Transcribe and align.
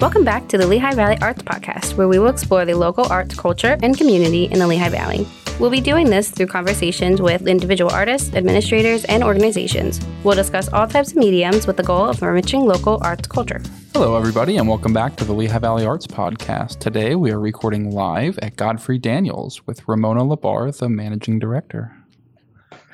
Welcome 0.00 0.22
back 0.22 0.46
to 0.50 0.58
the 0.58 0.64
Lehigh 0.64 0.94
Valley 0.94 1.18
Arts 1.20 1.42
Podcast, 1.42 1.96
where 1.96 2.06
we 2.06 2.20
will 2.20 2.28
explore 2.28 2.64
the 2.64 2.74
local 2.74 3.10
arts 3.10 3.34
culture 3.34 3.76
and 3.82 3.98
community 3.98 4.44
in 4.44 4.60
the 4.60 4.66
Lehigh 4.68 4.90
Valley. 4.90 5.26
We'll 5.58 5.70
be 5.70 5.80
doing 5.80 6.08
this 6.08 6.30
through 6.30 6.46
conversations 6.46 7.20
with 7.20 7.48
individual 7.48 7.90
artists, 7.90 8.32
administrators, 8.32 9.04
and 9.06 9.24
organizations. 9.24 10.00
We'll 10.22 10.36
discuss 10.36 10.68
all 10.68 10.86
types 10.86 11.10
of 11.10 11.16
mediums 11.16 11.66
with 11.66 11.78
the 11.78 11.82
goal 11.82 12.04
of 12.04 12.22
enriching 12.22 12.60
local 12.60 13.00
arts 13.02 13.26
culture. 13.26 13.60
Hello, 13.92 14.16
everybody, 14.16 14.56
and 14.56 14.68
welcome 14.68 14.92
back 14.92 15.16
to 15.16 15.24
the 15.24 15.32
Lehigh 15.32 15.58
Valley 15.58 15.84
Arts 15.84 16.06
Podcast. 16.06 16.78
Today 16.78 17.16
we 17.16 17.32
are 17.32 17.40
recording 17.40 17.90
live 17.90 18.38
at 18.38 18.54
Godfrey 18.54 18.98
Daniels 18.98 19.66
with 19.66 19.88
Ramona 19.88 20.20
Labar, 20.20 20.78
the 20.78 20.88
managing 20.88 21.40
director. 21.40 21.96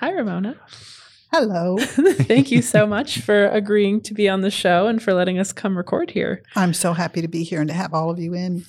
Hi, 0.00 0.10
Ramona. 0.10 0.56
Hello. 1.36 1.78
Thank 1.78 2.52
you 2.52 2.62
so 2.62 2.86
much 2.86 3.18
for 3.18 3.48
agreeing 3.48 4.00
to 4.02 4.14
be 4.14 4.28
on 4.28 4.42
the 4.42 4.52
show 4.52 4.86
and 4.86 5.02
for 5.02 5.12
letting 5.12 5.36
us 5.36 5.52
come 5.52 5.76
record 5.76 6.12
here. 6.12 6.44
I'm 6.54 6.72
so 6.72 6.92
happy 6.92 7.22
to 7.22 7.26
be 7.26 7.42
here 7.42 7.58
and 7.58 7.66
to 7.66 7.74
have 7.74 7.92
all 7.92 8.08
of 8.08 8.20
you 8.20 8.34
in. 8.34 8.64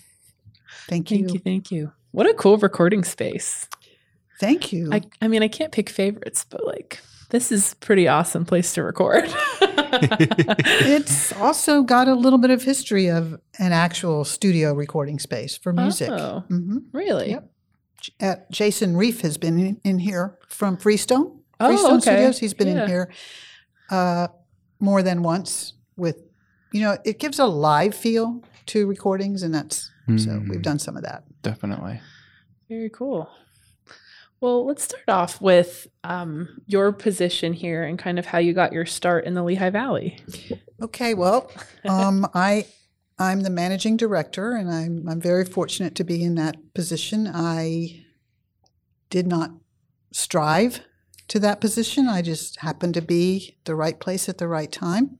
Thank 0.87 1.11
you. 1.11 1.17
Thank 1.19 1.33
you. 1.33 1.39
Thank 1.41 1.71
you. 1.71 1.91
What 2.09 2.27
a 2.27 2.33
cool 2.33 2.57
recording 2.57 3.03
space. 3.03 3.67
Thank 4.39 4.73
you. 4.73 4.89
I, 4.91 5.03
I 5.21 5.27
mean, 5.27 5.43
I 5.43 5.47
can't 5.47 5.71
pick 5.71 5.91
favorites, 5.91 6.43
but 6.49 6.65
like, 6.65 7.01
this 7.29 7.51
is 7.51 7.75
pretty 7.75 8.07
awesome 8.07 8.45
place 8.45 8.73
to 8.73 8.81
record. 8.81 9.25
it's 9.61 11.33
also 11.33 11.83
got 11.83 12.07
a 12.07 12.15
little 12.15 12.39
bit 12.39 12.49
of 12.49 12.63
history 12.63 13.11
of 13.11 13.39
an 13.59 13.73
actual 13.73 14.25
studio 14.25 14.73
recording 14.73 15.19
space 15.19 15.55
for 15.55 15.71
music. 15.71 16.09
Oh, 16.09 16.39
hmm 16.47 16.79
really? 16.93 17.29
Yep. 17.29 17.51
Uh, 18.19 18.35
Jason 18.49 18.97
Reef 18.97 19.21
has 19.21 19.37
been 19.37 19.59
in, 19.59 19.81
in 19.83 19.99
here 19.99 20.39
from 20.47 20.77
Freestone. 20.77 21.41
Oh, 21.59 21.67
Freestone 21.67 21.93
okay. 21.93 22.01
Studios. 22.01 22.39
He's 22.39 22.53
been 22.53 22.67
Yeah. 22.69 22.83
in 22.83 22.89
here 22.89 23.11
uh, 23.89 24.27
more 24.79 25.01
than 25.03 25.21
once 25.23 25.73
with, 25.95 26.21
you 26.71 26.81
know, 26.81 26.97
it 27.05 27.19
gives 27.19 27.39
a 27.39 27.45
live 27.45 27.95
feel 27.95 28.41
to 28.67 28.87
recordings, 28.87 29.43
and 29.43 29.53
that's 29.53 29.91
so 30.17 30.29
Mm, 30.31 30.49
we've 30.49 30.61
done 30.61 30.79
some 30.79 30.97
of 30.97 31.03
that. 31.03 31.23
Definitely. 31.41 31.99
Very 32.69 32.89
cool. 32.89 33.29
Well, 34.41 34.65
let's 34.65 34.83
start 34.83 35.07
off 35.07 35.39
with 35.41 35.87
um, 36.03 36.61
your 36.67 36.91
position 36.91 37.53
here 37.53 37.83
and 37.83 37.97
kind 37.97 38.19
of 38.19 38.25
how 38.25 38.37
you 38.37 38.53
got 38.53 38.73
your 38.73 38.85
start 38.85 39.25
in 39.25 39.33
the 39.33 39.43
Lehigh 39.43 39.69
Valley. 39.69 40.19
Okay, 40.81 41.13
well, 41.13 41.49
um, 41.85 42.27
I 42.33 42.65
I'm 43.17 43.41
the 43.41 43.49
managing 43.49 43.97
director, 43.97 44.51
and 44.55 44.69
I'm 44.69 45.07
I'm 45.07 45.21
very 45.21 45.45
fortunate 45.45 45.95
to 45.95 46.03
be 46.03 46.21
in 46.23 46.35
that 46.35 46.57
position. 46.73 47.27
I 47.33 48.03
did 49.09 49.25
not 49.25 49.51
strive 50.11 50.81
to 51.27 51.39
that 51.39 51.61
position. 51.61 52.07
I 52.07 52.21
just 52.21 52.59
happened 52.59 52.93
to 52.95 53.01
be 53.01 53.57
the 53.65 53.75
right 53.75 53.99
place 53.99 54.29
at 54.29 54.37
the 54.37 54.47
right 54.47 54.71
time. 54.71 55.19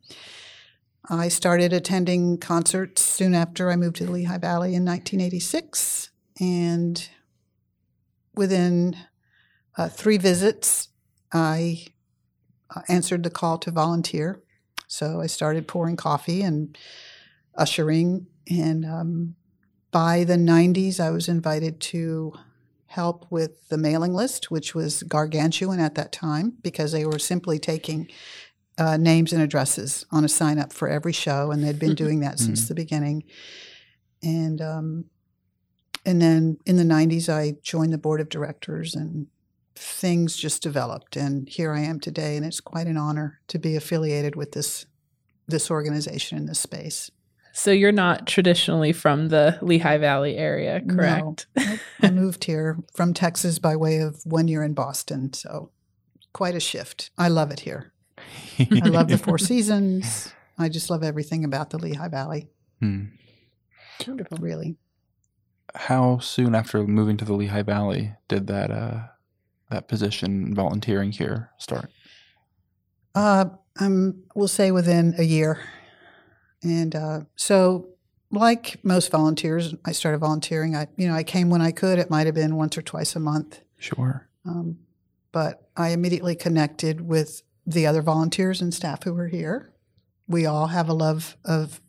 I 1.10 1.28
started 1.28 1.72
attending 1.72 2.38
concerts 2.38 3.02
soon 3.02 3.36
after 3.36 3.70
I 3.70 3.76
moved 3.76 3.98
to 3.98 4.06
the 4.06 4.12
Lehigh 4.12 4.40
Valley 4.40 4.74
in 4.74 4.84
1986, 4.86 6.10
and 6.40 7.08
within 8.34 8.96
uh, 9.78 9.90
three 9.90 10.18
visits, 10.18 10.90
I 11.32 11.86
uh, 12.76 12.82
answered 12.88 13.24
the 13.24 13.30
call 13.30 13.58
to 13.60 13.72
volunteer. 13.72 14.42
So 14.88 15.22
I 15.22 15.28
started 15.28 15.68
pouring 15.68 15.96
coffee 15.96 16.42
and 16.42 16.78
ushering. 17.56 18.28
And 18.50 18.86
um, 18.86 19.36
by 19.92 20.24
the 20.24 20.36
90s, 20.36 21.00
I 21.00 21.10
was 21.12 21.28
invited 21.28 21.80
to 21.82 22.34
help 22.96 23.26
with 23.30 23.68
the 23.68 23.78
mailing 23.78 24.14
list, 24.14 24.50
which 24.50 24.74
was 24.74 25.04
gargantuan 25.04 25.80
at 25.82 25.96
that 25.96 26.14
time 26.14 26.54
because 26.62 26.94
they 26.94 27.06
were 27.06 27.20
simply 27.20 27.60
taking 27.60 28.08
uh, 28.78 28.96
names 28.96 29.34
and 29.34 29.42
addresses 29.42 30.06
on 30.12 30.24
a 30.24 30.30
sign 30.30 30.58
up 30.58 30.72
for 30.72 30.88
every 30.88 31.12
show. 31.14 31.52
And 31.52 31.62
they'd 31.62 31.80
been 31.80 31.96
doing 31.96 32.22
that 32.22 32.40
since 32.40 32.68
the 32.68 32.76
beginning. 32.76 33.24
And 34.24 34.62
um, 34.62 35.06
and 36.06 36.22
then 36.22 36.58
in 36.66 36.78
the 36.78 36.84
90s, 36.84 37.28
I 37.28 37.56
joined 37.64 37.92
the 37.92 37.98
board 37.98 38.22
of 38.22 38.30
directors 38.30 38.96
and 38.96 39.28
things 39.76 40.38
just 40.38 40.62
developed. 40.62 41.18
And 41.18 41.50
here 41.50 41.74
I 41.74 41.82
am 41.82 42.00
today. 42.00 42.38
And 42.38 42.46
it's 42.46 42.62
quite 42.62 42.88
an 42.88 42.98
honor 42.98 43.42
to 43.48 43.60
be 43.60 43.76
affiliated 43.76 44.36
with 44.36 44.52
this, 44.52 44.86
this 45.48 45.72
organization 45.72 46.38
in 46.38 46.46
this 46.46 46.60
space. 46.60 47.12
So 47.58 47.72
you're 47.72 47.94
not 47.94 48.28
traditionally 48.28 48.92
from 48.92 49.30
the 49.30 49.58
Lehigh 49.62 49.98
Valley 49.98 50.36
area, 50.36 50.82
correct? 50.82 51.48
Nope. 51.56 51.80
I 52.02 52.12
moved 52.12 52.44
here 52.44 52.78
from 52.94 53.14
Texas 53.14 53.60
by 53.60 53.78
way 53.78 54.00
of 54.00 54.20
one 54.26 54.50
year 54.50 54.62
in 54.62 54.74
Boston. 54.74 55.32
So 55.32 55.72
quite 56.34 56.54
a 56.54 56.60
shift. 56.60 57.12
I 57.18 57.30
love 57.30 57.52
it 57.52 57.62
here. 57.62 57.94
I 58.60 58.88
love 58.90 59.08
the 59.08 59.18
Four 59.18 59.38
Seasons. 59.50 60.34
I 60.58 60.68
just 60.68 60.90
love 60.90 61.02
everything 61.02 61.46
about 61.46 61.70
the 61.70 61.78
Lehigh 61.78 62.10
Valley, 62.10 62.50
Hmm. 62.82 63.06
Wonderful. 64.06 64.38
really. 64.40 64.76
How 65.76 66.20
soon 66.20 66.56
after 66.56 66.86
moving 66.86 67.16
to 67.18 67.26
the 67.26 67.34
Lehigh 67.34 67.62
Valley 67.64 68.16
did 68.28 68.48
that 68.48 68.70
uh, 68.70 69.00
that 69.72 69.88
position 69.88 70.54
volunteering 70.54 71.14
here 71.14 71.52
start? 71.58 71.90
Uh, 73.16 73.46
I'm, 73.80 74.24
we'll 74.36 74.50
say 74.50 74.72
within 74.72 75.16
a 75.18 75.24
year. 75.24 75.60
And 76.66 76.96
uh, 76.96 77.22
so, 77.36 77.90
like 78.32 78.84
most 78.84 79.12
volunteers, 79.12 79.76
I 79.86 79.92
started 79.92 80.18
volunteering. 80.18 80.76
I, 80.76 80.88
you 80.98 81.08
know, 81.08 81.14
I 81.14 81.24
came 81.24 81.50
when 81.50 81.62
I 81.62 81.72
could. 81.72 82.00
It 82.00 82.10
might 82.10 82.26
have 82.26 82.36
been 82.36 82.56
once 82.56 82.78
or 82.78 82.82
twice 82.82 83.16
a 83.16 83.20
month. 83.20 83.62
Sure. 83.78 84.28
Um, 84.46 84.80
but 85.32 85.70
I 85.78 85.90
immediately 85.90 86.36
connected 86.36 87.02
with 87.02 87.44
the 87.68 87.86
other 87.86 88.02
volunteers 88.02 88.62
and 88.62 88.74
staff 88.74 89.04
who 89.04 89.14
were 89.14 89.28
here. 89.28 89.72
We 90.28 90.46
all 90.46 90.68
have 90.68 90.90
a 90.90 90.94
love 90.94 91.38
of 91.46 91.82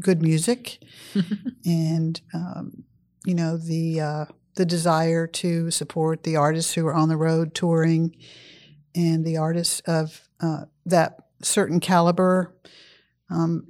good 0.00 0.22
music, 0.22 0.78
and 1.64 2.20
um, 2.32 2.84
you 3.24 3.34
know 3.34 3.56
the 3.56 4.00
uh, 4.00 4.24
the 4.54 4.66
desire 4.66 5.26
to 5.26 5.70
support 5.70 6.24
the 6.24 6.36
artists 6.36 6.74
who 6.74 6.86
are 6.86 6.94
on 6.94 7.08
the 7.08 7.16
road 7.16 7.54
touring, 7.54 8.16
and 8.94 9.24
the 9.24 9.36
artists 9.36 9.80
of 9.86 10.28
uh, 10.40 10.64
that 10.86 11.18
certain 11.42 11.80
caliber. 11.80 12.54
Um, 13.30 13.66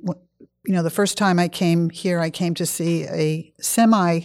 you 0.67 0.73
know, 0.73 0.83
the 0.83 0.91
first 0.91 1.19
time 1.19 1.39
I 1.39 1.49
came 1.49 1.91
here, 1.91 2.21
I 2.21 2.31
came 2.31 2.55
to 2.55 2.67
see 2.67 3.05
a 3.05 3.53
semi 3.61 4.21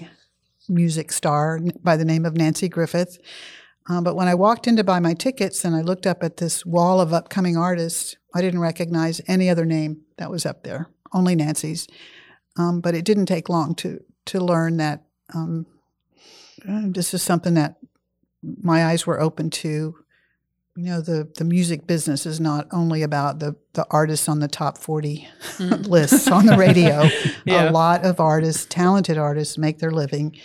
music 0.68 1.12
star 1.12 1.60
by 1.84 1.98
the 1.98 2.06
name 2.06 2.26
of 2.26 2.36
Nanci 2.36 2.70
Griffith. 2.70 3.18
Um, 3.90 4.04
but 4.04 4.16
when 4.16 4.28
I 4.28 4.36
walked 4.36 4.68
in 4.68 4.76
to 4.78 4.84
buy 4.84 5.00
my 5.00 5.16
tickets 5.16 5.66
and 5.66 5.76
I 5.76 5.82
looked 5.82 6.06
up 6.06 6.24
at 6.24 6.38
this 6.38 6.66
wall 6.66 7.02
of 7.02 7.12
upcoming 7.12 7.58
artists, 7.58 8.16
I 8.36 8.42
didn't 8.42 8.60
recognize 8.60 9.20
any 9.28 9.50
other 9.50 9.66
name 9.66 10.02
that 10.18 10.30
was 10.30 10.46
up 10.46 10.64
there, 10.64 10.88
only 11.12 11.36
Nanci's. 11.36 11.88
Um, 12.56 12.82
but 12.82 12.94
it 12.94 13.06
didn't 13.06 13.26
take 13.26 13.50
long 13.50 13.74
to 13.76 14.04
to 14.26 14.40
learn 14.40 14.78
that 14.78 15.04
um, 15.34 15.66
uh, 16.68 16.84
this 16.86 17.14
is 17.14 17.24
something 17.24 17.56
that 17.56 17.78
my 18.44 18.86
eyes 18.86 19.08
were 19.08 19.20
open 19.20 19.50
to. 19.50 19.96
You 20.80 20.86
know, 20.86 21.02
the 21.02 21.30
the 21.38 21.44
music 21.44 21.88
business 21.88 22.26
is 22.26 22.40
not 22.40 22.66
only 22.72 23.04
about 23.04 23.40
the 23.40 23.58
the 23.74 23.86
artists 23.92 24.30
on 24.30 24.40
the 24.40 24.48
top 24.48 24.78
forty 24.78 25.28
Mm. 25.58 25.88
lists 25.96 26.30
on 26.30 26.46
the 26.46 26.56
radio. 26.56 27.04
Yeah. 27.46 27.70
A 27.70 27.72
lot 27.72 28.06
of 28.06 28.20
artists, 28.22 28.66
talented 28.66 29.18
artists, 29.18 29.58
make 29.58 29.80
their 29.80 29.92
living 29.92 30.38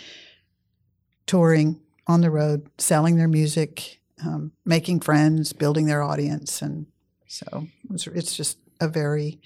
touring 1.25 1.79
on 2.07 2.19
the 2.19 2.29
road, 2.31 2.69
selling 2.77 3.15
their 3.15 3.29
music, 3.29 4.01
um, 4.25 4.51
making 4.65 4.99
friends, 5.01 5.53
building 5.53 5.85
their 5.85 6.01
audience, 6.01 6.61
and 6.61 6.87
so 7.27 7.67
it's, 7.91 8.07
it's 8.07 8.35
just 8.35 8.57
a 8.81 8.87
very, 8.89 9.39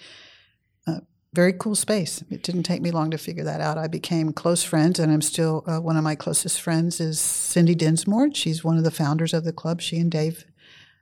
uh, 0.88 1.02
very 1.34 1.54
cool 1.54 1.76
space. 1.76 2.24
It 2.32 2.42
didn't 2.42 2.64
take 2.64 2.82
me 2.82 2.92
long 2.92 3.12
to 3.12 3.18
figure 3.18 3.44
that 3.44 3.62
out. 3.62 3.78
I 3.78 3.88
became 3.88 4.34
close 4.34 4.64
friends, 4.64 5.00
and 5.00 5.12
I'm 5.12 5.22
still 5.22 5.64
uh, 5.68 5.80
one 5.80 5.98
of 5.98 6.04
my 6.04 6.16
closest 6.16 6.62
friends 6.62 7.00
is 7.00 7.20
Cindy 7.20 7.76
Dinsmore. 7.76 8.34
She's 8.34 8.64
one 8.64 8.78
of 8.78 8.84
the 8.84 8.92
founders 8.92 9.34
of 9.34 9.44
the 9.44 9.54
club. 9.54 9.82
She 9.82 9.98
and 10.00 10.12
Dave 10.12 10.46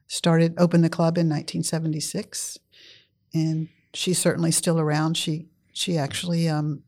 started 0.07 0.55
opened 0.57 0.83
the 0.83 0.89
club 0.89 1.17
in 1.17 1.27
1976, 1.27 2.57
and 3.33 3.69
she's 3.93 4.17
certainly 4.17 4.51
still 4.51 4.79
around. 4.79 5.17
She 5.17 5.47
she 5.73 5.97
actually 5.97 6.49
um, 6.49 6.83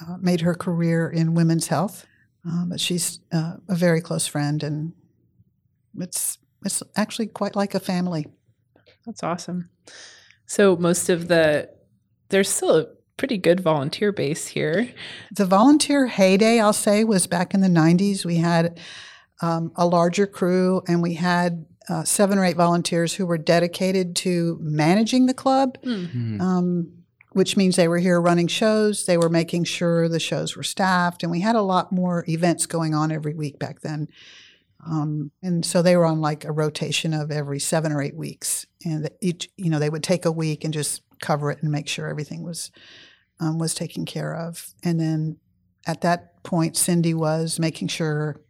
uh, 0.00 0.16
made 0.18 0.40
her 0.40 0.54
career 0.54 1.08
in 1.08 1.34
women's 1.34 1.66
health, 1.66 2.06
uh, 2.48 2.64
but 2.66 2.80
she's 2.80 3.20
uh, 3.32 3.54
a 3.68 3.74
very 3.74 4.00
close 4.00 4.26
friend, 4.26 4.62
and 4.62 4.92
it's 5.98 6.38
it's 6.64 6.82
actually 6.96 7.26
quite 7.26 7.56
like 7.56 7.74
a 7.74 7.80
family. 7.80 8.26
That's 9.04 9.22
awesome. 9.22 9.68
So 10.46 10.76
most 10.76 11.08
of 11.08 11.28
the 11.28 11.70
there's 12.28 12.48
still 12.48 12.76
a 12.76 12.86
pretty 13.16 13.38
good 13.38 13.60
volunteer 13.60 14.12
base 14.12 14.48
here. 14.48 14.92
The 15.32 15.46
volunteer 15.46 16.06
heyday, 16.06 16.58
I'll 16.58 16.72
say, 16.72 17.04
was 17.04 17.26
back 17.26 17.54
in 17.54 17.60
the 17.60 17.68
90s. 17.68 18.24
We 18.24 18.36
had 18.36 18.80
um, 19.40 19.72
a 19.76 19.86
larger 19.86 20.26
crew, 20.26 20.82
and 20.88 21.02
we 21.02 21.14
had 21.14 21.66
uh, 21.88 22.04
seven 22.04 22.38
or 22.38 22.44
eight 22.44 22.56
volunteers 22.56 23.14
who 23.14 23.26
were 23.26 23.38
dedicated 23.38 24.16
to 24.16 24.58
managing 24.60 25.26
the 25.26 25.34
club. 25.34 25.78
Hmm. 25.82 26.40
um, 26.40 26.92
which 27.34 27.56
means 27.56 27.74
they 27.74 27.88
were 27.88 27.98
here 27.98 28.20
running 28.20 28.46
shows. 28.46 29.06
They 29.06 29.18
were 29.18 29.28
making 29.28 29.64
sure 29.64 30.08
the 30.08 30.20
shows 30.20 30.56
were 30.56 30.62
staffed, 30.62 31.24
and 31.24 31.32
we 31.32 31.40
had 31.40 31.56
a 31.56 31.62
lot 31.62 31.90
more 31.90 32.24
events 32.28 32.64
going 32.66 32.94
on 32.94 33.10
every 33.10 33.34
week 33.34 33.58
back 33.58 33.80
then. 33.80 34.06
Um, 34.86 35.32
and 35.42 35.66
so 35.66 35.82
they 35.82 35.96
were 35.96 36.06
on 36.06 36.20
like 36.20 36.44
a 36.44 36.52
rotation 36.52 37.12
of 37.12 37.32
every 37.32 37.58
seven 37.58 37.90
or 37.90 38.00
eight 38.00 38.14
weeks, 38.16 38.66
and 38.84 39.10
each, 39.20 39.48
you 39.56 39.68
know, 39.68 39.80
they 39.80 39.90
would 39.90 40.04
take 40.04 40.24
a 40.24 40.30
week 40.30 40.62
and 40.62 40.72
just 40.72 41.02
cover 41.20 41.50
it 41.50 41.60
and 41.60 41.72
make 41.72 41.88
sure 41.88 42.06
everything 42.06 42.44
was 42.44 42.70
um, 43.40 43.58
was 43.58 43.74
taken 43.74 44.04
care 44.04 44.36
of, 44.36 44.72
and 44.84 45.00
then 45.00 45.38
at 45.86 46.02
that 46.02 46.42
point, 46.44 46.76
Cindy 46.76 47.14
was 47.14 47.58
making 47.58 47.88
sure 47.88 48.40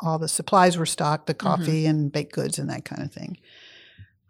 all 0.00 0.18
the 0.18 0.28
supplies 0.28 0.76
were 0.76 0.86
stocked, 0.86 1.26
the 1.26 1.34
coffee 1.34 1.86
and 1.86 2.10
baked 2.12 2.32
goods 2.32 2.58
and 2.58 2.70
that 2.70 2.84
kind 2.84 3.02
of 3.02 3.12
thing. 3.12 3.36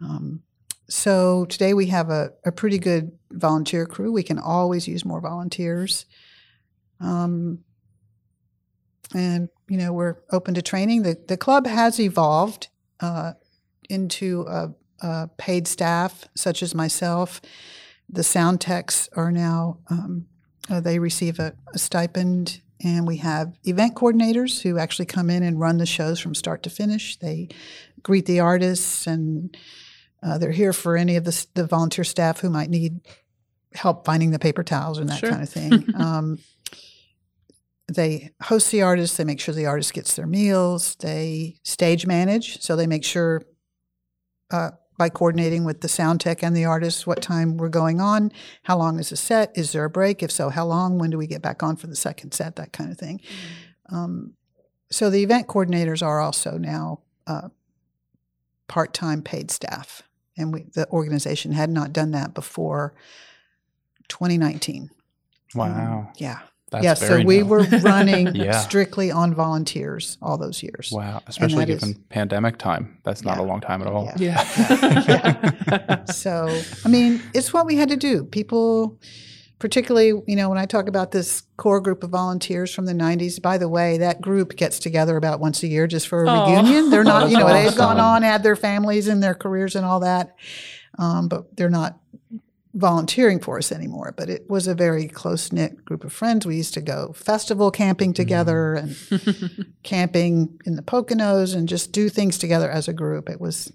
Um, 0.01 0.43
so 0.89 1.45
today 1.45 1.75
we 1.75 1.87
have 1.87 2.11
a, 2.11 2.33
a 2.45 2.51
pretty 2.51 2.79
good 2.79 3.13
volunteer 3.31 3.87
crew. 3.87 4.13
We 4.13 4.23
can 4.23 4.39
always 4.39 4.89
use 4.89 5.05
more 5.05 5.21
volunteers. 5.21 6.07
Um, 6.99 7.61
and, 9.15 9.49
you 9.69 9.79
know, 9.79 9.93
we're 9.93 10.17
open 10.33 10.55
to 10.55 10.63
training. 10.63 11.03
The, 11.03 11.17
the 11.29 11.37
club 11.37 11.67
has 11.67 12.01
evolved 12.01 12.69
uh, 13.01 13.33
into 13.89 14.45
a, 14.49 14.75
a 15.01 15.29
paid 15.37 15.69
staff, 15.69 16.25
such 16.35 16.63
as 16.63 16.75
myself. 16.75 17.41
The 18.09 18.25
sound 18.25 18.61
techs 18.61 19.09
are 19.17 19.31
now, 19.31 19.79
um, 19.89 20.27
uh, 20.69 20.81
they 20.81 20.99
receive 20.99 21.39
a, 21.39 21.55
a 21.73 21.79
stipend 21.79 22.63
and 22.83 23.07
we 23.07 23.19
have 23.19 23.59
event 23.65 23.95
coordinators 23.95 24.63
who 24.63 24.79
actually 24.79 25.07
come 25.07 25.31
in 25.31 25.43
and 25.43 25.61
run 25.61 25.79
the 25.79 25.87
shows 25.87 26.19
from 26.19 26.35
start 26.35 26.63
to 26.65 26.71
finish. 26.71 27.17
They 27.17 27.49
greet 28.03 28.27
the 28.27 28.41
artists 28.41 29.07
and 29.07 29.57
uh, 30.23 30.39
they're 30.39 30.53
here 30.53 30.73
for 30.73 30.97
any 30.97 31.17
of 31.17 31.25
the, 31.25 31.47
the, 31.55 31.67
volunteer 31.67 32.05
staff 32.05 32.41
who 32.41 32.51
might 32.51 32.71
need 32.71 33.01
help 33.73 34.05
finding 34.05 34.31
the 34.31 34.39
paper 34.39 34.63
towels 34.63 34.99
and 34.99 35.09
that 35.09 35.19
Sure. 35.19 35.31
kind 35.31 35.43
of 35.43 35.49
thing. 35.49 35.87
um, 35.95 36.39
they 37.89 38.31
host 38.43 38.71
the 38.71 38.83
artists. 38.83 39.17
They 39.17 39.25
make 39.25 39.41
sure 39.41 39.55
the 39.55 39.67
artist 39.67 39.93
gets 39.95 40.15
their 40.15 40.27
meals. 40.27 40.95
They 40.97 41.57
stage 41.65 42.07
manage, 42.07 42.61
so 42.61 42.77
they 42.77 42.87
make 42.87 43.05
sure 43.05 43.43
uh, 44.51 44.71
by 45.01 45.09
coordinating 45.09 45.65
with 45.65 45.81
the 45.81 45.89
sound 45.89 46.21
tech 46.21 46.43
and 46.43 46.55
the 46.55 46.67
artists 46.67 47.07
what 47.07 47.23
time 47.23 47.57
we're 47.57 47.71
going 47.71 48.03
on, 48.03 48.31
how 48.65 48.77
long 48.77 48.99
is 48.99 49.09
the 49.09 49.17
set, 49.17 49.51
is 49.55 49.73
there 49.73 49.87
a 49.87 49.89
break? 49.89 50.23
If 50.23 50.31
so, 50.31 50.51
how 50.51 50.67
long? 50.67 50.99
When 50.99 51.09
do 51.09 51.17
we 51.17 51.27
get 51.27 51.41
back 51.41 51.63
on 51.63 51.77
for 51.77 51.87
the 51.87 51.97
second 51.97 52.33
set? 52.33 52.57
That 52.57 52.75
kind 52.75 52.93
of 52.93 52.99
thing. 52.99 53.23
Um, 53.89 54.35
so 54.91 55.09
the 55.09 55.23
event 55.23 55.47
coordinators 55.47 56.03
are 56.03 56.21
also 56.21 56.59
now 56.59 57.01
uh, 57.27 57.49
part-time 58.69 59.23
paid 59.23 59.51
staff, 59.51 60.03
and 60.37 60.53
we, 60.53 60.65
the 60.75 60.87
organization 60.91 61.53
had 61.53 61.71
not 61.71 61.95
done 61.95 62.11
that 62.11 62.35
before 62.35 62.93
2019. 64.09 64.91
Wow. 65.55 65.65
Um, 65.65 66.09
yeah. 66.19 66.41
That's 66.71 66.85
yeah. 66.85 66.95
So 66.95 67.21
we 67.23 67.39
new. 67.39 67.47
were 67.47 67.63
running 67.83 68.35
Yeah. 68.35 68.53
strictly 68.61 69.11
on 69.11 69.35
volunteers 69.35 70.17
all 70.23 70.39
those 70.39 70.63
years. 70.63 70.91
Wow. 70.93 71.21
Especially 71.27 71.65
that 71.65 71.71
is- 71.71 71.81
given 71.81 72.03
pandemic 72.11 72.59
time. 72.59 72.99
That's 73.05 73.25
not 73.25 73.39
Yeah. 73.39 73.43
a 73.43 73.47
long 73.47 73.61
time 73.61 73.83
at 73.83 73.89
all. 73.89 74.11
Yeah. 74.17 74.47
Yeah. 75.09 76.05
So, 76.07 76.49
I 76.85 76.89
mean, 76.89 77.21
it's 77.35 77.53
what 77.53 77.67
we 77.67 77.77
had 77.77 77.89
to 77.91 77.97
do. 77.97 78.25
People, 78.25 78.99
particularly, 79.59 80.09
you 80.27 80.37
know, 80.37 80.49
when 80.49 80.59
I 80.59 80.67
talk 80.67 80.89
about 80.89 81.11
this 81.13 81.43
core 81.57 81.81
group 81.81 82.03
of 82.03 82.11
volunteers 82.11 82.73
from 82.75 82.87
the 82.87 82.93
90s, 82.95 83.41
by 83.41 83.59
the 83.59 83.69
way, 83.69 83.99
that 83.99 84.21
group 84.21 84.57
gets 84.57 84.79
together 84.79 85.17
about 85.17 85.41
once 85.41 85.63
a 85.63 85.69
year 85.69 85.87
just 85.87 86.09
for 86.09 86.25
a 86.25 86.29
Aw. 86.29 86.51
reunion. 86.53 86.91
They're 86.91 87.05
not, 87.05 87.31
you 87.31 87.37
know, 87.39 87.49
they've 87.49 87.77
gone 87.77 88.01
on, 88.01 88.23
had 88.23 88.43
their 88.43 88.57
families 88.57 89.07
and 89.09 89.23
their 89.23 89.35
careers 89.35 89.77
and 89.77 89.85
all 89.85 90.01
that, 90.01 90.35
um, 90.99 91.29
but 91.29 91.57
they're 91.57 91.71
not 91.71 92.00
volunteering 92.75 93.41
for 93.41 93.59
us 93.59 93.73
anymore. 93.73 94.15
But 94.17 94.31
it 94.31 94.49
was 94.49 94.67
a 94.69 94.75
very 94.75 95.09
close 95.09 95.53
knit 95.53 95.85
group 95.85 96.05
of 96.05 96.13
friends. 96.13 96.47
We 96.47 96.57
used 96.57 96.75
to 96.75 96.81
go 96.81 97.13
festival 97.13 97.71
camping 97.71 98.13
together 98.13 98.75
and 98.75 98.97
camping 99.83 100.61
in 100.65 100.77
the 100.77 100.83
Poconos 100.83 101.55
and 101.55 101.69
just 101.69 101.93
do 101.93 102.09
things 102.09 102.39
together 102.39 102.71
as 102.71 102.89
a 102.89 102.93
group. 102.93 103.29
It 103.29 103.41
was 103.41 103.73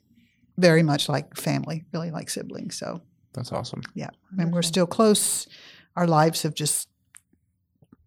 very 0.58 0.84
much 0.84 1.10
like 1.10 1.36
family, 1.36 1.86
really 1.94 2.12
like 2.12 2.30
siblings. 2.30 2.78
So, 2.78 3.02
That's 3.34 3.52
awesome. 3.52 3.82
yeah. 3.94 4.12
And 4.40 4.54
we're 4.54 4.62
still 4.62 4.88
close. 4.88 5.48
Our 5.98 6.08
lives 6.08 6.44
have 6.44 6.54
just, 6.56 6.88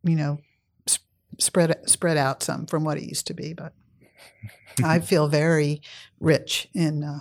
you 0.03 0.17
know, 0.17 0.39
sp- 0.89 1.05
spread 1.39 1.77
spread 1.89 2.17
out 2.17 2.43
some 2.43 2.67
from 2.67 2.85
what 2.85 2.97
it 2.97 3.05
used 3.05 3.27
to 3.27 3.35
be. 3.35 3.53
But 3.53 3.75
I 4.83 5.01
feel 5.01 5.29
very 5.29 5.83
rich 6.21 6.69
in 6.73 7.05
uh, 7.05 7.21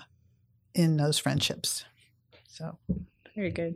in 0.73 0.95
those 0.97 1.19
friendships. 1.19 1.83
So, 2.47 2.77
Very 3.37 3.51
good. 3.51 3.75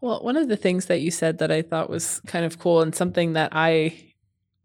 Well, 0.00 0.24
one 0.24 0.36
of 0.36 0.48
the 0.48 0.56
things 0.56 0.86
that 0.86 1.00
you 1.00 1.12
said 1.12 1.38
that 1.38 1.52
I 1.52 1.62
thought 1.62 1.88
was 1.88 2.20
kind 2.26 2.44
of 2.44 2.58
cool 2.58 2.82
and 2.82 2.92
something 2.92 3.34
that 3.34 3.50
I 3.52 4.10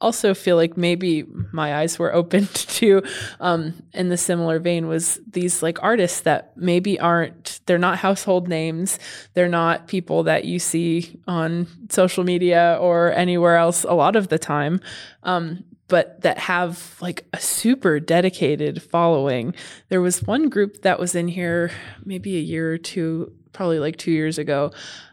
also 0.02 0.34
feel 0.34 0.56
like 0.56 0.76
maybe 0.76 1.24
my 1.52 1.76
eyes 1.76 2.00
were 2.00 2.12
opened 2.22 2.50
to 2.56 3.04
um, 3.40 3.84
in 3.94 4.10
the 4.10 4.18
similar 4.18 4.58
vein 4.58 4.88
was 4.88 5.20
these 5.30 5.62
like 5.62 5.84
artists 5.84 6.22
that 6.22 6.58
maybe 6.58 7.00
aren't 7.00 7.60
they're 7.68 7.78
not 7.78 8.00
household 8.00 8.48
names 8.48 8.98
they're 9.36 9.48
not 9.48 9.88
people 9.88 10.24
that 10.24 10.46
you 10.46 10.58
see 10.58 11.20
on 11.28 11.68
social 11.90 12.24
media 12.24 12.76
or 12.82 13.14
anywhere 13.14 13.58
else 13.58 13.84
a 13.84 13.94
lot 13.94 14.16
of 14.16 14.30
the 14.30 14.40
time 14.40 14.80
um, 15.22 15.64
but 15.88 16.22
that 16.22 16.38
have 16.38 16.96
like 17.02 17.28
a 17.34 17.40
super 17.40 18.00
dedicated 18.00 18.82
following 18.82 19.54
there 19.90 20.02
was 20.02 20.24
one 20.24 20.50
group 20.50 20.82
that 20.82 21.00
was 21.00 21.14
in 21.14 21.28
here 21.28 21.72
maybe 22.06 22.38
a 22.38 22.42
year 22.42 22.74
or 22.74 22.78
two 22.78 23.32
probably 23.54 23.80
like 23.80 23.98
two 23.98 24.12
years 24.12 24.38
ago 24.38 24.72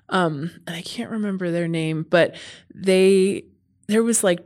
um, 0.08 0.50
and 0.66 0.76
i 0.76 0.82
can't 0.82 1.10
remember 1.10 1.50
their 1.50 1.68
name 1.68 2.06
but 2.08 2.34
they 2.74 3.44
there 3.88 4.02
was 4.02 4.22
like 4.24 4.40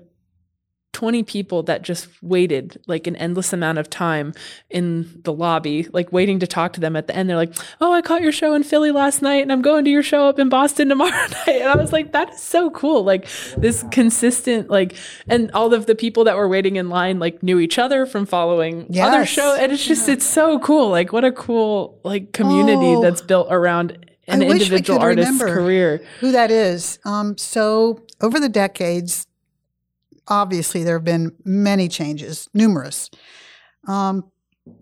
20 0.93 1.23
people 1.23 1.63
that 1.63 1.83
just 1.83 2.09
waited 2.21 2.81
like 2.89 3.07
an 3.07 3.15
endless 3.17 3.53
amount 3.53 3.79
of 3.79 3.89
time 3.89 4.35
in 4.71 5.21
the 5.23 5.33
lobby, 5.33 5.87
like 5.93 6.13
waiting 6.13 6.39
to 6.41 6.47
talk 6.47 6.73
to 6.73 6.81
them 6.81 6.97
at 6.97 7.07
the 7.07 7.15
end. 7.15 7.29
They're 7.31 7.37
like, 7.37 7.55
Oh, 7.81 7.93
I 7.93 8.03
caught 8.03 8.23
your 8.23 8.33
show 8.33 8.55
in 8.55 8.65
Philly 8.65 8.91
last 8.91 9.23
night 9.23 9.43
and 9.43 9.53
I'm 9.53 9.63
going 9.63 9.85
to 9.85 9.91
your 9.91 10.03
show 10.03 10.27
up 10.27 10.39
in 10.39 10.49
Boston 10.49 10.89
tomorrow 10.89 11.11
night. 11.47 11.61
And 11.61 11.69
I 11.69 11.77
was 11.77 11.93
like, 11.93 12.13
That 12.13 12.31
is 12.35 12.41
so 12.41 12.71
cool. 12.71 13.05
Like 13.05 13.29
this 13.57 13.85
consistent, 13.93 14.69
like, 14.69 14.97
and 15.29 15.51
all 15.53 15.73
of 15.73 15.87
the 15.87 15.95
people 15.95 16.25
that 16.25 16.37
were 16.37 16.49
waiting 16.49 16.77
in 16.77 16.89
line 16.89 17.19
like 17.21 17.43
knew 17.43 17.61
each 17.61 17.79
other 17.79 18.05
from 18.05 18.27
following 18.27 18.83
other 19.01 19.21
Yes. 19.21 19.29
show. 19.29 19.55
And 19.55 19.71
it's 19.71 19.87
just, 19.87 20.09
it's 20.09 20.27
so 20.27 20.59
cool. 20.59 20.89
Like, 20.91 21.13
what 21.13 21.25
a 21.25 21.33
cool 21.33 22.01
like 22.03 22.33
community 22.33 22.97
Oh. 22.97 23.01
that's 23.03 23.23
built 23.23 23.47
around 23.51 23.93
an 24.27 24.43
I 24.43 24.47
individual 24.47 24.99
artist's 25.01 25.41
career. 25.43 26.03
who 26.21 26.33
that 26.33 26.51
is? 26.51 26.99
Um, 27.05 27.37
so, 27.39 28.01
over 28.21 28.39
the 28.39 28.49
decades, 28.49 29.27
obviously 30.31 30.85
there 30.85 30.97
have 30.97 31.05
been 31.05 31.35
many 31.45 31.89
changes, 31.89 32.49
numerous. 32.55 33.11
Um, 33.87 34.31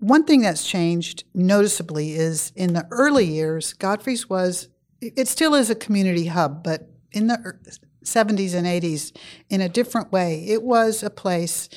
one 0.01 0.25
thing 0.25 0.43
that's 0.43 0.69
changed 0.69 1.25
noticeably 1.35 2.13
is 2.13 2.53
in 2.55 2.75
the 2.75 2.87
early 2.91 3.25
years, 3.25 3.73
Godfrey's 3.73 4.29
was, 4.29 4.69
it 5.01 5.27
still 5.27 5.55
is 5.55 5.71
a 5.71 5.75
community 5.75 6.27
hub, 6.27 6.63
but 6.63 6.91
in 7.13 7.29
the 7.29 7.41
er- 7.45 7.61
70s 8.05 8.55
and 8.55 8.67
80s, 8.67 9.17
in 9.49 9.61
a 9.61 9.69
different 9.69 10.13
way, 10.13 10.45
it 10.47 10.63
was 10.63 11.03
a 11.03 11.11
place 11.11 11.69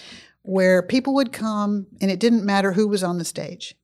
where 0.44 0.82
people 0.82 1.14
would 1.14 1.32
come 1.32 1.88
and 2.02 2.12
it 2.12 2.20
didn't 2.20 2.46
matter 2.46 2.74
who 2.74 2.88
was 2.88 3.04
on 3.04 3.18
the 3.18 3.26
stage. 3.26 3.76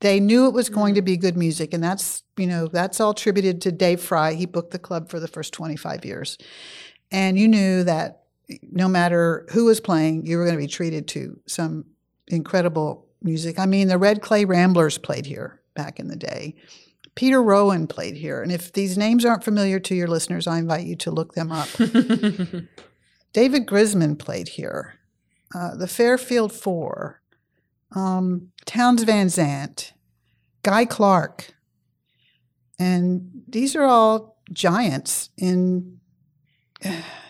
They 0.00 0.20
knew 0.20 0.46
it 0.46 0.52
was 0.52 0.68
going 0.68 0.94
to 0.96 1.02
be 1.02 1.16
good 1.16 1.36
music, 1.36 1.72
and 1.72 1.82
that's 1.82 2.24
you 2.36 2.46
know 2.46 2.66
that's 2.66 3.00
all 3.00 3.12
attributed 3.12 3.62
to 3.62 3.72
Dave 3.72 4.02
Fry. 4.02 4.34
He 4.34 4.44
booked 4.44 4.72
the 4.72 4.78
club 4.78 5.08
for 5.08 5.18
the 5.18 5.28
first 5.28 5.54
25 5.54 6.04
years, 6.04 6.36
and 7.10 7.38
you 7.38 7.48
knew 7.48 7.84
that 7.84 8.23
no 8.62 8.88
matter 8.88 9.46
who 9.52 9.64
was 9.64 9.80
playing, 9.80 10.26
you 10.26 10.36
were 10.36 10.44
going 10.44 10.56
to 10.56 10.62
be 10.62 10.68
treated 10.68 11.08
to 11.08 11.40
some 11.46 11.84
incredible 12.28 13.06
music. 13.22 13.58
I 13.58 13.66
mean, 13.66 13.88
the 13.88 13.98
Red 13.98 14.22
Clay 14.22 14.44
Ramblers 14.44 14.98
played 14.98 15.26
here 15.26 15.60
back 15.74 15.98
in 15.98 16.08
the 16.08 16.16
day. 16.16 16.54
Peter 17.14 17.42
Rowan 17.42 17.86
played 17.86 18.16
here, 18.16 18.42
and 18.42 18.50
if 18.50 18.72
these 18.72 18.98
names 18.98 19.24
aren't 19.24 19.44
familiar 19.44 19.78
to 19.78 19.94
your 19.94 20.08
listeners, 20.08 20.46
I 20.46 20.58
invite 20.58 20.84
you 20.84 20.96
to 20.96 21.10
look 21.10 21.34
them 21.34 21.52
up. 21.52 21.68
David 23.32 23.66
Grisman 23.66 24.18
played 24.18 24.48
here. 24.48 24.94
Uh, 25.54 25.76
the 25.76 25.86
Fairfield 25.86 26.52
Four, 26.52 27.22
um, 27.94 28.48
Townes 28.66 29.04
Van 29.04 29.28
Zandt, 29.28 29.92
Guy 30.62 30.84
Clark, 30.84 31.54
and 32.78 33.30
these 33.46 33.76
are 33.76 33.84
all 33.84 34.36
giants 34.52 35.30
in 35.36 36.00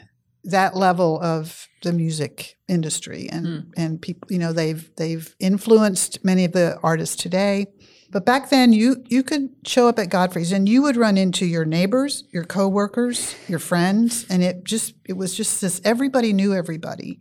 that 0.44 0.76
level 0.76 1.20
of 1.20 1.68
the 1.82 1.92
music 1.92 2.56
industry, 2.68 3.28
and 3.30 3.72
and 3.76 4.00
people, 4.00 4.30
you 4.30 4.38
know, 4.38 4.52
they've 4.52 4.90
they've 4.96 5.34
influenced 5.40 6.24
many 6.24 6.44
of 6.44 6.52
the 6.52 6.78
artists 6.82 7.16
today. 7.16 7.66
But 8.10 8.24
back 8.24 8.50
then, 8.50 8.72
you 8.72 9.02
you 9.08 9.22
could 9.22 9.50
show 9.66 9.88
up 9.88 9.98
at 9.98 10.08
Godfrey's 10.08 10.52
and 10.52 10.68
you 10.68 10.82
would 10.82 10.96
run 10.96 11.16
into 11.16 11.46
your 11.46 11.64
neighbors, 11.64 12.24
your 12.32 12.44
coworkers, 12.44 13.34
your 13.48 13.58
friends, 13.58 14.26
and 14.30 14.42
it 14.42 14.64
just 14.64 14.94
it 15.06 15.14
was 15.14 15.34
just 15.34 15.60
this. 15.60 15.80
Everybody 15.84 16.32
knew 16.32 16.54
everybody. 16.54 17.20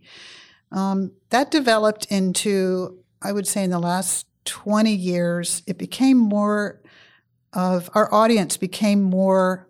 Um, 0.70 1.12
that 1.30 1.50
developed 1.50 2.06
into, 2.06 2.98
I 3.22 3.32
would 3.32 3.46
say, 3.46 3.64
in 3.64 3.70
the 3.70 3.78
last 3.78 4.26
twenty 4.44 4.94
years, 4.94 5.62
it 5.66 5.78
became 5.78 6.16
more 6.16 6.80
of 7.54 7.88
our 7.94 8.12
audience 8.12 8.56
became 8.56 9.00
more 9.00 9.68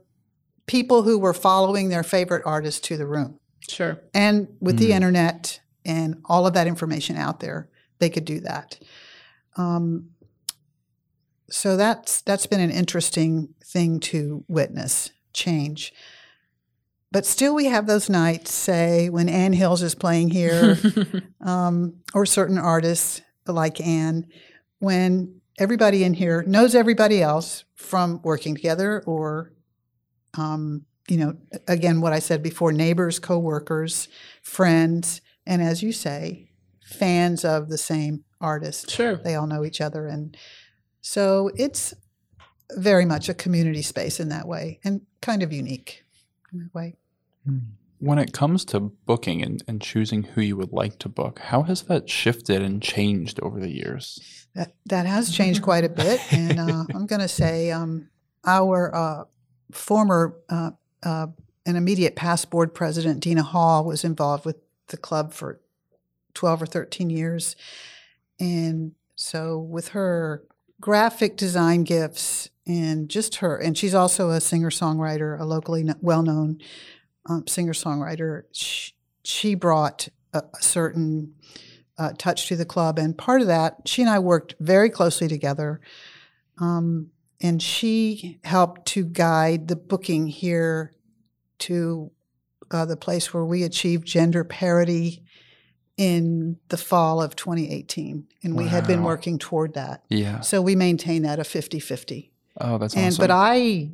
people 0.66 1.02
who 1.02 1.18
were 1.18 1.34
following 1.34 1.88
their 1.88 2.02
favorite 2.02 2.42
artist 2.46 2.84
to 2.84 2.96
the 2.96 3.06
room. 3.06 3.38
Sure. 3.68 4.00
And 4.12 4.48
with 4.60 4.78
the 4.78 4.90
Mm. 4.90 4.96
internet 4.96 5.60
and 5.84 6.20
all 6.26 6.46
of 6.46 6.54
that 6.54 6.66
information 6.66 7.16
out 7.16 7.40
there, 7.40 7.68
they 7.98 8.10
could 8.10 8.24
do 8.24 8.40
that. 8.40 8.78
Um, 9.56 10.10
so 11.50 11.76
that's 11.76 12.20
that's 12.22 12.46
been 12.46 12.60
an 12.60 12.70
interesting 12.70 13.54
thing 13.64 14.00
to 14.00 14.44
witness 14.48 15.10
change. 15.32 15.92
but 17.12 17.24
still, 17.26 17.54
we 17.54 17.66
have 17.66 17.86
those 17.86 18.10
nights, 18.10 18.52
say, 18.52 19.08
when 19.08 19.28
Ann 19.28 19.52
Hills 19.52 19.82
is 19.82 19.94
playing 19.94 20.30
here, 20.30 20.76
um, 21.40 22.00
or 22.12 22.26
certain 22.26 22.58
artists 22.58 23.22
like 23.46 23.80
Ann, 23.80 24.26
when 24.80 25.40
everybody 25.56 26.02
in 26.02 26.14
here 26.14 26.42
knows 26.42 26.74
everybody 26.74 27.22
else 27.22 27.64
from 27.76 28.20
working 28.24 28.56
together 28.56 29.00
or, 29.06 29.52
um, 30.36 30.86
you 31.08 31.18
know, 31.18 31.36
again, 31.68 32.00
what 32.00 32.12
I 32.12 32.18
said 32.18 32.42
before 32.42 32.72
neighbors, 32.72 33.18
coworkers, 33.18 34.08
friends, 34.42 35.20
and 35.46 35.62
as 35.62 35.82
you 35.82 35.92
say, 35.92 36.50
fans 36.84 37.44
of 37.44 37.68
the 37.68 37.78
same 37.78 38.24
artist. 38.40 38.90
Sure. 38.90 39.16
They 39.16 39.34
all 39.34 39.46
know 39.46 39.64
each 39.64 39.80
other. 39.80 40.06
And 40.06 40.36
so 41.00 41.50
it's 41.56 41.94
very 42.72 43.04
much 43.04 43.28
a 43.28 43.34
community 43.34 43.82
space 43.82 44.20
in 44.20 44.28
that 44.30 44.46
way 44.46 44.80
and 44.84 45.02
kind 45.20 45.42
of 45.42 45.52
unique 45.52 46.04
in 46.52 46.60
that 46.60 46.74
way. 46.74 46.96
When 47.98 48.18
it 48.18 48.32
comes 48.32 48.64
to 48.66 48.80
booking 48.80 49.42
and, 49.42 49.62
and 49.68 49.80
choosing 49.80 50.22
who 50.22 50.40
you 50.40 50.56
would 50.56 50.72
like 50.72 50.98
to 51.00 51.08
book, 51.08 51.38
how 51.38 51.62
has 51.62 51.82
that 51.82 52.08
shifted 52.08 52.62
and 52.62 52.82
changed 52.82 53.40
over 53.42 53.60
the 53.60 53.70
years? 53.70 54.46
That 54.54 54.74
that 54.86 55.06
has 55.06 55.30
changed 55.30 55.62
quite 55.62 55.84
a 55.84 55.88
bit, 55.88 56.20
and 56.32 56.60
uh, 56.60 56.84
I'm 56.94 57.06
going 57.06 57.20
to 57.20 57.28
say 57.28 57.70
um, 57.70 58.08
our 58.44 58.94
uh, 58.94 59.24
former 59.72 60.36
uh, 60.48 60.70
uh, 61.04 61.28
and 61.66 61.76
immediate 61.76 62.16
past 62.16 62.50
board 62.50 62.74
president 62.74 63.20
Dina 63.20 63.42
Hall 63.42 63.84
was 63.84 64.04
involved 64.04 64.44
with 64.44 64.56
the 64.88 64.96
club 64.96 65.32
for 65.32 65.60
12 66.34 66.62
or 66.62 66.66
13 66.66 67.10
years, 67.10 67.56
and 68.40 68.92
so 69.14 69.58
with 69.58 69.88
her 69.88 70.42
graphic 70.80 71.36
design 71.36 71.84
gifts 71.84 72.50
and 72.66 73.08
just 73.08 73.36
her, 73.36 73.56
and 73.56 73.78
she's 73.78 73.94
also 73.94 74.30
a 74.30 74.40
singer 74.40 74.70
songwriter, 74.70 75.38
a 75.38 75.44
locally 75.44 75.88
well 76.00 76.22
known 76.22 76.58
um, 77.26 77.46
singer 77.46 77.72
songwriter. 77.72 78.42
She, 78.52 78.92
she 79.22 79.54
brought 79.54 80.08
a, 80.32 80.38
a 80.38 80.62
certain 80.62 81.34
uh, 81.98 82.12
touch 82.18 82.48
to 82.48 82.56
the 82.56 82.64
club. 82.64 82.98
And 82.98 83.16
part 83.16 83.40
of 83.40 83.46
that, 83.46 83.82
she 83.86 84.02
and 84.02 84.10
I 84.10 84.18
worked 84.18 84.54
very 84.60 84.90
closely 84.90 85.28
together. 85.28 85.80
Um, 86.58 87.10
and 87.40 87.62
she 87.62 88.38
helped 88.44 88.86
to 88.88 89.04
guide 89.04 89.68
the 89.68 89.76
booking 89.76 90.26
here 90.26 90.92
to 91.60 92.10
uh, 92.70 92.84
the 92.84 92.96
place 92.96 93.32
where 93.34 93.44
we 93.44 93.62
achieved 93.62 94.06
gender 94.06 94.44
parity 94.44 95.22
in 95.96 96.56
the 96.68 96.76
fall 96.76 97.22
of 97.22 97.36
2018. 97.36 98.26
And 98.42 98.56
we 98.56 98.66
had 98.66 98.86
been 98.86 99.02
working 99.04 99.38
toward 99.38 99.74
that. 99.74 100.02
Yeah. 100.08 100.40
So 100.40 100.60
we 100.60 100.74
maintain 100.74 101.22
that 101.22 101.38
a 101.38 101.44
50 101.44 101.78
50. 101.78 102.32
Oh, 102.60 102.78
that's 102.78 102.94
And 102.96 103.06
awesome. 103.06 103.22
but 103.22 103.30
I 103.30 103.90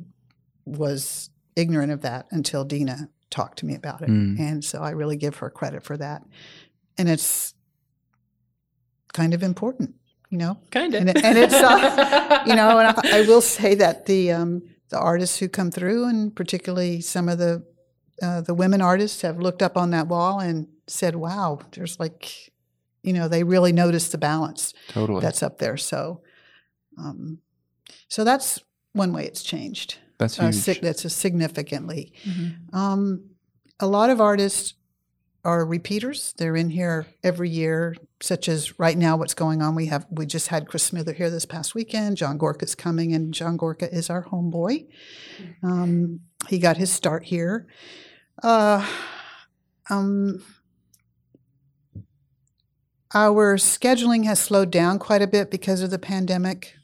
was 0.65 1.29
ignorant 1.55 1.91
of 1.91 2.01
that 2.01 2.27
until 2.31 2.63
Dina 2.63 3.09
talked 3.29 3.59
to 3.59 3.65
me 3.65 3.75
about 3.75 4.01
it, 4.01 4.09
Mm. 4.09 4.39
and 4.39 4.63
so 4.65 4.81
I 4.81 4.91
really 4.91 5.15
give 5.17 5.37
her 5.37 5.49
credit 5.49 5.83
for 5.83 5.95
that. 5.97 6.23
And 6.97 7.07
it's 7.09 7.53
kind 9.13 9.33
of 9.33 9.43
important, 9.43 9.95
you 10.31 10.37
know. 10.39 10.57
Kind 10.71 10.95
of. 10.95 11.01
And, 11.01 11.09
it- 11.11 11.23
and 11.23 11.37
it's 11.37 11.53
uh, 11.53 12.43
you 12.47 12.55
know, 12.55 12.79
and 12.79 12.87
I, 12.97 13.19
I 13.19 13.21
will 13.27 13.41
say 13.41 13.75
that 13.75 14.07
the 14.07 14.31
um, 14.31 14.63
the 14.89 14.97
artists 14.99 15.37
who 15.37 15.47
come 15.47 15.69
through, 15.69 16.05
and 16.09 16.35
particularly 16.35 17.01
some 17.01 17.29
of 17.29 17.37
the 17.37 17.63
uh, 18.23 18.41
the 18.41 18.53
women 18.55 18.81
artists, 18.81 19.21
have 19.21 19.37
looked 19.39 19.61
up 19.61 19.77
on 19.77 19.91
that 19.91 20.07
wall 20.07 20.39
and 20.39 20.67
said, 20.87 21.15
"Wow, 21.15 21.59
there's 21.73 21.99
like." 21.99 22.33
You 23.03 23.13
know, 23.13 23.27
they 23.27 23.43
really 23.43 23.71
notice 23.73 24.09
the 24.09 24.19
balance 24.19 24.75
totally. 24.89 25.21
that's 25.21 25.41
up 25.41 25.57
there. 25.57 25.75
So, 25.75 26.21
um, 26.99 27.39
so 28.07 28.23
that's 28.23 28.59
one 28.93 29.11
way 29.11 29.25
it's 29.25 29.41
changed. 29.41 29.97
that's 30.19 30.37
Uh, 30.37 30.43
huge. 30.51 30.55
sig- 30.55 30.81
that's 30.83 31.03
a 31.03 31.09
significantly. 31.09 32.13
Mhm. 32.23 32.71
Um, 32.75 33.23
a 33.79 33.87
lot 33.87 34.11
of 34.11 34.21
artists 34.21 34.75
are 35.43 35.65
repeaters. 35.65 36.35
They're 36.37 36.55
in 36.55 36.69
here 36.69 37.07
every 37.23 37.49
year, 37.49 37.95
such 38.21 38.47
as 38.47 38.79
right 38.79 38.97
now. 38.97 39.17
What's 39.17 39.33
going 39.33 39.61
on? 39.61 39.75
We 39.75 39.87
have 39.87 40.05
we 40.11 40.25
just 40.25 40.47
had 40.49 40.67
Chris 40.67 40.83
Smither 40.83 41.13
here 41.13 41.29
this 41.29 41.45
past 41.45 41.75
weekend. 41.75 42.17
John 42.17 42.37
Gorka's 42.37 42.75
coming, 42.75 43.13
and 43.13 43.33
John 43.33 43.57
Gorka 43.57 43.93
is 43.93 44.09
our 44.09 44.23
homeboy. 44.25 44.87
Um, 45.63 46.21
he 46.47 46.59
got 46.59 46.77
his 46.77 46.91
start 46.91 47.23
here. 47.25 47.67
Uh, 48.41 48.85
um, 49.89 50.43
our 53.13 53.57
scheduling 53.57 54.23
has 54.25 54.39
slowed 54.39 54.71
down 54.71 54.97
quite 54.99 55.21
a 55.21 55.27
bit 55.27 55.51
because 55.51 55.81
of 55.81 55.89
the 55.89 55.99
pandemic. 55.99 56.75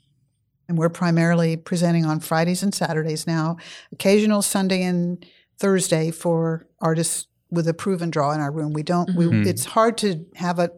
And 0.68 0.76
we're 0.76 0.90
primarily 0.90 1.56
presenting 1.56 2.04
on 2.04 2.20
Fridays 2.20 2.62
and 2.62 2.74
Saturdays 2.74 3.26
now, 3.26 3.56
occasional 3.90 4.42
Sunday 4.42 4.82
and 4.82 5.24
Thursday 5.58 6.10
for 6.10 6.66
artists 6.78 7.26
with 7.50 7.66
a 7.66 7.72
proven 7.72 8.10
draw 8.10 8.32
in 8.32 8.40
our 8.40 8.52
room. 8.52 8.74
We 8.74 8.82
don't, 8.82 9.08
Mhm. 9.08 9.16
we, 9.44 9.48
it's 9.48 9.64
hard 9.64 9.96
to 9.98 10.26
have 10.34 10.58
a, 10.58 10.70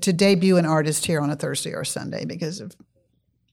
to 0.00 0.12
debut 0.12 0.56
an 0.56 0.66
artist 0.66 1.06
here 1.06 1.20
on 1.20 1.30
a 1.30 1.36
Thursday 1.36 1.72
or 1.72 1.84
Sunday 1.84 2.24
because 2.24 2.60
of, 2.60 2.74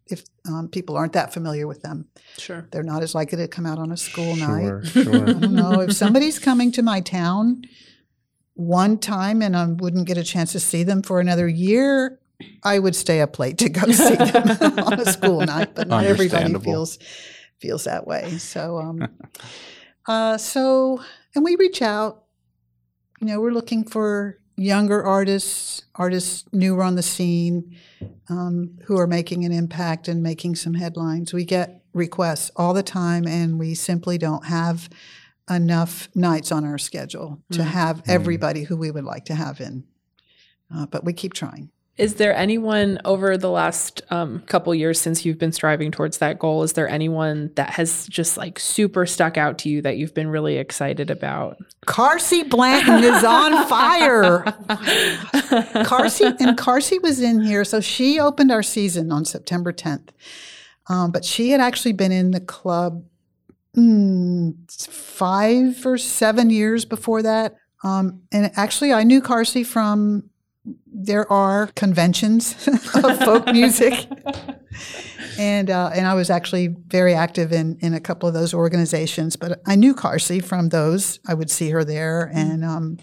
if 0.07 0.23
um, 0.47 0.67
people 0.67 0.95
aren't 0.97 1.13
that 1.13 1.33
familiar 1.33 1.65
with 1.67 1.81
them, 1.81 2.07
Sure. 2.37 2.67
they're 2.71 2.83
not 2.83 3.01
as 3.03 3.15
likely 3.15 3.37
to 3.37 3.47
come 3.47 3.65
out 3.65 3.79
on 3.79 3.91
a 3.91 3.97
school 3.97 4.35
sure, 4.35 4.81
night. 4.81 4.87
sure. 4.87 5.15
I 5.15 5.33
don't 5.33 5.53
know 5.53 5.81
if 5.81 5.93
somebody's 5.93 6.37
coming 6.39 6.71
to 6.73 6.83
my 6.83 7.01
town 7.01 7.63
one 8.53 8.97
time 8.97 9.41
and 9.41 9.55
I 9.55 9.65
wouldn't 9.65 10.07
get 10.07 10.17
a 10.17 10.23
chance 10.23 10.51
to 10.53 10.59
see 10.59 10.83
them 10.83 11.01
for 11.01 11.19
another 11.19 11.47
year, 11.47 12.19
I 12.63 12.79
would 12.79 12.95
stay 12.95 13.21
up 13.21 13.37
late 13.39 13.57
to 13.59 13.69
go 13.69 13.91
see 13.91 14.15
them 14.15 14.79
on 14.79 14.99
a 14.99 15.05
school 15.11 15.41
night. 15.41 15.75
But 15.75 15.87
not 15.87 16.05
everybody 16.05 16.53
feels 16.59 16.99
feels 17.59 17.85
that 17.85 18.05
way. 18.05 18.37
So, 18.37 18.77
um, 18.77 19.07
uh, 20.07 20.37
so 20.37 21.01
and 21.33 21.43
we 21.43 21.55
reach 21.55 21.81
out. 21.81 22.23
You 23.21 23.27
know, 23.27 23.39
we're 23.39 23.51
looking 23.51 23.85
for 23.85 24.37
younger 24.57 25.03
artists, 25.03 25.83
artists 25.95 26.45
newer 26.51 26.83
on 26.83 26.95
the 26.95 27.03
scene, 27.03 27.75
um, 28.29 28.77
who 28.85 28.97
are 28.97 29.07
making 29.07 29.43
an 29.45 29.51
impact 29.51 30.07
and 30.07 30.23
making 30.23 30.55
some 30.55 30.73
headlines. 30.75 31.33
We 31.33 31.45
get 31.45 31.83
requests 31.93 32.51
all 32.55 32.73
the 32.73 32.83
time, 32.83 33.27
and 33.27 33.59
we 33.59 33.73
simply 33.75 34.17
don't 34.17 34.45
have 34.45 34.89
enough 35.49 36.09
nights 36.15 36.51
on 36.51 36.65
our 36.65 36.77
schedule 36.77 37.41
to 37.51 37.59
Mm. 37.59 37.65
have 37.65 38.01
everybody 38.07 38.63
who 38.63 38.75
we 38.75 38.91
would 38.91 39.03
like 39.03 39.25
to 39.25 39.35
have 39.35 39.61
in. 39.61 39.83
Uh, 40.73 40.85
but 40.87 41.05
we 41.05 41.13
keep 41.13 41.33
trying. 41.33 41.69
Is 41.97 42.15
there 42.15 42.35
anyone 42.35 42.99
over 43.05 43.37
the 43.37 43.49
last 43.49 44.01
um, 44.09 44.41
couple 44.47 44.75
years 44.75 44.99
since 44.99 45.23
you've 45.23 45.37
been 45.37 45.53
striving 45.53 45.91
towards 45.91 46.17
that 46.17 46.39
goal? 46.39 46.63
Is 46.63 46.73
there 46.73 46.89
anyone 46.89 47.51
that 47.55 47.69
has 47.71 48.05
just 48.07 48.35
like 48.35 48.59
super 48.59 49.05
stuck 49.05 49.37
out 49.37 49.57
to 49.59 49.69
you 49.69 49.81
that 49.81 49.95
you've 49.95 50.13
been 50.13 50.27
really 50.27 50.57
excited 50.57 51.09
about? 51.09 51.57
Carsie 51.85 52.43
Blanton 52.49 53.01
is 53.01 53.23
on 53.23 53.65
fire. 53.69 54.43
Carsie 55.85 56.35
and 56.41 56.57
Carsie 56.57 57.01
was 57.01 57.21
in 57.21 57.41
here, 57.41 57.63
so 57.63 57.79
she 57.79 58.19
opened 58.19 58.51
our 58.51 58.63
season 58.63 59.09
on 59.13 59.23
September 59.23 59.71
10th. 59.71 60.09
Um, 60.89 61.11
but 61.11 61.23
she 61.23 61.51
had 61.51 61.61
actually 61.61 61.93
been 61.93 62.11
in 62.11 62.31
the 62.31 62.41
club 62.41 63.05
mm, 63.75 64.53
five 64.89 65.85
or 65.85 65.97
seven 65.97 66.49
years 66.49 66.83
before 66.83 67.21
that. 67.21 67.55
Um, 67.85 68.23
and 68.33 68.51
actually, 68.55 68.91
I 68.91 69.03
knew 69.03 69.21
Carsie 69.21 69.65
from 69.65 70.29
there 70.87 71.31
are 71.31 71.67
conventions 71.75 72.67
of 72.95 73.19
folk 73.19 73.45
music. 73.47 74.07
And 75.37 75.69
uh, 75.69 75.91
and 75.93 76.07
I 76.07 76.13
was 76.13 76.29
actually 76.29 76.67
very 76.67 77.13
active 77.13 77.51
in 77.51 77.77
in 77.81 77.93
a 77.93 77.99
couple 77.99 78.27
of 78.27 78.33
those 78.33 78.53
organizations. 78.53 79.35
But 79.35 79.61
I 79.65 79.75
knew 79.75 79.93
Carsie 79.93 80.43
from 80.43 80.69
those. 80.69 81.19
I 81.27 81.33
would 81.33 81.49
see 81.51 81.69
her 81.71 81.83
there, 81.83 82.31
and 82.33 82.63
um, 82.63 82.97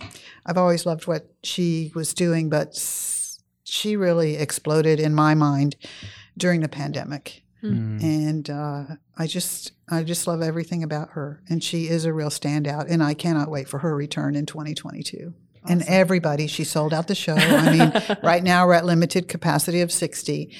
I've 0.46 0.56
always 0.58 0.86
loved 0.86 1.06
what 1.06 1.26
she 1.42 1.92
was 1.94 2.14
doing. 2.14 2.48
But 2.48 2.74
she 3.64 3.96
really 3.96 4.36
exploded 4.36 4.98
in 4.98 5.14
my 5.14 5.34
mind 5.34 5.76
during 6.38 6.60
the 6.60 6.68
pandemic, 6.68 7.42
Mm. 7.62 8.02
and 8.02 8.50
uh, 8.50 8.84
I 9.16 9.26
just 9.28 9.72
I 9.88 10.02
just 10.02 10.26
love 10.26 10.42
everything 10.42 10.82
about 10.82 11.10
her. 11.10 11.42
And 11.48 11.62
she 11.62 11.86
is 11.88 12.04
a 12.06 12.12
real 12.12 12.30
standout, 12.30 12.86
and 12.90 13.02
I 13.02 13.14
cannot 13.14 13.50
wait 13.50 13.68
for 13.68 13.78
her 13.80 13.94
return 13.94 14.34
in 14.34 14.46
2022. 14.46 15.32
And 15.68 15.82
everybody, 15.86 16.46
she 16.46 16.64
sold 16.64 16.92
out 16.92 17.06
the 17.06 17.14
show. 17.14 17.34
I 17.36 17.76
mean, 17.76 18.18
right 18.22 18.42
now 18.42 18.66
we're 18.66 18.74
at 18.74 18.84
limited 18.84 19.28
capacity 19.28 19.80
of 19.80 19.92
60, 19.92 20.54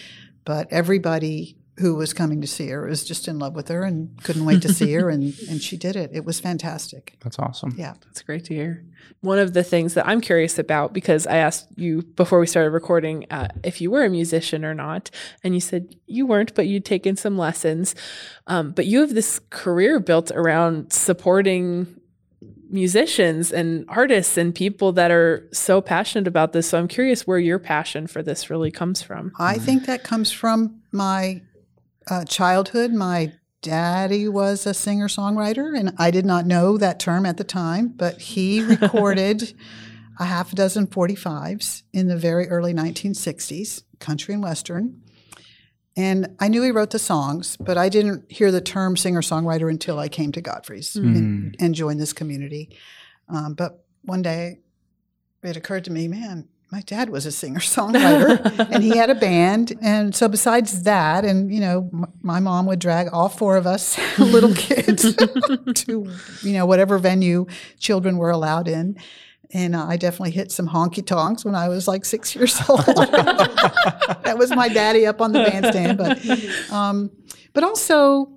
but 0.44 0.68
everybody 0.71 1.56
who 1.78 1.94
was 1.94 2.12
coming 2.12 2.40
to 2.40 2.47
see 2.47 2.68
her 2.68 2.87
was 2.87 3.02
just 3.02 3.26
in 3.26 3.38
love 3.38 3.54
with 3.54 3.68
her 3.68 3.82
and 3.82 4.23
couldn't 4.23 4.44
wait 4.44 4.61
to 4.62 4.73
see 4.73 4.92
her, 4.92 5.09
and, 5.09 5.35
and 5.49 5.62
she 5.62 5.76
did 5.76 5.97
it. 5.97 6.11
It 6.12 6.25
was 6.25 6.38
fantastic. 6.38 7.16
That's 7.21 7.38
awesome. 7.38 7.75
Yeah. 7.76 7.94
That's 8.04 8.23
great 8.23 8.44
to 8.44 8.54
hear. 8.54 8.85
One 9.21 9.38
of 9.38 9.54
the 9.54 9.64
things 9.64 9.94
that 9.94 10.06
I'm 10.06 10.21
curious 10.21 10.59
about, 10.59 10.92
because 10.92 11.26
I 11.26 11.37
asked 11.37 11.68
you 11.76 12.02
before 12.02 12.40
we 12.40 12.47
started 12.47 12.71
recording 12.71 13.26
uh, 13.30 13.49
if 13.64 13.80
you 13.80 13.90
were 13.90 14.04
a 14.04 14.11
musician 14.11 14.64
or 14.64 14.75
not, 14.75 15.11
and 15.42 15.54
you 15.54 15.61
said 15.61 15.97
you 16.06 16.26
weren't, 16.26 16.54
but 16.54 16.66
you'd 16.66 16.85
taken 16.85 17.16
some 17.16 17.38
lessons. 17.38 17.94
Um, 18.47 18.73
but 18.73 18.87
you 18.87 19.00
have 19.00 19.14
this 19.14 19.40
career 19.50 19.99
built 19.99 20.30
around 20.32 20.92
supporting 20.92 22.00
musicians 22.73 23.52
and 23.52 23.85
artists 23.88 24.37
and 24.37 24.55
people 24.55 24.93
that 24.93 25.11
are 25.11 25.47
so 25.52 25.81
passionate 25.81 26.26
about 26.26 26.52
this. 26.52 26.69
So 26.69 26.79
I'm 26.79 26.88
curious 26.88 27.26
where 27.26 27.38
your 27.38 27.59
passion 27.59 28.07
for 28.07 28.23
this 28.23 28.49
really 28.49 28.71
comes 28.71 29.02
from. 29.02 29.33
I 29.38 29.59
think 29.59 29.87
that 29.87 30.02
comes 30.02 30.33
from 30.33 30.81
my 30.91 31.43
uh, 32.09 32.25
childhood. 32.25 32.93
My 32.93 33.33
daddy 33.61 34.26
was 34.29 34.67
a 34.67 34.75
singer 34.75 35.09
songwriter, 35.09 35.79
and 35.79 35.95
I 35.99 36.11
did 36.11 36.25
not 36.25 36.47
know 36.47 36.79
that 36.79 36.99
term 36.99 37.26
at 37.26 37.37
the 37.37 37.45
time, 37.45 37.88
but 37.88 38.21
he 38.21 38.62
recorded 38.81 39.55
a 40.19 40.25
half 40.25 40.52
a 40.52 40.57
dozen 40.57 40.87
45s 40.87 41.83
in 41.93 42.09
the 42.09 42.17
very 42.17 42.49
early 42.49 42.75
1960s, 42.75 43.83
country 43.99 44.35
and 44.35 44.43
western. 44.43 45.02
And 45.96 46.34
I 46.40 46.49
knew 46.49 46.62
he 46.62 46.70
wrote 46.70 46.90
the 46.90 46.99
songs, 46.99 47.56
but 47.58 47.76
I 47.76 47.88
didn't 47.88 48.30
hear 48.32 48.50
the 48.50 48.61
term 48.62 48.96
singer 48.96 49.20
songwriter 49.20 49.68
until 49.70 49.99
I 49.99 50.08
came 50.08 50.32
to 50.32 50.40
Godfrey's 50.40 50.96
and, 50.96 51.56
and 51.61 51.75
joined 51.75 52.00
this 52.00 52.12
community. 52.14 52.70
Um, 53.28 53.54
but 53.54 53.84
one 54.02 54.22
day 54.22 54.61
it 55.42 55.56
occurred 55.56 55.84
to 55.84 55.92
me, 55.92 56.08
man, 56.08 56.49
my 56.70 56.80
dad 56.80 57.11
was 57.11 57.26
a 57.26 57.30
singer 57.32 57.61
songwriter 57.61 58.68
and 58.72 58.82
he 58.82 58.96
had 58.96 59.11
a 59.11 59.14
band. 59.14 59.75
And 59.82 60.14
so, 60.14 60.26
besides 60.28 60.84
that, 60.84 61.25
and 61.26 61.52
you 61.52 61.61
know, 61.61 61.90
m- 61.92 62.06
my 62.22 62.40
mom 62.40 62.64
would 62.66 62.78
drag 62.78 63.08
all 63.12 63.28
four 63.28 63.58
of 63.58 63.66
us 63.66 63.99
little 64.18 64.54
kids 64.54 65.14
to, 65.75 66.11
you 66.42 66.52
know, 66.54 66.64
whatever 66.64 66.96
venue 66.96 67.44
children 67.78 68.16
were 68.16 68.30
allowed 68.30 68.68
in. 68.68 68.96
And 69.54 69.76
uh, 69.76 69.87
I 69.87 69.97
definitely 69.97 70.30
hit 70.30 70.50
some 70.50 70.68
honky 70.68 71.04
tonks 71.04 71.44
when 71.44 71.54
I 71.54 71.68
was 71.68 71.87
like 71.87 72.04
six 72.04 72.35
years 72.37 72.59
old. 72.68 72.80
that 72.87 74.37
was 74.38 74.50
my 74.50 74.68
daddy 74.68 75.06
up 75.06 75.21
on 75.21 75.32
the 75.32 75.40
bandstand. 75.40 75.99
But, 75.99 76.73
um, 76.73 77.11
but 77.52 77.62
also, 77.62 78.32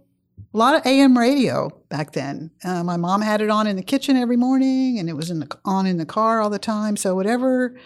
a 0.55 0.57
lot 0.57 0.75
of 0.75 0.85
AM 0.85 1.17
radio 1.17 1.69
back 1.89 2.13
then. 2.13 2.49
Uh, 2.63 2.81
my 2.81 2.95
mom 2.95 3.21
had 3.21 3.41
it 3.41 3.49
on 3.49 3.67
in 3.67 3.75
the 3.75 3.83
kitchen 3.83 4.15
every 4.15 4.37
morning, 4.37 4.99
and 4.99 5.09
it 5.09 5.13
was 5.13 5.29
in 5.29 5.41
the, 5.41 5.57
on 5.65 5.85
in 5.85 5.97
the 5.97 6.05
car 6.05 6.39
all 6.39 6.49
the 6.49 6.57
time. 6.57 6.95
So 6.95 7.13
whatever, 7.13 7.77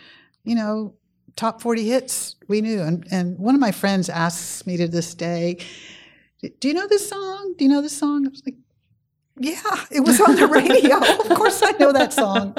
you 0.43 0.53
know, 0.53 0.93
top 1.35 1.61
forty 1.61 1.89
hits 1.89 2.35
we 2.47 2.61
knew. 2.61 2.81
And 2.81 3.07
and 3.09 3.39
one 3.39 3.55
of 3.55 3.61
my 3.61 3.71
friends 3.71 4.07
asks 4.07 4.67
me 4.67 4.77
to 4.77 4.87
this 4.87 5.15
day, 5.15 5.57
"Do 6.59 6.67
you 6.67 6.75
know 6.75 6.87
this 6.87 7.09
song? 7.09 7.55
Do 7.57 7.65
you 7.65 7.71
know 7.71 7.81
this 7.81 7.97
song?" 7.97 8.27
I 8.27 8.29
was 8.29 8.43
like, 8.45 8.57
"Yeah, 9.39 9.85
it 9.91 10.01
was 10.01 10.19
on 10.21 10.35
the 10.35 10.47
radio. 10.47 10.97
of 11.29 11.37
course, 11.37 11.61
I 11.63 11.71
know 11.73 11.91
that 11.91 12.13
song." 12.13 12.55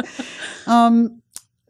Um, 0.66 1.22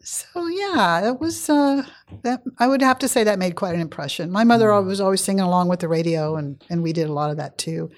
so 0.02 0.46
yeah, 0.46 1.08
it 1.08 1.20
was 1.20 1.48
uh, 1.48 1.84
that. 2.22 2.42
I 2.58 2.66
would 2.66 2.82
have 2.82 2.98
to 3.00 3.08
say 3.08 3.24
that 3.24 3.38
made 3.38 3.56
quite 3.56 3.74
an 3.74 3.80
impression. 3.80 4.30
My 4.30 4.44
mother 4.44 4.80
was 4.82 5.00
always 5.00 5.22
singing 5.22 5.44
along 5.44 5.68
with 5.68 5.80
the 5.80 5.88
radio, 5.88 6.36
and 6.36 6.62
and 6.70 6.82
we 6.82 6.92
did 6.92 7.08
a 7.08 7.12
lot 7.12 7.30
of 7.30 7.36
that 7.36 7.58
too. 7.58 7.90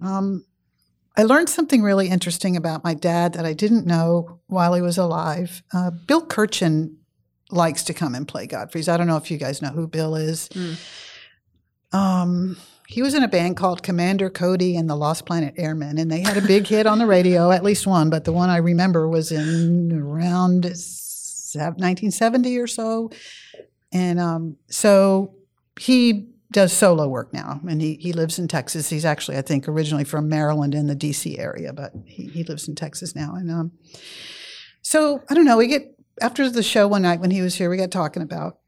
Um, 0.00 0.44
I 1.16 1.24
learned 1.24 1.48
something 1.48 1.82
really 1.82 2.08
interesting 2.08 2.56
about 2.56 2.84
my 2.84 2.94
dad 2.94 3.34
that 3.34 3.44
I 3.44 3.52
didn't 3.52 3.86
know 3.86 4.40
while 4.46 4.74
he 4.74 4.80
was 4.80 4.98
alive. 4.98 5.62
Uh, 5.72 5.90
Bill 5.90 6.24
Kirchen 6.24 6.98
likes 7.50 7.82
to 7.84 7.94
come 7.94 8.14
and 8.14 8.26
play 8.26 8.46
Godfrey's. 8.46 8.88
I 8.88 8.96
don't 8.96 9.06
know 9.06 9.18
if 9.18 9.30
you 9.30 9.36
guys 9.36 9.60
know 9.60 9.68
who 9.68 9.86
Bill 9.86 10.16
is. 10.16 10.48
Mm. 10.50 10.78
Um, 11.92 12.56
he 12.92 13.00
was 13.00 13.14
in 13.14 13.22
a 13.22 13.28
band 13.28 13.56
called 13.56 13.82
Commander 13.82 14.28
Cody 14.28 14.76
and 14.76 14.88
the 14.88 14.94
Lost 14.94 15.24
Planet 15.24 15.54
Airmen, 15.56 15.96
and 15.96 16.10
they 16.10 16.20
had 16.20 16.36
a 16.36 16.42
big 16.42 16.66
hit 16.66 16.86
on 16.86 16.98
the 16.98 17.06
radio, 17.06 17.50
at 17.52 17.64
least 17.64 17.86
one, 17.86 18.10
but 18.10 18.24
the 18.24 18.32
one 18.32 18.50
I 18.50 18.58
remember 18.58 19.08
was 19.08 19.32
in 19.32 19.92
around 19.92 20.64
1970 20.64 22.58
or 22.58 22.66
so. 22.66 23.10
And 23.92 24.20
um, 24.20 24.56
so 24.68 25.34
he 25.80 26.28
does 26.50 26.70
solo 26.70 27.08
work 27.08 27.32
now, 27.32 27.62
and 27.66 27.80
he, 27.80 27.94
he 27.94 28.12
lives 28.12 28.38
in 28.38 28.46
Texas. 28.46 28.90
He's 28.90 29.06
actually, 29.06 29.38
I 29.38 29.42
think, 29.42 29.68
originally 29.68 30.04
from 30.04 30.28
Maryland 30.28 30.74
in 30.74 30.86
the 30.86 30.94
D.C. 30.94 31.38
area, 31.38 31.72
but 31.72 31.92
he, 32.04 32.26
he 32.26 32.44
lives 32.44 32.68
in 32.68 32.74
Texas 32.74 33.16
now. 33.16 33.34
And 33.34 33.50
um, 33.50 33.72
so 34.82 35.22
I 35.30 35.34
don't 35.34 35.46
know. 35.46 35.56
We 35.56 35.66
get 35.66 35.96
after 36.20 36.50
the 36.50 36.62
show 36.62 36.88
one 36.88 37.02
night 37.02 37.20
when 37.20 37.30
he 37.30 37.40
was 37.40 37.54
here, 37.54 37.70
we 37.70 37.78
got 37.78 37.90
talking 37.90 38.22
about 38.22 38.58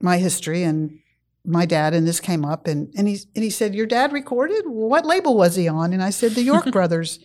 my 0.00 0.18
history 0.18 0.64
and 0.64 0.98
my 1.44 1.66
dad, 1.66 1.94
and 1.94 2.06
this 2.06 2.20
came 2.20 2.44
up, 2.44 2.66
and 2.66 2.92
and 2.96 3.06
he 3.06 3.18
and 3.34 3.44
he 3.44 3.50
said, 3.50 3.74
"Your 3.74 3.86
dad 3.86 4.12
recorded? 4.12 4.64
What 4.66 5.06
label 5.06 5.36
was 5.36 5.56
he 5.56 5.68
on?" 5.68 5.92
And 5.92 6.02
I 6.02 6.10
said, 6.10 6.32
"The 6.32 6.42
York 6.42 6.66
Brothers." 6.72 7.18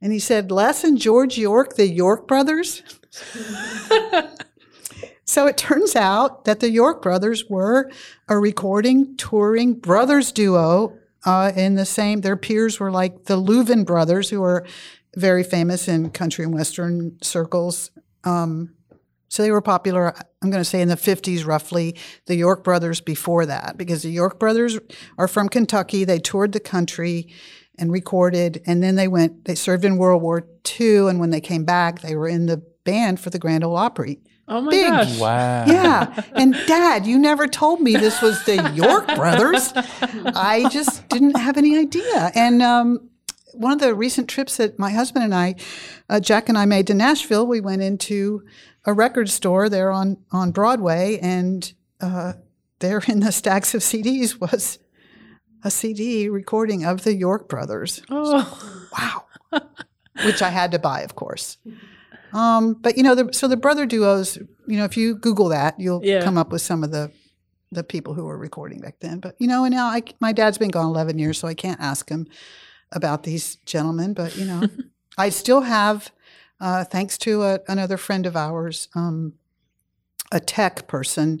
And 0.00 0.12
he 0.12 0.18
said, 0.18 0.50
Les 0.50 0.84
and 0.84 0.98
George 0.98 1.38
York, 1.38 1.76
the 1.76 1.88
York 1.88 2.28
brothers. 2.28 2.82
so 5.24 5.46
it 5.46 5.56
turns 5.56 5.96
out 5.96 6.44
that 6.44 6.60
the 6.60 6.70
York 6.70 7.00
brothers 7.00 7.48
were 7.48 7.90
a 8.28 8.38
recording, 8.38 9.16
touring 9.16 9.72
brothers 9.72 10.32
duo 10.32 10.98
uh, 11.26 11.50
in 11.56 11.74
the 11.74 11.84
same, 11.84 12.20
their 12.20 12.36
peers 12.36 12.78
were 12.78 12.92
like 12.92 13.24
the 13.24 13.36
Louvin 13.36 13.84
brothers, 13.84 14.30
who 14.30 14.44
are 14.44 14.64
very 15.16 15.42
famous 15.42 15.88
in 15.88 16.10
country 16.10 16.44
and 16.44 16.54
western 16.54 17.18
circles. 17.20 17.90
Um, 18.22 18.74
so 19.28 19.42
they 19.42 19.50
were 19.50 19.60
popular, 19.60 20.14
I'm 20.46 20.50
going 20.52 20.60
to 20.60 20.64
say 20.64 20.80
in 20.80 20.86
the 20.86 20.94
50s 20.94 21.44
roughly, 21.44 21.96
the 22.26 22.36
York 22.36 22.62
brothers 22.62 23.00
before 23.00 23.46
that, 23.46 23.76
because 23.76 24.02
the 24.02 24.10
York 24.10 24.38
brothers 24.38 24.78
are 25.18 25.26
from 25.26 25.48
Kentucky. 25.48 26.04
They 26.04 26.20
toured 26.20 26.52
the 26.52 26.60
country 26.60 27.26
and 27.76 27.90
recorded, 27.90 28.62
and 28.64 28.80
then 28.80 28.94
they 28.94 29.08
went, 29.08 29.44
they 29.44 29.56
served 29.56 29.84
in 29.84 29.96
World 29.96 30.22
War 30.22 30.46
II, 30.78 31.08
and 31.08 31.18
when 31.18 31.30
they 31.30 31.40
came 31.40 31.64
back, 31.64 32.00
they 32.00 32.14
were 32.14 32.28
in 32.28 32.46
the 32.46 32.62
band 32.84 33.18
for 33.18 33.30
the 33.30 33.40
Grand 33.40 33.64
Ole 33.64 33.76
Opry. 33.76 34.20
Oh 34.46 34.60
my 34.60 34.70
Big. 34.70 34.86
gosh. 34.86 35.18
Wow. 35.18 35.64
Yeah. 35.66 36.22
And 36.36 36.52
dad, 36.68 37.06
you 37.06 37.18
never 37.18 37.48
told 37.48 37.80
me 37.80 37.96
this 37.96 38.22
was 38.22 38.40
the 38.44 38.70
York 38.72 39.06
brothers. 39.16 39.72
I 39.74 40.68
just 40.70 41.08
didn't 41.08 41.36
have 41.36 41.56
any 41.56 41.76
idea. 41.76 42.30
And 42.36 42.62
um, 42.62 43.10
one 43.52 43.72
of 43.72 43.80
the 43.80 43.96
recent 43.96 44.28
trips 44.28 44.58
that 44.58 44.78
my 44.78 44.90
husband 44.90 45.24
and 45.24 45.34
I, 45.34 45.56
uh, 46.08 46.20
Jack 46.20 46.48
and 46.48 46.56
I 46.56 46.66
made 46.66 46.86
to 46.86 46.94
Nashville, 46.94 47.48
we 47.48 47.60
went 47.60 47.82
into 47.82 48.44
a 48.86 48.92
record 48.92 49.28
store 49.28 49.68
there 49.68 49.90
on, 49.90 50.16
on 50.32 50.52
Broadway, 50.52 51.18
and 51.20 51.72
uh, 52.00 52.34
there 52.78 53.02
in 53.08 53.20
the 53.20 53.32
stacks 53.32 53.74
of 53.74 53.82
CDs 53.82 54.40
was 54.40 54.78
a 55.64 55.70
CD 55.70 56.28
recording 56.28 56.84
of 56.84 57.02
the 57.04 57.14
York 57.14 57.48
brothers. 57.48 58.02
Oh. 58.10 58.86
Wow. 58.98 59.60
Which 60.24 60.40
I 60.42 60.50
had 60.50 60.70
to 60.72 60.78
buy, 60.78 61.00
of 61.02 61.14
course. 61.14 61.58
Um, 62.32 62.74
but 62.74 62.96
you 62.96 63.02
know, 63.02 63.14
the, 63.14 63.32
so 63.32 63.48
the 63.48 63.56
brother 63.56 63.86
duos, 63.86 64.36
you 64.66 64.76
know, 64.76 64.84
if 64.84 64.96
you 64.96 65.14
Google 65.16 65.48
that, 65.48 65.78
you'll 65.78 66.04
Yeah. 66.04 66.22
come 66.22 66.38
up 66.38 66.50
with 66.52 66.62
some 66.62 66.82
of 66.84 66.90
the 66.90 67.10
the 67.72 67.82
people 67.82 68.14
who 68.14 68.24
were 68.24 68.38
recording 68.38 68.80
back 68.80 68.96
then. 69.00 69.18
But 69.18 69.34
you 69.40 69.48
know, 69.48 69.64
and 69.64 69.74
now 69.74 69.86
I, 69.88 70.02
my 70.20 70.32
dad's 70.32 70.56
been 70.58 70.70
gone 70.70 70.86
eleven 70.86 71.18
years, 71.18 71.38
so 71.38 71.48
I 71.48 71.54
can't 71.54 71.80
ask 71.80 72.08
him 72.08 72.26
about 72.92 73.24
these 73.24 73.56
gentlemen. 73.66 74.14
But 74.14 74.36
you 74.36 74.44
know, 74.44 74.62
I 75.18 75.28
still 75.30 75.62
have, 75.62 76.10
uh, 76.60 76.84
thanks 76.84 77.18
to 77.18 77.42
a, 77.42 77.60
another 77.68 77.96
friend 77.96 78.26
of 78.26 78.36
ours, 78.36 78.88
um, 78.94 79.34
a 80.32 80.40
tech 80.40 80.86
person. 80.86 81.40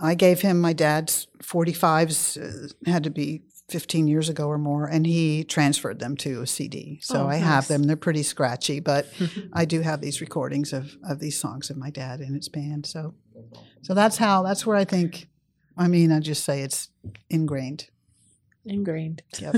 I 0.00 0.14
gave 0.14 0.40
him 0.40 0.60
my 0.60 0.72
dad's 0.72 1.26
45s, 1.42 2.36
uh, 2.36 2.90
had 2.90 3.04
to 3.04 3.10
be 3.10 3.42
15 3.68 4.06
years 4.06 4.28
ago 4.28 4.46
or 4.48 4.58
more, 4.58 4.86
and 4.86 5.06
he 5.06 5.44
transferred 5.44 5.98
them 5.98 6.16
to 6.18 6.42
a 6.42 6.46
CD. 6.46 6.98
So 7.02 7.24
Oh, 7.24 7.28
I 7.28 7.36
have 7.36 7.68
them. 7.68 7.84
They're 7.84 7.96
pretty 7.96 8.22
scratchy, 8.22 8.80
but 8.80 9.06
I 9.52 9.64
do 9.64 9.80
have 9.80 10.00
these 10.00 10.20
recordings 10.20 10.72
of, 10.72 10.96
of 11.08 11.20
these 11.20 11.38
songs 11.38 11.70
of 11.70 11.76
my 11.76 11.90
dad 11.90 12.20
and 12.20 12.34
his 12.34 12.48
band. 12.48 12.86
So, 12.86 13.14
so 13.82 13.94
that's 13.94 14.18
how, 14.18 14.42
that's 14.42 14.66
where 14.66 14.76
I 14.76 14.84
think, 14.84 15.28
I 15.78 15.88
mean, 15.88 16.12
I 16.12 16.20
just 16.20 16.44
say 16.44 16.60
it's 16.60 16.90
ingrained. 17.30 17.88
Ingrained. 18.66 19.22
Yep. 19.38 19.56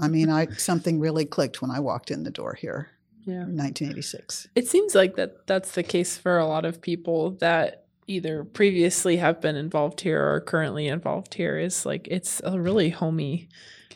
I 0.00 0.08
mean, 0.08 0.30
I 0.30 0.46
something 0.46 0.98
really 0.98 1.24
clicked 1.24 1.62
when 1.62 1.70
I 1.70 1.78
walked 1.78 2.10
in 2.10 2.24
the 2.24 2.30
door 2.30 2.54
here 2.54 2.90
Yeah. 3.24 3.44
1986. 3.44 4.48
It 4.54 4.68
seems 4.68 4.94
like 4.94 5.16
that 5.16 5.46
that's 5.46 5.72
the 5.72 5.82
case 5.82 6.16
for 6.16 6.38
a 6.38 6.46
lot 6.46 6.64
of 6.64 6.80
people 6.80 7.32
that 7.40 7.84
either 8.06 8.42
previously 8.44 9.18
have 9.18 9.40
been 9.40 9.56
involved 9.56 10.00
here 10.00 10.34
or 10.34 10.40
currently 10.40 10.88
involved 10.88 11.34
here 11.34 11.58
is 11.58 11.84
like 11.84 12.08
it's 12.10 12.40
a 12.44 12.58
really 12.58 12.90
homey 12.90 13.48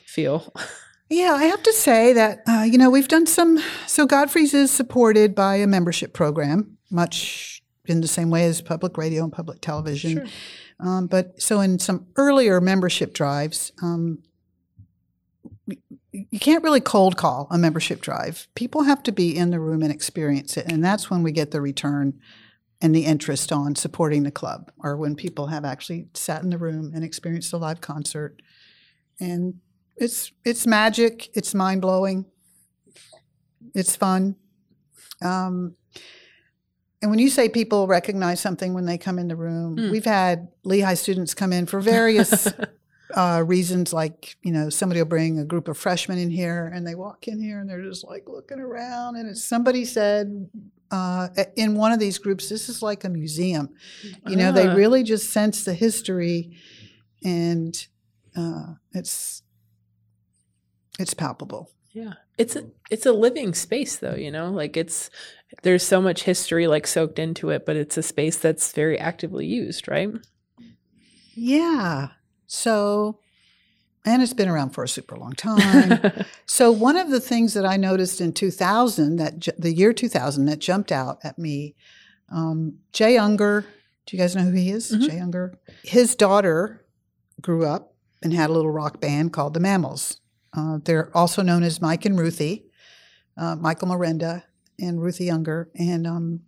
feel. 0.05 0.53
Yeah, 1.09 1.33
I 1.33 1.43
have 1.43 1.61
to 1.63 1.73
say 1.73 2.13
that, 2.13 2.39
uh, 2.47 2.63
you 2.63 2.77
know, 2.77 2.89
we've 2.89 3.07
done 3.07 3.27
some. 3.27 3.59
So 3.85 4.07
Godfrey's 4.07 4.53
is 4.53 4.71
supported 4.71 5.35
by 5.35 5.57
a 5.57 5.67
membership 5.67 6.13
program, 6.13 6.77
much 6.89 7.61
in 7.85 8.01
the 8.01 8.07
same 8.07 8.31
way 8.31 8.45
as 8.45 8.61
public 8.61 8.97
radio 8.97 9.23
and 9.23 9.31
public 9.31 9.61
television. 9.61 10.27
Um, 10.79 11.07
but 11.07 11.39
so 11.41 11.59
in 11.59 11.77
some 11.77 12.07
earlier 12.15 12.59
membership 12.59 13.13
drives, 13.13 13.71
um, 13.81 14.23
you 16.13 16.39
can't 16.39 16.63
really 16.63 16.79
cold 16.79 17.17
call 17.17 17.47
a 17.49 17.57
membership 17.57 17.99
drive. 18.01 18.47
People 18.55 18.83
have 18.83 19.01
to 19.03 19.11
be 19.11 19.35
in 19.35 19.49
the 19.49 19.59
room 19.59 19.81
and 19.81 19.91
experience 19.91 20.55
it. 20.57 20.71
And 20.71 20.83
that's 20.85 21.09
when 21.09 21.23
we 21.23 21.31
get 21.31 21.49
the 21.51 21.59
return 21.59 22.19
and 22.81 22.93
the 22.93 23.05
interest 23.05 23.51
on 23.51 23.75
supporting 23.75 24.23
the 24.23 24.31
club, 24.31 24.71
or 24.77 24.95
when 24.95 25.15
people 25.15 25.47
have 25.47 25.65
actually 25.65 26.07
sat 26.13 26.43
in 26.43 26.49
the 26.49 26.57
room 26.57 26.91
and 26.93 27.03
experienced 27.03 27.51
a 27.53 27.57
live 27.57 27.81
concert. 27.81 28.41
And 29.19 29.55
it's 29.95 30.31
it's 30.45 30.67
magic. 30.67 31.29
It's 31.35 31.53
mind 31.55 31.81
blowing. 31.81 32.25
It's 33.73 33.95
fun. 33.95 34.35
Um, 35.21 35.75
and 37.01 37.09
when 37.09 37.19
you 37.19 37.29
say 37.29 37.49
people 37.49 37.87
recognize 37.87 38.39
something 38.39 38.73
when 38.73 38.85
they 38.85 38.97
come 38.97 39.17
in 39.19 39.27
the 39.27 39.35
room, 39.35 39.77
Mm. 39.77 39.91
we've 39.91 40.05
had 40.05 40.49
Lehigh 40.63 40.93
students 40.93 41.33
come 41.33 41.51
in 41.53 41.65
for 41.65 41.79
various 41.81 42.47
uh, 43.15 43.43
reasons, 43.45 43.93
like 43.93 44.35
you 44.43 44.51
know 44.51 44.69
somebody 44.69 44.99
will 45.01 45.07
bring 45.07 45.39
a 45.39 45.45
group 45.45 45.67
of 45.67 45.77
freshmen 45.77 46.17
in 46.17 46.29
here, 46.29 46.71
and 46.73 46.85
they 46.85 46.95
walk 46.95 47.27
in 47.27 47.41
here 47.41 47.59
and 47.59 47.69
they're 47.69 47.81
just 47.83 48.03
like 48.05 48.27
looking 48.27 48.59
around, 48.59 49.15
and 49.15 49.29
it's 49.29 49.43
somebody 49.43 49.85
said. 49.85 50.49
Uh, 50.91 51.27
in 51.55 51.73
one 51.73 51.91
of 51.91 51.99
these 51.99 52.19
groups, 52.19 52.49
this 52.49 52.69
is 52.69 52.83
like 52.83 53.03
a 53.03 53.09
museum. 53.09 53.67
You 54.27 54.35
know, 54.35 54.51
they 54.51 54.67
Ah. 54.67 54.75
really 54.75 55.01
just 55.01 55.31
sense 55.31 55.63
the 55.63 55.73
history, 55.73 56.55
and 57.23 57.87
uh, 58.35 58.75
it's 58.93 59.41
it's 60.99 61.15
palpable. 61.15 61.71
Yeah. 61.93 62.13
It's 62.37 62.55
a 62.55 62.65
it's 62.91 63.07
a 63.07 63.11
living 63.11 63.55
space 63.55 63.95
though, 63.95 64.13
you 64.13 64.29
know? 64.29 64.51
Like 64.51 64.77
it's 64.77 65.09
there's 65.63 65.81
so 65.81 65.99
much 65.99 66.23
history 66.23 66.67
like 66.67 66.85
soaked 66.85 67.17
into 67.17 67.49
it, 67.49 67.65
but 67.65 67.75
it's 67.75 67.97
a 67.97 68.03
space 68.03 68.37
that's 68.37 68.71
very 68.71 68.99
actively 68.99 69.47
used, 69.47 69.87
right? 69.87 70.11
Yeah. 71.33 72.09
So, 72.53 73.17
and 74.05 74.21
it's 74.21 74.33
been 74.33 74.47
around 74.47 74.71
for 74.71 74.83
a 74.83 74.87
super 74.87 75.17
long 75.17 75.33
time. 75.33 75.99
so, 76.45 76.71
one 76.71 76.95
of 76.97 77.09
the 77.09 77.19
things 77.19 77.55
that 77.55 77.65
I 77.65 77.77
noticed 77.77 78.21
in 78.21 78.31
2000, 78.31 79.15
that 79.15 79.39
ju- 79.39 79.51
the 79.57 79.73
year 79.73 79.91
2000, 79.91 80.45
that 80.45 80.59
jumped 80.59 80.91
out 80.91 81.17
at 81.23 81.39
me, 81.39 81.73
um, 82.31 82.75
Jay 82.91 83.15
Ungar, 83.15 83.63
do 84.05 84.15
you 84.15 84.21
guys 84.21 84.35
know 84.35 84.43
who 84.43 84.51
he 84.51 84.69
is? 84.69 84.91
Mhm. 84.91 85.01
Jay 85.01 85.17
Ungar. 85.19 85.55
His 85.83 86.15
daughter 86.15 86.85
grew 87.41 87.65
up 87.65 87.95
and 88.21 88.33
had 88.33 88.51
a 88.51 88.53
little 88.53 88.71
rock 88.71 89.01
band 89.01 89.33
called 89.33 89.55
the 89.55 89.59
Mammals. 89.59 90.19
Uh, 90.55 90.77
they're 90.83 91.09
also 91.17 91.41
known 91.41 91.63
as 91.63 91.81
Mike 91.81 92.05
and 92.05 92.19
Ruthie, 92.19 92.65
uh, 93.35 93.55
Michael 93.55 93.87
Merenda 93.87 94.43
and 94.79 95.01
Ruthie 95.01 95.27
Ungar. 95.31 95.69
And 95.75 96.05
um, 96.05 96.41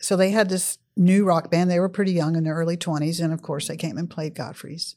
so 0.00 0.16
they 0.16 0.32
had 0.32 0.50
this 0.50 0.76
new 0.98 1.24
rock 1.24 1.50
band. 1.50 1.70
They 1.70 1.80
were 1.80 1.88
pretty 1.88 2.12
young 2.12 2.36
in 2.36 2.44
their 2.44 2.54
early 2.54 2.76
20s. 2.76 3.22
And 3.22 3.32
of 3.32 3.42
course, 3.42 3.68
they 3.68 3.76
came 3.76 3.96
and 3.96 4.10
played 4.10 4.34
Godfrey's. 4.34 4.96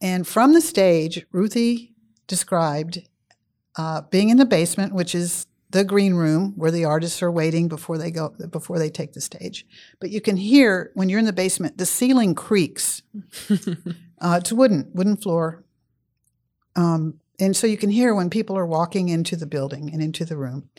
And 0.00 0.26
from 0.26 0.54
the 0.54 0.60
stage, 0.60 1.24
Ruthie 1.30 1.92
described 2.26 3.02
uh, 3.76 4.02
being 4.10 4.30
in 4.30 4.38
the 4.38 4.46
basement, 4.46 4.94
which 4.94 5.14
is 5.14 5.46
the 5.70 5.84
green 5.84 6.14
room 6.14 6.52
where 6.56 6.70
the 6.70 6.84
artists 6.84 7.22
are 7.22 7.32
waiting 7.32 7.68
before 7.68 7.98
they 7.98 8.10
go 8.10 8.28
before 8.50 8.78
they 8.78 8.90
take 8.90 9.12
the 9.12 9.20
stage. 9.20 9.66
But 9.98 10.10
you 10.10 10.20
can 10.20 10.36
hear 10.36 10.92
when 10.94 11.08
you're 11.08 11.18
in 11.18 11.24
the 11.24 11.32
basement, 11.32 11.78
the 11.78 11.86
ceiling 11.86 12.34
creaks. 12.34 13.02
Uh, 14.20 14.38
it's 14.40 14.52
wooden, 14.52 14.90
wooden 14.94 15.18
floor. 15.18 15.64
Um, 16.76 17.20
and 17.38 17.54
so 17.54 17.66
you 17.66 17.76
can 17.76 17.90
hear 17.90 18.14
when 18.14 18.30
people 18.30 18.56
are 18.56 18.64
walking 18.64 19.10
into 19.10 19.36
the 19.36 19.44
building 19.44 19.90
and 19.92 20.02
into 20.02 20.24
the 20.24 20.36
room. 20.36 20.70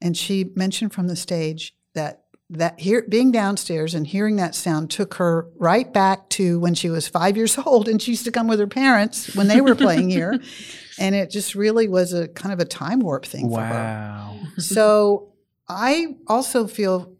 And 0.00 0.16
she 0.16 0.52
mentioned 0.54 0.92
from 0.92 1.08
the 1.08 1.16
stage 1.16 1.74
that 1.94 2.25
that 2.48 2.78
here 2.78 3.04
being 3.08 3.32
downstairs 3.32 3.94
and 3.94 4.06
hearing 4.06 4.36
that 4.36 4.54
sound 4.54 4.90
took 4.90 5.14
her 5.14 5.48
right 5.56 5.92
back 5.92 6.28
to 6.30 6.60
when 6.60 6.74
she 6.74 6.88
was 6.88 7.08
five 7.08 7.36
years 7.36 7.58
old 7.66 7.88
and 7.88 8.00
she 8.00 8.12
used 8.12 8.24
to 8.24 8.30
come 8.30 8.46
with 8.46 8.60
her 8.60 8.66
parents 8.66 9.34
when 9.34 9.48
they 9.48 9.60
were 9.60 9.74
playing 9.74 10.10
here. 10.10 10.40
And 10.98 11.14
it 11.14 11.30
just 11.30 11.54
really 11.54 11.88
was 11.88 12.14
a 12.14 12.26
kind 12.26 12.54
of 12.54 12.58
a 12.58 12.64
time 12.64 13.00
warp 13.00 13.26
thing 13.26 13.50
for 13.50 13.60
her. 13.60 13.74
Wow. 13.74 14.38
So 14.58 15.34
I 15.68 16.16
also 16.26 16.66
feel 16.66 17.12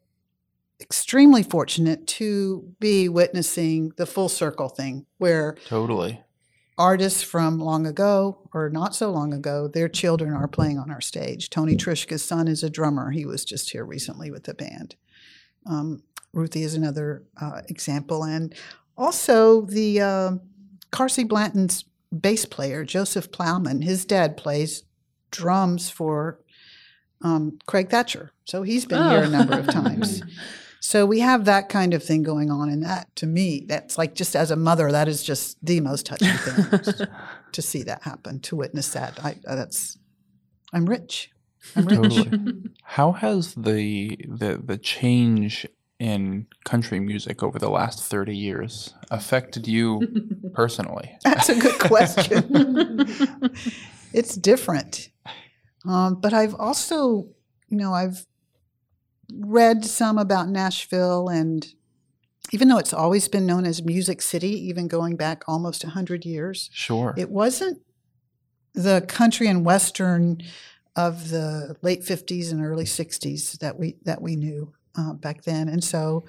extremely 0.80 1.42
fortunate 1.42 2.06
to 2.06 2.72
be 2.80 3.10
witnessing 3.10 3.92
the 3.98 4.06
full 4.06 4.30
circle 4.30 4.70
thing 4.70 5.04
where 5.18 5.56
Totally. 5.66 6.22
artists 6.78 7.22
from 7.22 7.58
long 7.58 7.86
ago 7.86 8.48
or 8.54 8.70
not 8.70 8.94
so 8.94 9.10
long 9.10 9.34
ago, 9.34 9.68
their 9.68 9.90
children 9.90 10.32
are 10.32 10.48
playing 10.48 10.78
on 10.78 10.90
our 10.90 11.02
stage. 11.02 11.50
Tony 11.50 11.76
Trischka's 11.76 12.24
son 12.24 12.48
is 12.48 12.62
a 12.62 12.70
drummer. 12.70 13.10
He 13.10 13.26
was 13.26 13.44
just 13.44 13.68
here 13.72 13.84
recently 13.84 14.30
with 14.30 14.44
the 14.44 14.54
band. 14.54 14.96
Um, 15.68 16.02
Ruthie 16.32 16.62
is 16.62 16.74
another 16.74 17.24
uh, 17.40 17.62
example. 17.68 18.24
And 18.24 18.54
also 18.96 19.62
the 19.62 20.00
uh, 20.00 20.32
Carsie 20.90 21.24
Blanton's 21.24 21.84
bass 22.18 22.44
player, 22.44 22.84
Joseph 22.84 23.30
Plowman, 23.32 23.82
his 23.82 24.04
dad 24.04 24.36
plays 24.36 24.84
drums 25.30 25.90
for 25.90 26.40
um, 27.22 27.58
Craig 27.66 27.90
Thatcher. 27.90 28.32
So 28.44 28.62
he's 28.62 28.86
been 28.86 29.10
here 29.10 29.24
a 29.24 29.28
number 29.28 29.58
of 29.58 29.66
times. 29.66 30.22
So 30.86 31.04
we 31.04 31.18
have 31.18 31.46
that 31.46 31.68
kind 31.68 31.94
of 31.94 32.04
thing 32.04 32.22
going 32.22 32.48
on, 32.48 32.68
and 32.68 32.84
that 32.84 33.08
to 33.16 33.26
me, 33.26 33.64
that's 33.66 33.98
like 33.98 34.14
just 34.14 34.36
as 34.36 34.52
a 34.52 34.56
mother, 34.56 34.92
that 34.92 35.08
is 35.08 35.24
just 35.24 35.56
the 35.60 35.80
most 35.80 36.06
touching 36.06 36.28
thing 36.28 37.08
to 37.52 37.60
see 37.60 37.82
that 37.82 38.04
happen, 38.04 38.38
to 38.42 38.54
witness 38.54 38.90
that. 38.90 39.18
I 39.24 39.36
uh, 39.48 39.56
that's 39.56 39.98
I'm 40.72 40.86
rich. 40.86 41.32
I'm 41.74 41.86
rich. 41.86 41.96
Totally. 41.98 42.62
How 42.82 43.12
has 43.12 43.54
the 43.54 44.16
the 44.28 44.62
the 44.64 44.78
change 44.78 45.66
in 45.98 46.46
country 46.64 47.00
music 47.00 47.42
over 47.42 47.58
the 47.58 47.70
last 47.70 48.02
30 48.02 48.36
years 48.36 48.94
affected 49.10 49.66
you 49.66 50.00
personally? 50.54 51.16
That's 51.24 51.48
a 51.48 51.58
good 51.58 51.78
question. 51.78 53.06
it's 54.12 54.36
different, 54.36 55.10
um, 55.88 56.20
but 56.20 56.32
I've 56.32 56.54
also, 56.54 57.28
you 57.68 57.76
know, 57.76 57.92
I've 57.94 58.26
read 59.32 59.84
some 59.84 60.18
about 60.18 60.48
Nashville, 60.48 61.28
and 61.28 61.66
even 62.52 62.68
though 62.68 62.78
it's 62.78 62.92
always 62.92 63.26
been 63.28 63.46
known 63.46 63.64
as 63.66 63.82
Music 63.82 64.22
City, 64.22 64.50
even 64.68 64.86
going 64.88 65.16
back 65.16 65.42
almost 65.48 65.82
hundred 65.82 66.24
years, 66.24 66.70
Sure. 66.72 67.14
It 67.16 67.30
wasn't 67.30 67.82
the 68.74 69.04
country 69.08 69.48
and 69.48 69.64
western 69.64 70.42
of 70.96 71.28
the 71.28 71.76
late 71.82 72.02
50s 72.02 72.50
and 72.50 72.64
early 72.64 72.84
60s 72.84 73.58
that 73.58 73.78
we 73.78 73.96
that 74.04 74.22
we 74.22 74.34
knew 74.34 74.72
uh, 74.98 75.12
back 75.12 75.42
then, 75.42 75.68
and 75.68 75.84
so 75.84 76.24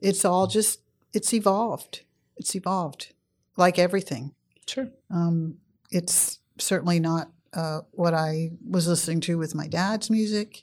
it's 0.00 0.24
all 0.24 0.46
just 0.46 0.80
it's 1.12 1.34
evolved. 1.34 2.02
It's 2.36 2.54
evolved 2.54 3.12
like 3.56 3.78
everything. 3.78 4.34
Sure. 4.66 4.88
Um, 5.10 5.58
it's 5.90 6.38
certainly 6.58 7.00
not 7.00 7.30
uh, 7.52 7.80
what 7.92 8.14
I 8.14 8.50
was 8.68 8.88
listening 8.88 9.20
to 9.22 9.38
with 9.38 9.54
my 9.54 9.66
dad's 9.66 10.10
music, 10.10 10.62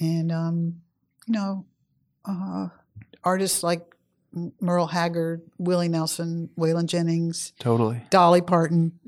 and 0.00 0.30
um, 0.32 0.80
you 1.26 1.32
know, 1.32 1.66
uh, 2.24 2.68
artists 3.24 3.62
like 3.62 3.94
Merle 4.60 4.86
Haggard, 4.86 5.42
Willie 5.58 5.88
Nelson, 5.88 6.50
Waylon 6.58 6.86
Jennings, 6.86 7.52
totally. 7.58 8.02
Dolly 8.10 8.42
Parton. 8.42 8.98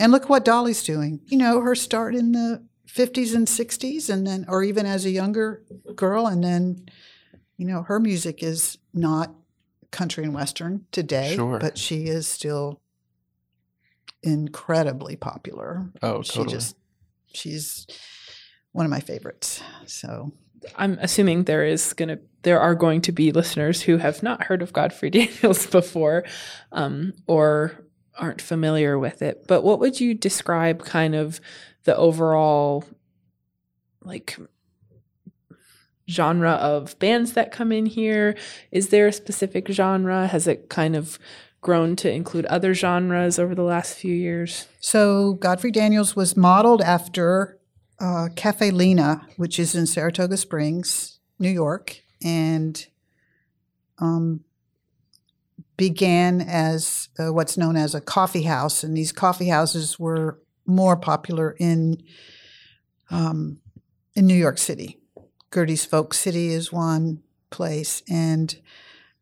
And 0.00 0.12
look 0.12 0.28
what 0.28 0.44
Dolly's 0.44 0.84
doing. 0.84 1.20
You 1.26 1.38
know, 1.38 1.60
her 1.60 1.74
start 1.74 2.14
in 2.14 2.32
the 2.32 2.64
50s 2.88 3.34
and 3.34 3.46
60s, 3.46 4.08
and 4.10 4.26
then, 4.26 4.44
or 4.48 4.62
even 4.62 4.86
as 4.86 5.04
a 5.04 5.10
younger 5.10 5.62
girl, 5.94 6.26
and 6.26 6.42
then, 6.42 6.86
you 7.56 7.66
know, 7.66 7.82
her 7.82 8.00
music 8.00 8.42
is 8.42 8.78
not 8.94 9.34
country 9.90 10.24
and 10.24 10.34
western 10.34 10.86
today, 10.92 11.34
Sure. 11.34 11.58
but 11.58 11.76
she 11.78 12.04
is 12.06 12.26
still 12.26 12.80
incredibly 14.22 15.16
popular. 15.16 15.86
Oh, 16.02 16.22
She 16.22 16.34
totally. 16.38 16.54
just, 16.56 16.76
she's 17.32 17.86
one 18.72 18.84
of 18.86 18.90
my 18.90 19.00
favorites. 19.00 19.62
So, 19.86 20.32
I'm 20.76 20.98
assuming 21.00 21.44
there 21.44 21.64
is 21.64 21.92
gonna 21.92 22.18
there 22.42 22.60
are 22.60 22.74
going 22.74 23.00
to 23.02 23.12
be 23.12 23.30
listeners 23.32 23.82
who 23.82 23.96
have 23.98 24.22
not 24.22 24.44
heard 24.44 24.60
of 24.62 24.72
Godfrey 24.72 25.10
Daniels 25.10 25.66
before, 25.66 26.24
um, 26.72 27.12
or 27.26 27.84
aren't 28.18 28.40
familiar 28.42 28.98
with 28.98 29.22
it. 29.22 29.44
But 29.46 29.62
what 29.62 29.78
would 29.78 30.00
you 30.00 30.14
describe 30.14 30.84
kind 30.84 31.14
of 31.14 31.40
the 31.84 31.96
overall 31.96 32.84
like 34.02 34.38
genre 36.08 36.52
of 36.52 36.98
bands 36.98 37.34
that 37.34 37.52
come 37.52 37.72
in 37.72 37.86
here? 37.86 38.36
Is 38.70 38.88
there 38.88 39.06
a 39.06 39.12
specific 39.12 39.68
genre? 39.68 40.26
Has 40.26 40.46
it 40.46 40.68
kind 40.68 40.96
of 40.96 41.18
grown 41.60 41.96
to 41.96 42.10
include 42.10 42.46
other 42.46 42.74
genres 42.74 43.38
over 43.38 43.54
the 43.54 43.62
last 43.62 43.94
few 43.94 44.14
years? 44.14 44.66
So 44.80 45.34
Godfrey 45.34 45.70
Daniels 45.70 46.16
was 46.16 46.36
modeled 46.36 46.80
after 46.82 47.58
uh, 48.00 48.28
Cafe 48.36 48.70
Lena, 48.70 49.26
which 49.36 49.58
is 49.58 49.74
in 49.74 49.86
Saratoga 49.86 50.36
Springs, 50.36 51.18
New 51.38 51.50
York, 51.50 52.02
and 52.22 52.86
um, 53.98 54.44
began 55.76 56.40
as 56.40 57.08
uh, 57.18 57.32
what's 57.32 57.56
known 57.56 57.76
as 57.76 57.94
a 57.94 58.00
coffee 58.00 58.42
house. 58.42 58.84
And 58.84 58.96
these 58.96 59.12
coffee 59.12 59.48
houses 59.48 59.98
were 59.98 60.40
more 60.68 60.96
popular 60.96 61.56
in 61.58 62.00
um, 63.10 63.58
in 64.14 64.26
New 64.26 64.34
York 64.34 64.58
City. 64.58 64.98
Gerde's 65.50 65.84
Folk 65.84 66.12
City 66.12 66.48
is 66.48 66.70
one 66.70 67.22
place, 67.50 68.02
and 68.08 68.54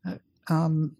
uh, 0.05 0.17
um, 0.49 0.97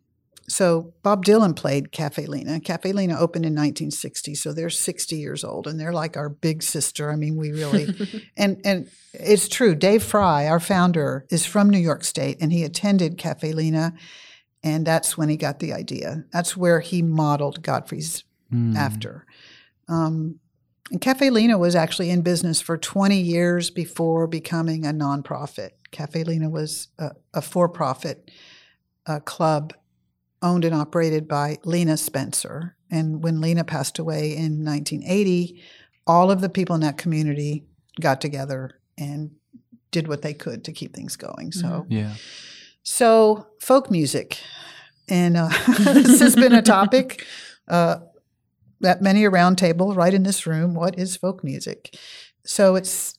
so 0.48 0.94
Bob 1.04 1.26
Dylan 1.26 1.54
played 1.54 1.92
Cafe 1.92 2.26
Lena. 2.26 2.62
Cafe 2.62 2.94
Lena 2.94 3.20
opened 3.20 3.46
in 3.46 3.52
1960, 3.52 4.36
so 4.36 4.54
they're 4.54 4.70
60 4.70 5.18
years 5.18 5.44
old, 5.44 5.68
and 5.68 5.78
they're 5.78 5.92
like 5.92 6.16
our 6.16 6.30
big 6.30 6.64
sister. 6.64 7.12
I 7.12 7.18
mean, 7.18 7.36
we 7.36 7.52
really 7.52 7.94
and 8.38 8.62
and 8.64 8.90
it's 9.14 9.50
true. 9.50 9.76
Dave 9.76 10.02
Fry, 10.02 10.48
our 10.48 10.62
founder, 10.62 11.26
is 11.30 11.46
from 11.46 11.70
New 11.70 11.78
York 11.78 12.06
State, 12.06 12.38
and 12.40 12.54
he 12.54 12.64
attended 12.64 13.18
Cafe 13.18 13.52
Lena, 13.52 13.94
and 14.64 14.86
that's 14.88 15.18
when 15.18 15.28
he 15.28 15.36
got 15.36 15.60
the 15.60 15.74
idea. 15.74 16.24
That's 16.32 16.56
where 16.56 16.80
he 16.80 17.02
modeled 17.02 17.62
Godfrey's 17.62 18.24
Mm. 18.54 18.78
after. 18.78 19.26
Um, 19.88 20.40
and 20.92 21.02
Cafe 21.02 21.30
Lena 21.30 21.58
was 21.58 21.76
actually 21.76 22.10
in 22.10 22.22
business 22.22 22.62
for 22.62 22.78
20 22.78 23.20
years 23.20 23.70
before 23.70 24.26
becoming 24.28 24.86
a 24.86 24.92
nonprofit. 24.92 25.72
Cafe 25.92 26.24
Lena 26.24 26.50
was 26.50 26.88
a, 26.98 27.12
a 27.34 27.42
for 27.42 27.68
profit 27.68 28.32
uh, 29.06 29.20
club 29.20 29.74
owned 30.42 30.64
and 30.66 30.76
operated 30.76 31.28
by 31.28 31.58
Lena 31.66 31.98
Spencer. 31.98 32.76
And 32.90 33.22
when 33.24 33.42
Lena 33.42 33.64
passed 33.64 34.00
away 34.00 34.36
in 34.36 34.64
1980, 34.64 35.62
all 36.06 36.32
of 36.32 36.40
the 36.42 36.50
people 36.50 36.76
in 36.76 36.82
that 36.82 36.98
community 36.98 37.66
got 38.00 38.22
together 38.22 38.80
and 38.98 39.32
did 39.92 40.08
what 40.08 40.22
they 40.22 40.34
could 40.34 40.64
to 40.66 40.72
keep 40.72 40.96
things 40.96 41.16
going. 41.16 41.52
So, 41.52 41.86
Yeah. 41.90 42.14
so 42.84 43.48
folk 43.60 43.90
music, 43.92 44.40
and 45.10 45.36
uh, 45.38 45.50
this 45.80 46.20
has 46.22 46.36
been 46.36 46.54
a 46.54 46.62
topic 46.62 47.26
uh, 47.68 47.98
at 48.84 49.02
many 49.02 49.24
a 49.24 49.30
round 49.30 49.58
table 49.58 49.94
right 49.94 50.14
in 50.14 50.24
this 50.24 50.46
room, 50.46 50.74
what 50.74 50.98
is 50.98 51.16
folk 51.16 51.44
music? 51.44 51.98
So 52.46 52.76
it's, 52.76 53.18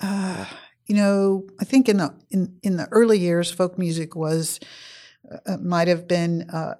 uh, 0.00 0.44
you 0.86 0.94
know, 0.94 1.46
I 1.60 1.64
think 1.64 1.88
in 1.88 1.98
the 1.98 2.14
in, 2.30 2.58
in 2.62 2.76
the 2.76 2.88
early 2.90 3.18
years, 3.18 3.50
folk 3.50 3.78
music 3.78 4.16
was 4.16 4.60
uh, 5.46 5.56
might 5.58 5.88
have 5.88 6.08
been 6.08 6.48
uh, 6.50 6.74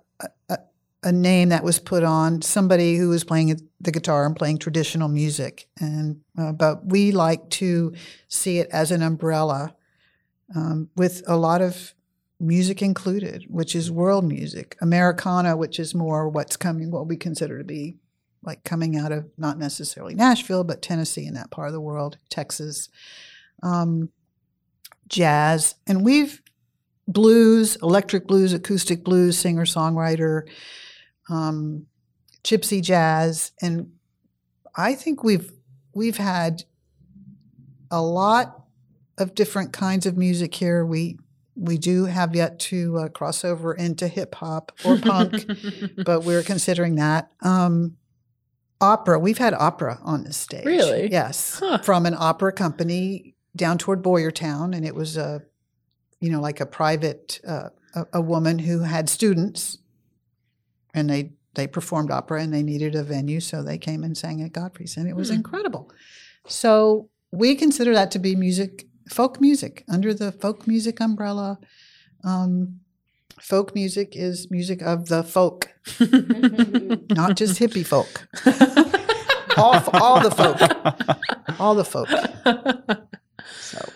a, 0.49 0.59
a 1.03 1.13
name 1.13 1.51
that 1.51 1.65
was 1.65 1.79
put 1.79 2.03
on 2.03 2.43
somebody 2.43 2.97
who 2.97 3.11
was 3.11 3.25
playing 3.25 3.61
the 3.81 3.93
guitar 3.93 4.27
and 4.27 4.35
playing 4.35 4.59
traditional 4.59 5.09
music, 5.09 5.69
and 5.79 6.21
uh, 6.39 6.53
but 6.53 6.87
we 6.87 7.13
like 7.13 7.49
to 7.51 7.93
see 8.29 8.59
it 8.59 8.69
as 8.73 8.91
an 8.91 9.03
umbrella 9.03 9.75
um, 10.55 10.89
with 10.97 11.23
a 11.27 11.37
lot 11.37 11.61
of 11.61 11.95
music 12.41 12.83
included, 12.83 13.45
which 13.49 13.75
is 13.75 13.91
world 13.91 14.25
music, 14.25 14.77
Americana, 14.81 15.57
which 15.57 15.79
is 15.79 15.95
more 15.95 16.29
what's 16.29 16.57
coming, 16.57 16.91
what 16.91 17.07
we 17.07 17.17
consider 17.17 17.59
to 17.59 17.65
be 17.65 17.97
like 18.49 18.65
coming 18.65 18.97
out 18.97 19.13
of 19.13 19.29
not 19.37 19.59
necessarily 19.59 20.15
Nashville, 20.15 20.65
but 20.65 20.81
Tennessee 20.81 21.27
and 21.27 21.37
that 21.37 21.51
part 21.51 21.69
of 21.69 21.75
the 21.75 21.83
world, 21.83 22.17
Texas, 22.31 22.89
um, 23.63 24.09
jazz, 25.07 25.75
and 25.87 26.03
we've 26.03 26.41
blues, 27.07 27.77
electric 27.83 28.27
blues, 28.27 28.55
acoustic 28.55 29.05
blues, 29.05 29.39
singer 29.39 29.67
songwriter, 29.67 30.49
um, 31.29 31.85
gypsy 32.43 32.83
jazz, 32.83 33.53
and 33.61 33.93
I 34.75 34.95
think 34.95 35.23
we've 35.23 35.53
we've 35.95 36.17
had 36.17 36.65
a 37.91 38.01
lot 38.01 38.65
of 39.19 39.35
different 39.35 39.75
kinds 39.75 40.07
of 40.07 40.17
music 40.17 40.55
here. 40.55 40.87
We 40.87 41.19
we 41.55 41.77
do 41.77 42.07
have 42.07 42.35
yet 42.35 42.59
to 42.61 42.97
uh, 42.97 43.09
cross 43.09 43.45
over 43.45 43.75
into 43.75 44.09
hip 44.09 44.35
hop 44.37 44.73
or 44.87 44.97
punk, 44.97 45.45
but 46.07 46.25
we're 46.25 46.43
considering 46.43 46.95
that. 46.95 47.31
Um, 47.43 47.99
opera, 48.81 49.19
we've 49.19 49.39
had 49.39 49.55
opera 49.55 49.99
on 50.03 50.25
this 50.25 50.37
stage. 50.37 50.65
Really? 50.65 51.11
Yes, 51.11 51.59
Huh. 51.61 51.79
from 51.79 52.07
an 52.07 52.15
opera 52.19 52.53
company 52.53 53.35
down 53.57 53.79
toward 53.79 54.03
Boyertown, 54.03 54.75
and 54.77 54.85
it 54.87 54.95
was 54.95 55.17
a, 55.17 55.43
you 56.21 56.31
know, 56.31 56.41
like 56.41 56.61
a 56.61 56.67
private 56.67 57.41
uh, 57.47 57.71
a, 57.95 58.07
a 58.15 58.21
woman 58.21 58.59
who 58.61 58.81
had 58.81 59.09
students, 59.09 59.79
and 60.95 61.09
they 61.11 61.33
they 61.55 61.67
performed 61.67 62.11
opera 62.11 62.41
and 62.43 62.53
they 62.55 62.63
needed 62.63 62.95
a 62.95 63.03
venue, 63.03 63.41
so 63.41 63.63
they 63.63 63.79
came 63.79 64.05
and 64.05 64.17
sang 64.17 64.43
at 64.43 64.53
Godfrey's, 64.53 64.97
and 64.97 65.09
it 65.09 65.17
was 65.17 65.29
Hmm. 65.31 65.37
incredible. 65.37 65.91
So 66.47 67.09
we 67.33 67.55
consider 67.57 67.93
that 67.95 68.11
to 68.13 68.19
be 68.19 68.37
music, 68.37 68.87
folk 69.11 69.41
music, 69.41 69.85
under 69.89 70.15
the 70.15 70.31
folk 70.33 70.67
music 70.69 71.01
umbrella. 71.01 71.59
Um, 72.25 72.81
folk 73.41 73.75
music 73.75 74.15
is 74.17 74.51
music 74.51 74.83
of 74.83 75.09
the 75.09 75.23
folk, 75.23 75.69
not 76.01 77.37
just 77.37 77.59
hippie 77.61 77.87
folk. 77.87 78.29
all, 79.57 79.81
all 79.95 80.21
the 80.21 80.31
folk, 80.31 81.61
all 81.61 81.75
the 81.75 81.85
folk. 81.85 82.09
So 83.61 83.89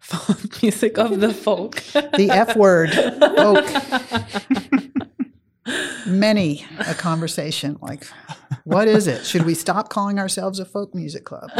Folk 0.00 0.62
music 0.62 0.96
of 0.96 1.20
the 1.20 1.34
folk. 1.34 1.76
the 1.92 2.28
F 2.30 2.56
word, 2.56 2.90
folk. 2.94 3.66
Many 6.06 6.64
a 6.78 6.94
conversation 6.94 7.76
like, 7.82 8.06
what 8.64 8.88
is 8.88 9.06
it? 9.06 9.26
Should 9.26 9.44
we 9.44 9.52
stop 9.52 9.90
calling 9.90 10.18
ourselves 10.18 10.60
a 10.60 10.64
folk 10.64 10.94
music 10.94 11.26
club? 11.26 11.50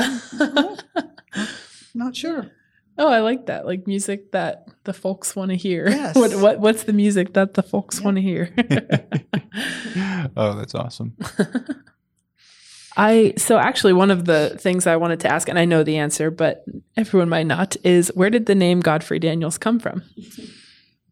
Not 1.94 2.16
sure. 2.16 2.50
Oh, 2.98 3.08
I 3.08 3.20
like 3.20 3.46
that. 3.46 3.64
Like 3.64 3.87
music 3.87 4.32
that 4.32 4.66
the 4.84 4.92
folks 4.92 5.37
want 5.37 5.50
to 5.50 5.56
hear. 5.56 5.88
Yes. 5.88 6.16
what 6.20 6.34
what 6.37 6.58
what's 6.61 6.82
the 6.84 6.92
music 6.92 7.34
that 7.34 7.54
the 7.54 7.62
folks 7.62 7.98
Yeah. 7.98 8.04
want 8.04 8.16
to 8.16 8.22
hear? 8.22 8.52
oh, 10.37 10.54
that's 10.54 10.74
awesome. 10.74 11.16
I 12.96 13.34
so 13.37 13.58
actually 13.58 13.92
one 13.92 14.11
of 14.11 14.24
the 14.24 14.56
things 14.58 14.87
I 14.87 14.96
wanted 14.96 15.20
to 15.20 15.28
ask, 15.32 15.48
and 15.48 15.58
I 15.58 15.64
know 15.64 15.84
the 15.84 15.98
answer, 15.98 16.30
but 16.30 16.64
everyone 16.96 17.28
might 17.28 17.46
not, 17.46 17.76
is 17.84 18.11
where 18.14 18.30
did 18.30 18.46
the 18.46 18.56
name 18.56 18.80
Godfrey 18.80 19.20
Daniels 19.20 19.56
come 19.58 19.78
from? 19.78 20.02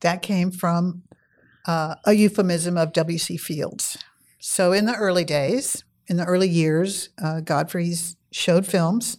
That 0.00 0.20
came 0.22 0.50
from 0.50 1.04
uh, 1.66 1.94
a 2.04 2.12
euphemism 2.14 2.76
of 2.76 2.92
W.C. 2.92 3.36
Fields. 3.36 3.98
So 4.40 4.72
in 4.72 4.86
the 4.86 4.94
early 4.96 5.24
days, 5.24 5.84
in 6.08 6.16
the 6.16 6.24
early 6.24 6.48
years, 6.48 7.10
uh, 7.22 7.40
Godfrey's 7.40 8.16
showed 8.32 8.66
films 8.66 9.18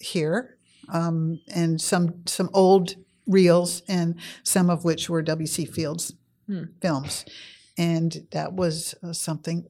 here, 0.00 0.56
um, 0.92 1.40
and 1.54 1.80
some 1.80 2.22
some 2.26 2.50
old 2.52 2.96
reels, 3.26 3.82
and 3.88 4.16
some 4.42 4.70
of 4.70 4.84
which 4.84 5.08
were 5.08 5.22
W.C. 5.22 5.64
Fields 5.66 6.14
Hmm. 6.46 6.64
films, 6.80 7.24
and 7.78 8.26
that 8.32 8.54
was 8.54 8.94
uh, 9.04 9.12
something, 9.12 9.66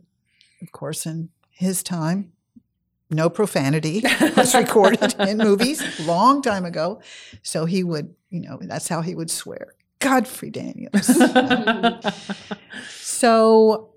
of 0.63 0.73
course, 0.73 1.05
in 1.05 1.29
his 1.51 1.83
time. 1.83 2.33
No 3.11 3.29
profanity 3.29 4.03
was 4.37 4.55
recorded 4.55 5.15
in 5.19 5.37
movies 5.39 5.83
long 6.07 6.41
time 6.43 6.65
ago, 6.65 7.01
so 7.43 7.67
he 7.67 7.83
would, 7.85 8.15
you 8.31 8.41
know, 8.41 8.59
that's 8.63 8.89
how 8.89 9.03
he 9.03 9.15
would 9.15 9.31
swear. 9.31 9.75
Godfrey 9.99 10.49
Daniels. 10.51 11.07
so 12.91 13.91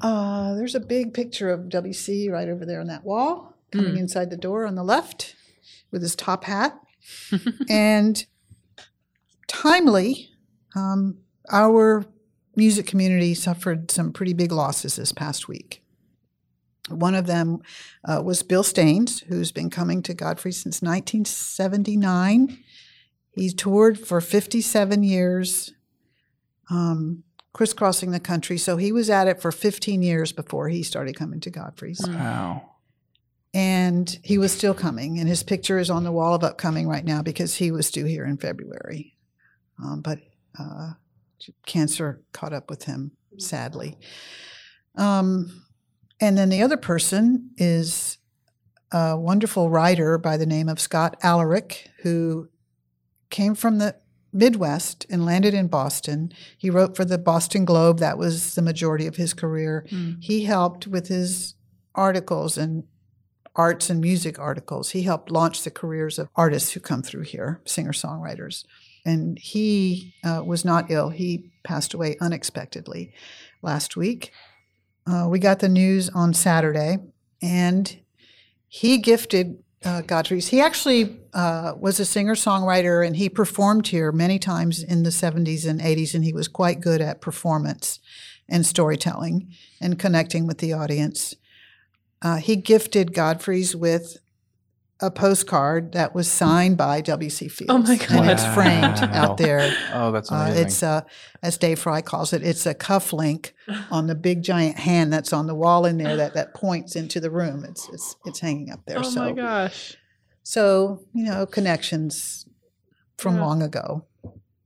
uh, 0.00 0.54
there's 0.54 0.74
a 0.74 0.80
big 0.80 1.12
picture 1.12 1.50
of 1.50 1.62
WC 1.68 2.30
right 2.30 2.48
over 2.48 2.64
there 2.64 2.80
on 2.80 2.86
that 2.86 3.04
wall, 3.04 3.54
coming 3.70 3.94
Mm. 3.94 3.98
inside 4.00 4.30
the 4.30 4.36
door 4.36 4.66
on 4.66 4.74
the 4.74 4.82
left 4.84 5.34
with 5.90 6.02
his 6.02 6.16
top 6.16 6.44
hat. 6.44 6.78
and 7.68 8.26
timely, 9.46 10.30
um, 10.76 11.18
our 11.50 12.04
music 12.56 12.86
community 12.86 13.34
suffered 13.34 13.90
some 13.90 14.12
pretty 14.12 14.32
big 14.32 14.52
losses 14.52 14.96
this 14.96 15.12
past 15.12 15.48
week. 15.48 15.82
One 16.88 17.14
of 17.14 17.26
them 17.26 17.62
uh, 18.04 18.22
was 18.24 18.42
Bill 18.42 18.62
Staines, 18.62 19.20
who's 19.20 19.52
been 19.52 19.70
coming 19.70 20.02
to 20.02 20.14
Godfrey 20.14 20.52
since 20.52 20.82
1979. 20.82 22.58
He 23.32 23.50
toured 23.50 23.98
for 23.98 24.20
57 24.20 25.02
years, 25.02 25.72
um, 26.68 27.22
crisscrossing 27.52 28.10
the 28.10 28.20
country. 28.20 28.58
So 28.58 28.76
he 28.76 28.92
was 28.92 29.08
at 29.08 29.28
it 29.28 29.40
for 29.40 29.52
15 29.52 30.02
years 30.02 30.32
before 30.32 30.68
he 30.68 30.82
started 30.82 31.16
coming 31.16 31.40
to 31.40 31.50
Godfrey's. 31.50 32.00
Wow. 32.06 32.69
And 33.52 34.18
he 34.22 34.38
was 34.38 34.52
still 34.52 34.74
coming. 34.74 35.18
And 35.18 35.28
his 35.28 35.42
picture 35.42 35.78
is 35.78 35.90
on 35.90 36.04
the 36.04 36.12
wall 36.12 36.34
of 36.34 36.44
upcoming 36.44 36.88
right 36.88 37.04
now 37.04 37.22
because 37.22 37.56
he 37.56 37.70
was 37.70 37.90
due 37.90 38.04
here 38.04 38.24
in 38.24 38.36
February. 38.36 39.16
Um, 39.82 40.00
but 40.02 40.20
uh, 40.58 40.92
cancer 41.66 42.22
caught 42.32 42.52
up 42.52 42.70
with 42.70 42.84
him, 42.84 43.12
sadly. 43.38 43.98
Um, 44.96 45.64
and 46.20 46.36
then 46.36 46.48
the 46.48 46.62
other 46.62 46.76
person 46.76 47.50
is 47.56 48.18
a 48.92 49.16
wonderful 49.16 49.70
writer 49.70 50.18
by 50.18 50.36
the 50.36 50.46
name 50.46 50.68
of 50.68 50.80
Scott 50.80 51.18
Alarik, 51.22 51.86
who 52.02 52.48
came 53.30 53.54
from 53.54 53.78
the 53.78 53.96
Midwest 54.32 55.06
and 55.10 55.24
landed 55.24 55.54
in 55.54 55.68
Boston. 55.68 56.32
He 56.56 56.70
wrote 56.70 56.96
for 56.96 57.04
the 57.04 57.18
Boston 57.18 57.64
Globe, 57.64 57.98
that 57.98 58.18
was 58.18 58.54
the 58.54 58.62
majority 58.62 59.06
of 59.06 59.16
his 59.16 59.34
career. 59.34 59.86
Mm. 59.90 60.22
He 60.22 60.44
helped 60.44 60.86
with 60.86 61.08
his 61.08 61.54
articles 61.94 62.56
and 62.58 62.84
arts 63.56 63.90
and 63.90 64.00
music 64.00 64.38
articles. 64.38 64.90
He 64.90 65.02
helped 65.02 65.30
launch 65.30 65.62
the 65.62 65.70
careers 65.70 66.18
of 66.18 66.28
artists 66.36 66.72
who 66.72 66.80
come 66.80 67.02
through 67.02 67.22
here, 67.22 67.60
singer 67.64 67.92
songwriters. 67.92 68.64
And 69.04 69.38
he 69.38 70.14
uh, 70.24 70.42
was 70.44 70.64
not 70.64 70.90
ill. 70.90 71.10
He 71.10 71.50
passed 71.64 71.94
away 71.94 72.16
unexpectedly 72.20 73.12
last 73.62 73.96
week. 73.96 74.32
Uh, 75.06 75.26
we 75.28 75.38
got 75.38 75.58
the 75.60 75.68
news 75.68 76.08
on 76.10 76.34
Saturday, 76.34 76.98
and 77.42 77.98
he 78.68 78.98
gifted 78.98 79.62
uh, 79.84 80.02
Godfrey's. 80.02 80.48
He 80.48 80.60
actually 80.60 81.18
uh, 81.32 81.72
was 81.76 81.98
a 81.98 82.04
singer 82.04 82.34
songwriter, 82.34 83.04
and 83.04 83.16
he 83.16 83.28
performed 83.28 83.88
here 83.88 84.12
many 84.12 84.38
times 84.38 84.82
in 84.82 85.02
the 85.02 85.10
70s 85.10 85.68
and 85.68 85.80
80s, 85.80 86.14
and 86.14 86.24
he 86.24 86.32
was 86.32 86.48
quite 86.48 86.80
good 86.80 87.00
at 87.00 87.20
performance 87.20 87.98
and 88.48 88.66
storytelling 88.66 89.52
and 89.80 89.98
connecting 89.98 90.46
with 90.46 90.58
the 90.58 90.72
audience. 90.72 91.34
Uh, 92.22 92.36
he 92.36 92.56
gifted 92.56 93.14
Godfrey's 93.14 93.74
with 93.74 94.18
a 95.02 95.10
postcard 95.10 95.92
that 95.92 96.14
was 96.14 96.30
signed 96.30 96.76
by 96.76 97.00
W.C. 97.00 97.48
Fields. 97.48 97.70
Oh 97.70 97.78
my 97.78 97.98
And 98.10 98.30
it's 98.30 98.44
framed 98.54 98.98
out 99.14 99.38
there. 99.38 99.74
Oh, 99.94 100.12
that's 100.12 100.30
Uh, 100.30 100.34
amazing. 100.34 100.66
it's 100.66 100.82
uh, 100.82 101.00
as 101.42 101.56
Dave 101.56 101.78
Fry 101.78 102.02
calls 102.02 102.34
it, 102.34 102.42
it's 102.42 102.66
a 102.66 102.74
cuff 102.74 103.14
link 103.14 103.54
on 103.90 104.08
the 104.08 104.14
big 104.14 104.42
giant 104.42 104.76
hand 104.76 105.10
that's 105.10 105.32
on 105.32 105.46
the 105.46 105.54
wall 105.54 105.86
in 105.86 105.96
there 105.96 106.16
that, 106.16 106.34
that 106.34 106.52
points 106.54 106.96
into 106.96 107.18
the 107.18 107.30
room. 107.30 107.64
It's 107.64 107.88
it's 107.88 108.16
it's 108.26 108.40
hanging 108.40 108.70
up 108.70 108.80
there. 108.86 108.98
Oh 108.98 109.02
so 109.02 109.20
my 109.24 109.32
gosh. 109.32 109.96
so 110.42 111.00
you 111.14 111.24
know 111.24 111.46
connections 111.46 112.44
from 113.16 113.36
Yeah. 113.36 113.46
long 113.46 113.62
ago. 113.62 114.04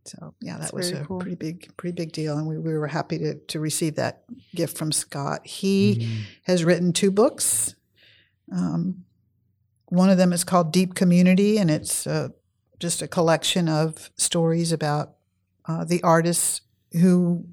So 0.05 0.35
yeah, 0.41 0.55
that 0.55 0.61
That's 0.61 0.73
was 0.73 0.93
a 0.93 1.05
cool. 1.05 1.19
pretty 1.19 1.37
big 1.37 1.75
pretty 1.77 1.95
big 1.95 2.13
deal, 2.13 2.37
and 2.37 2.47
we, 2.47 2.59
we 2.59 2.75
were 2.75 2.87
happy 2.89 3.19
to 3.19 3.35
to 3.35 3.61
receive 3.61 3.97
that 3.97 4.25
gift 4.55 4.77
from 4.77 4.93
Scott. 4.93 5.47
He 5.47 5.97
Mhm. 5.97 6.19
has 6.45 6.65
written 6.65 6.93
two 6.93 7.11
books. 7.11 7.75
Um, 8.53 9.05
one 9.87 10.11
of 10.11 10.19
them 10.19 10.33
is 10.33 10.45
called 10.45 10.73
Deep 10.73 10.95
Community, 10.95 11.57
and 11.59 11.71
it's 11.71 12.07
uh, 12.07 12.29
just 12.79 13.01
a 13.03 13.09
collection 13.09 13.69
of 13.69 14.11
stories 14.17 14.73
about 14.73 15.15
uh, 15.67 15.85
the 15.85 16.03
artists 16.03 16.61
who 17.01 17.47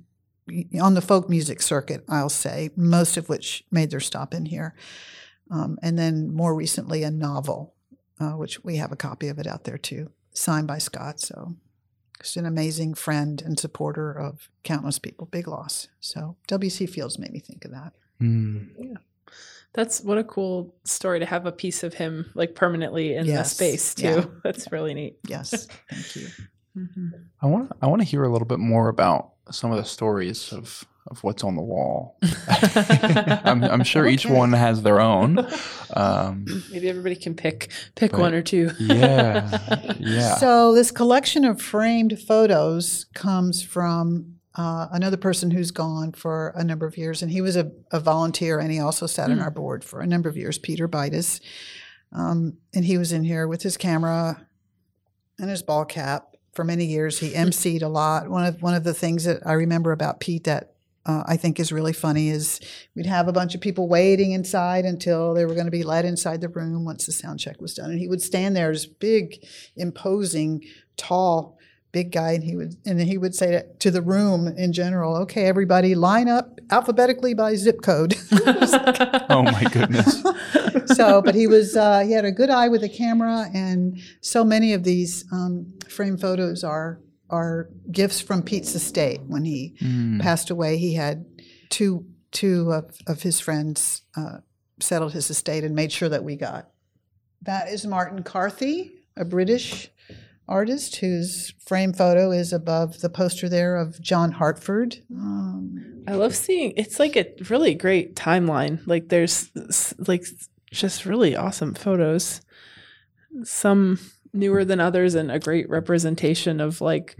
on 0.81 0.95
the 0.95 1.01
folk 1.01 1.29
music 1.29 1.61
circuit, 1.61 2.03
I'll 2.09 2.27
say, 2.27 2.71
most 2.75 3.15
of 3.15 3.29
which 3.29 3.63
made 3.71 3.89
their 3.91 4.01
stop 4.01 4.33
in 4.33 4.45
here. 4.47 4.73
Um, 5.49 5.77
and 5.81 5.97
then 5.97 6.33
more 6.33 6.53
recently, 6.53 7.03
a 7.03 7.11
novel, 7.11 7.73
uh, 8.19 8.31
which 8.31 8.61
we 8.63 8.75
have 8.77 8.91
a 8.91 8.97
copy 8.97 9.29
of 9.29 9.39
it 9.39 9.47
out 9.47 9.63
there 9.63 9.77
too, 9.77 10.11
signed 10.33 10.67
by 10.67 10.77
Scott. 10.79 11.21
So 11.21 11.55
just 12.21 12.37
an 12.37 12.45
amazing 12.45 12.93
friend 12.93 13.41
and 13.41 13.59
supporter 13.59 14.11
of 14.11 14.49
countless 14.63 14.99
people. 14.99 15.25
Big 15.27 15.47
loss. 15.47 15.87
So 15.99 16.35
W.C. 16.47 16.85
Fields 16.85 17.17
made 17.19 17.31
me 17.31 17.39
think 17.39 17.65
of 17.65 17.71
that. 17.71 17.93
Mm. 18.21 18.95
That's 19.73 20.01
what 20.01 20.17
a 20.17 20.23
cool 20.23 20.75
story 20.83 21.19
to 21.19 21.25
have 21.25 21.45
a 21.45 21.51
piece 21.51 21.83
of 21.83 21.93
him 21.93 22.29
like 22.35 22.55
permanently 22.55 23.15
in 23.15 23.25
Yes. 23.25 23.49
the 23.49 23.55
space 23.55 23.95
too. 23.95 24.03
Yeah. 24.07 24.25
That's 24.43 24.71
really 24.71 24.93
neat. 24.93 25.17
Yes, 25.27 25.67
thank 25.89 26.15
you. 26.15 26.27
I 27.41 27.47
want 27.47 27.71
I 27.81 27.87
want 27.87 28.01
to 28.01 28.07
hear 28.07 28.23
a 28.23 28.29
little 28.31 28.47
bit 28.47 28.59
more 28.59 28.87
about 28.89 29.31
some 29.49 29.71
of 29.71 29.77
the 29.77 29.83
stories 29.85 30.51
of 30.53 30.85
of 31.07 31.23
what's 31.23 31.43
on 31.43 31.55
the 31.55 31.61
wall. 31.61 32.17
I'm, 33.43 33.63
I'm 33.63 33.83
sure 33.83 34.07
each 34.07 34.25
one 34.25 34.53
has 34.53 34.83
their 34.83 34.99
own. 35.01 35.39
Um, 35.93 36.45
Maybe 36.71 36.89
everybody 36.89 37.15
can 37.15 37.33
pick 37.35 37.71
pick 37.95 38.17
one 38.17 38.33
or 38.33 38.41
two. 38.41 38.71
yeah, 38.79 39.95
yeah. 39.99 40.35
So 40.39 40.73
this 40.73 40.91
collection 40.91 41.43
of 41.45 41.61
framed 41.61 42.19
photos 42.19 43.05
comes 43.13 43.63
from 43.63 44.35
uh, 44.55 44.87
another 44.91 45.17
person 45.17 45.49
who's 45.51 45.71
gone 45.71 46.11
for 46.11 46.53
a 46.55 46.63
number 46.63 46.85
of 46.85 46.97
years, 46.97 47.21
and 47.21 47.31
he 47.31 47.41
was 47.41 47.55
a, 47.55 47.71
a 47.91 47.99
volunteer, 47.99 48.59
and 48.59 48.71
he 48.71 48.79
also 48.79 49.07
sat 49.07 49.29
on 49.31 49.37
Hmm. 49.37 49.43
our 49.43 49.51
board 49.51 49.83
for 49.83 50.01
a 50.01 50.07
number 50.07 50.29
of 50.29 50.37
years. 50.37 50.57
Peter 50.57 50.87
Bitus, 50.87 51.39
um, 52.11 52.57
and 52.73 52.85
he 52.85 52.97
was 52.97 53.11
in 53.11 53.23
here 53.23 53.47
with 53.47 53.63
his 53.63 53.75
camera 53.77 54.45
and 55.39 55.49
his 55.49 55.63
ball 55.63 55.85
cap 55.85 56.35
for 56.53 56.63
many 56.63 56.85
years. 56.85 57.19
He 57.19 57.31
emceed 57.31 57.81
a 57.81 57.87
lot. 57.87 58.29
One 58.29 58.45
of 58.45 58.61
one 58.61 58.73
of 58.75 58.83
the 58.83 58.93
things 58.93 59.23
that 59.23 59.41
I 59.47 59.53
remember 59.53 59.91
about 59.93 60.19
Pete 60.19 60.43
that 60.43 60.70
uh, 61.05 61.23
I 61.25 61.37
think 61.37 61.59
is 61.59 61.71
really 61.71 61.93
funny 61.93 62.29
is 62.29 62.59
we'd 62.95 63.05
have 63.05 63.27
a 63.27 63.33
bunch 63.33 63.55
of 63.55 63.61
people 63.61 63.87
waiting 63.87 64.31
inside 64.31 64.85
until 64.85 65.33
they 65.33 65.45
were 65.45 65.53
going 65.53 65.65
to 65.65 65.71
be 65.71 65.83
let 65.83 66.05
inside 66.05 66.41
the 66.41 66.49
room 66.49 66.85
once 66.85 67.05
the 67.05 67.11
sound 67.11 67.39
check 67.39 67.59
was 67.59 67.73
done, 67.73 67.89
and 67.91 67.99
he 67.99 68.07
would 68.07 68.21
stand 68.21 68.55
there 68.55 68.69
as 68.69 68.85
big, 68.85 69.43
imposing, 69.75 70.63
tall, 70.97 71.57
big 71.91 72.11
guy, 72.11 72.33
and 72.33 72.43
he 72.43 72.55
would 72.55 72.75
and 72.85 73.01
he 73.01 73.17
would 73.17 73.35
say 73.35 73.51
to- 73.51 73.65
to 73.79 73.91
the 73.91 74.01
room 74.01 74.47
in 74.47 74.73
general, 74.73 75.15
"Okay, 75.17 75.45
everybody, 75.45 75.95
line 75.95 76.29
up 76.29 76.59
alphabetically 76.69 77.33
by 77.33 77.55
zip 77.55 77.81
code." 77.81 78.15
oh 79.29 79.43
my 79.43 79.63
goodness. 79.71 80.23
so, 80.95 81.21
but 81.21 81.35
he 81.35 81.47
was 81.47 81.75
uh, 81.75 82.01
he 82.01 82.11
had 82.11 82.25
a 82.25 82.31
good 82.31 82.49
eye 82.49 82.67
with 82.67 82.81
the 82.81 82.89
camera, 82.89 83.47
and 83.53 83.99
so 84.21 84.43
many 84.43 84.73
of 84.73 84.83
these 84.83 85.25
um, 85.31 85.73
frame 85.89 86.17
photos 86.17 86.63
are 86.63 86.99
are 87.31 87.69
gifts 87.91 88.21
from 88.21 88.43
Pete's 88.43 88.75
estate. 88.75 89.21
When 89.27 89.45
he 89.45 89.75
Mm. 89.81 90.19
passed 90.21 90.49
away, 90.49 90.77
he 90.77 90.93
had 90.93 91.25
two 91.69 92.05
two 92.31 92.71
of, 92.71 92.95
of 93.07 93.21
his 93.23 93.39
friends 93.41 94.03
uh, 94.15 94.37
settled 94.79 95.11
his 95.13 95.29
estate 95.29 95.63
and 95.65 95.75
made 95.75 95.91
sure 95.91 96.07
that 96.09 96.23
we 96.23 96.35
got. 96.37 96.69
That 97.41 97.67
is 97.69 97.85
Martin 97.85 98.23
Carthy, 98.23 98.91
a 99.17 99.25
British 99.25 99.89
artist 100.47 100.95
whose 100.97 101.53
frame 101.65 101.91
photo 101.93 102.31
is 102.31 102.53
above 102.53 102.99
the 103.01 103.09
poster 103.09 103.49
there 103.49 103.75
of 103.75 103.99
John 104.01 104.31
Hartford. 104.31 104.97
Um, 105.13 106.03
I 106.07 106.13
love 106.15 106.35
seeing 106.35 106.73
it's 106.77 106.99
like 106.99 107.15
a 107.17 107.25
really 107.49 107.73
great 107.75 108.15
timeline. 108.15 108.79
Like 108.87 109.09
there's 109.09 109.49
like 110.07 110.23
just 110.71 111.05
really 111.05 111.35
awesome 111.35 111.73
photos. 111.73 112.41
Some 113.43 113.99
newer 114.33 114.63
than 114.63 114.79
others 114.79 115.15
and 115.15 115.31
a 115.31 115.39
great 115.39 115.69
representation 115.69 116.59
of 116.59 116.81
like 116.81 117.17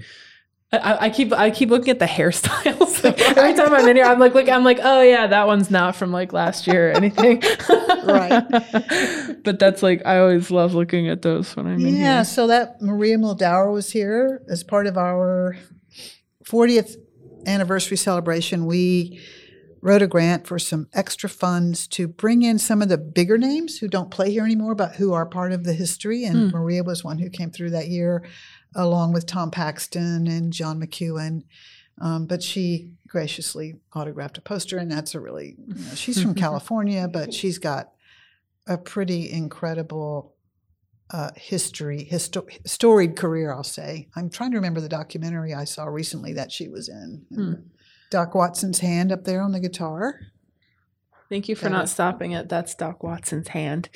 I, 0.74 1.06
I 1.08 1.10
keep 1.10 1.34
I 1.34 1.52
keep 1.52 1.70
looking 1.70 1.90
at 1.90 2.00
the 2.00 2.06
hairstyles. 2.18 3.04
Like, 3.04 3.20
every 3.38 3.54
time 3.54 3.74
I'm 3.74 3.88
in 3.88 3.96
here, 3.98 4.06
I'm 4.06 4.20
like, 4.20 4.34
look, 4.34 4.48
I'm 4.48 4.64
like, 4.64 4.80
oh 4.82 5.02
yeah, 5.02 5.28
that 5.28 5.48
one's 5.48 5.70
not 5.70 5.96
from 5.96 6.12
like 6.12 6.32
last 6.32 6.68
year 6.68 6.90
or 6.90 6.94
anything. 6.94 7.44
Right. 8.02 8.44
but 9.44 9.60
that's 9.60 9.84
like 9.84 10.02
I 10.08 10.18
always 10.20 10.50
love 10.50 10.74
looking 10.74 11.08
at 11.08 11.22
those 11.22 11.56
when 11.56 11.68
I'm 11.68 11.74
in 11.74 11.94
here. 11.94 11.98
Yeah, 11.98 12.24
so 12.24 12.48
that 12.48 12.82
Maria 12.82 13.18
Muldaur 13.18 13.72
was 13.72 13.92
here 13.92 14.42
as 14.50 14.64
part 14.64 14.88
of 14.88 14.98
our 14.98 15.56
40th 16.44 16.96
anniversary 17.46 17.98
celebration. 17.98 18.66
We 18.66 19.22
wrote 19.82 20.02
a 20.02 20.08
grant 20.08 20.46
for 20.46 20.60
some 20.60 20.88
extra 20.94 21.28
funds 21.28 21.88
to 21.88 22.08
bring 22.08 22.44
in 22.44 22.60
some 22.60 22.82
of 22.82 22.90
the 22.90 22.98
bigger 22.98 23.38
names 23.38 23.80
who 23.80 23.88
don't 23.88 24.12
play 24.12 24.32
here 24.32 24.46
anymore, 24.46 24.76
but 24.76 24.96
who 24.96 25.12
are 25.14 25.26
part 25.26 25.52
of 25.52 25.64
the 25.64 25.74
history. 25.74 26.24
And 26.24 26.52
Maria 26.52 26.84
was 26.84 27.04
one 27.04 27.18
who 27.18 27.30
came 27.30 27.50
through 27.50 27.72
that 27.72 27.88
year, 27.88 28.24
along 28.76 29.14
with 29.14 29.26
Tom 29.26 29.50
Paxton 29.50 30.28
and 30.28 30.54
John 30.54 30.80
McEuen. 30.80 31.44
Um, 32.00 32.26
but 32.26 32.42
she 32.42 32.92
graciously 33.08 33.76
autographed 33.94 34.38
a 34.38 34.42
poster, 34.42 34.78
and 34.78 34.92
that's 34.92 35.14
a 35.16 35.20
really, 35.20 35.56
you 35.68 35.74
know, 35.76 35.96
she's 35.96 36.22
from 36.22 36.36
California, 36.46 37.08
but 37.08 37.34
she's 37.34 37.58
got 37.58 37.92
a 38.68 38.78
pretty 38.78 39.32
incredible 39.32 40.36
uh, 41.12 41.32
history, 41.36 42.08
histo- 42.10 42.66
storied 42.66 43.16
career, 43.18 43.52
I'll 43.52 43.64
say. 43.64 44.08
I'm 44.16 44.30
trying 44.30 44.52
to 44.52 44.58
remember 44.58 44.80
the 44.80 44.90
documentary 44.90 45.54
I 45.54 45.66
saw 45.66 45.86
recently 45.86 46.34
that 46.34 46.52
she 46.52 46.70
was 46.70 46.88
in. 46.88 47.26
Hmm. 47.34 47.54
Doc 48.12 48.36
Watson's 48.36 48.80
hand 48.80 49.12
up 49.12 49.24
there 49.24 49.42
on 49.42 49.52
the 49.54 49.60
guitar. 49.60 50.20
Thank 51.30 51.50
you 51.50 51.56
for 51.56 51.70
Got 51.70 51.72
not 51.72 51.84
it. 51.86 51.88
stopping 51.88 52.32
it. 52.34 52.48
that's 52.50 52.76
Doc 52.76 53.02
Watson's 53.04 53.48
hand. 53.48 53.90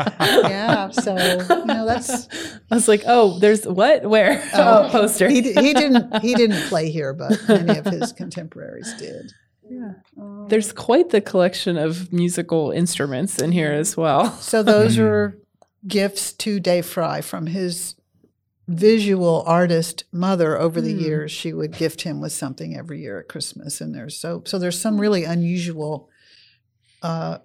yeah, 0.00 0.90
so 0.90 1.16
you 1.16 1.64
know 1.64 1.86
that's 1.86 2.28
I 2.70 2.74
was 2.74 2.88
like, 2.88 3.02
oh, 3.06 3.38
there's 3.38 3.66
what? 3.66 4.04
Where? 4.04 4.42
Oh, 4.54 4.84
Oh, 4.86 4.88
poster. 4.90 5.28
he, 5.28 5.40
he 5.42 5.72
didn't 5.74 6.20
he 6.20 6.34
didn't 6.34 6.62
play 6.68 6.90
here, 6.90 7.12
but 7.14 7.32
many 7.48 7.78
of 7.78 7.86
his 7.86 8.12
contemporaries 8.12 8.92
did. 8.98 9.32
Yeah. 9.70 9.92
Um, 10.18 10.46
there's 10.48 10.72
quite 10.72 11.10
the 11.10 11.20
collection 11.20 11.76
of 11.76 12.12
musical 12.12 12.70
instruments 12.70 13.40
in 13.40 13.52
here 13.52 13.72
as 13.72 13.96
well. 13.96 14.32
So 14.32 14.62
those 14.62 14.98
are 14.98 15.36
gifts 15.86 16.32
to 16.34 16.58
Dave 16.58 16.86
Fry 16.86 17.20
from 17.20 17.46
his 17.46 17.94
visual 18.68 19.42
artist 19.46 20.04
mother 20.12 20.58
over 20.58 20.80
the 20.80 20.94
Mm. 20.94 21.00
years. 21.00 21.32
She 21.32 21.52
would 21.54 21.72
gift 21.72 22.02
him 22.02 22.20
with 22.20 22.32
something 22.32 22.76
every 22.76 23.00
year 23.00 23.18
at 23.18 23.26
Christmas, 23.28 23.80
and 23.80 23.94
there's 23.94 24.16
so 24.16 24.42
so 24.46 24.58
there's 24.58 24.78
some 24.80 25.00
really 25.00 25.24
unusual 25.24 26.08
uh, 27.02 27.38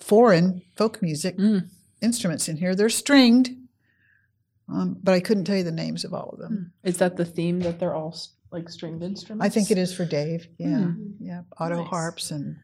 foreign 0.00 0.62
folk 0.74 1.02
music 1.02 1.36
Mm. 1.38 1.68
instruments 2.00 2.48
in 2.48 2.56
here. 2.56 2.74
They're 2.74 2.88
stringed, 2.88 3.50
um, 4.68 4.96
but 5.02 5.12
I 5.12 5.20
couldn't 5.20 5.44
tell 5.44 5.56
you 5.56 5.62
the 5.64 5.72
names 5.72 6.04
of 6.04 6.14
all 6.14 6.30
of 6.30 6.38
them. 6.38 6.72
Is 6.84 6.96
that 6.98 7.16
the 7.16 7.24
theme 7.24 7.60
that 7.60 7.78
they're 7.78 7.94
all 7.94 8.16
like 8.50 8.68
stringed 8.70 9.02
instruments? 9.02 9.44
I 9.44 9.48
think 9.50 9.70
it 9.70 9.76
is 9.78 9.92
for 9.92 10.04
Dave. 10.06 10.48
Yeah, 10.58 10.78
Hmm. 10.84 11.10
yeah, 11.20 11.42
auto 11.60 11.80
Nice. 11.80 11.88
harps 11.88 12.30
and 12.30 12.56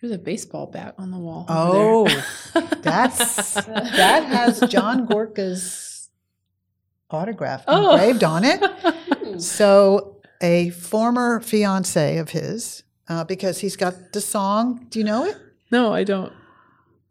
There's 0.00 0.12
a 0.14 0.18
baseball 0.18 0.66
bat 0.66 0.94
on 0.98 1.10
the 1.12 1.18
wall. 1.18 1.44
oh, 1.48 2.06
that's 2.82 3.54
that 3.54 4.24
has 4.24 4.60
John 4.68 5.06
Gorka's 5.06 5.91
autograph 7.14 7.64
Oh. 7.66 7.92
engraved 7.92 8.24
on 8.24 8.44
it. 8.44 8.60
So 9.38 10.18
a 10.42 10.68
former 10.70 11.40
fiance 11.40 12.18
of 12.18 12.30
his, 12.30 12.82
uh, 13.08 13.24
because 13.24 13.58
he's 13.60 13.76
got 13.76 14.12
the 14.12 14.20
song. 14.20 14.86
Do 14.90 14.98
you 14.98 15.04
know 15.06 15.24
it? 15.24 15.36
no, 15.70 15.92
I 15.94 16.04
don't. 16.04 16.32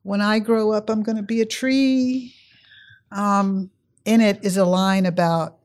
When 0.04 0.22
I 0.22 0.38
grow 0.38 0.72
up, 0.72 0.90
I'm 0.90 1.02
going 1.02 1.16
to 1.18 1.24
be 1.24 1.42
a 1.42 1.46
tree. 1.48 2.36
Um, 3.12 3.72
in 4.06 4.22
it 4.22 4.46
is 4.46 4.56
a 4.58 4.66
line 4.66 5.06
about 5.08 5.58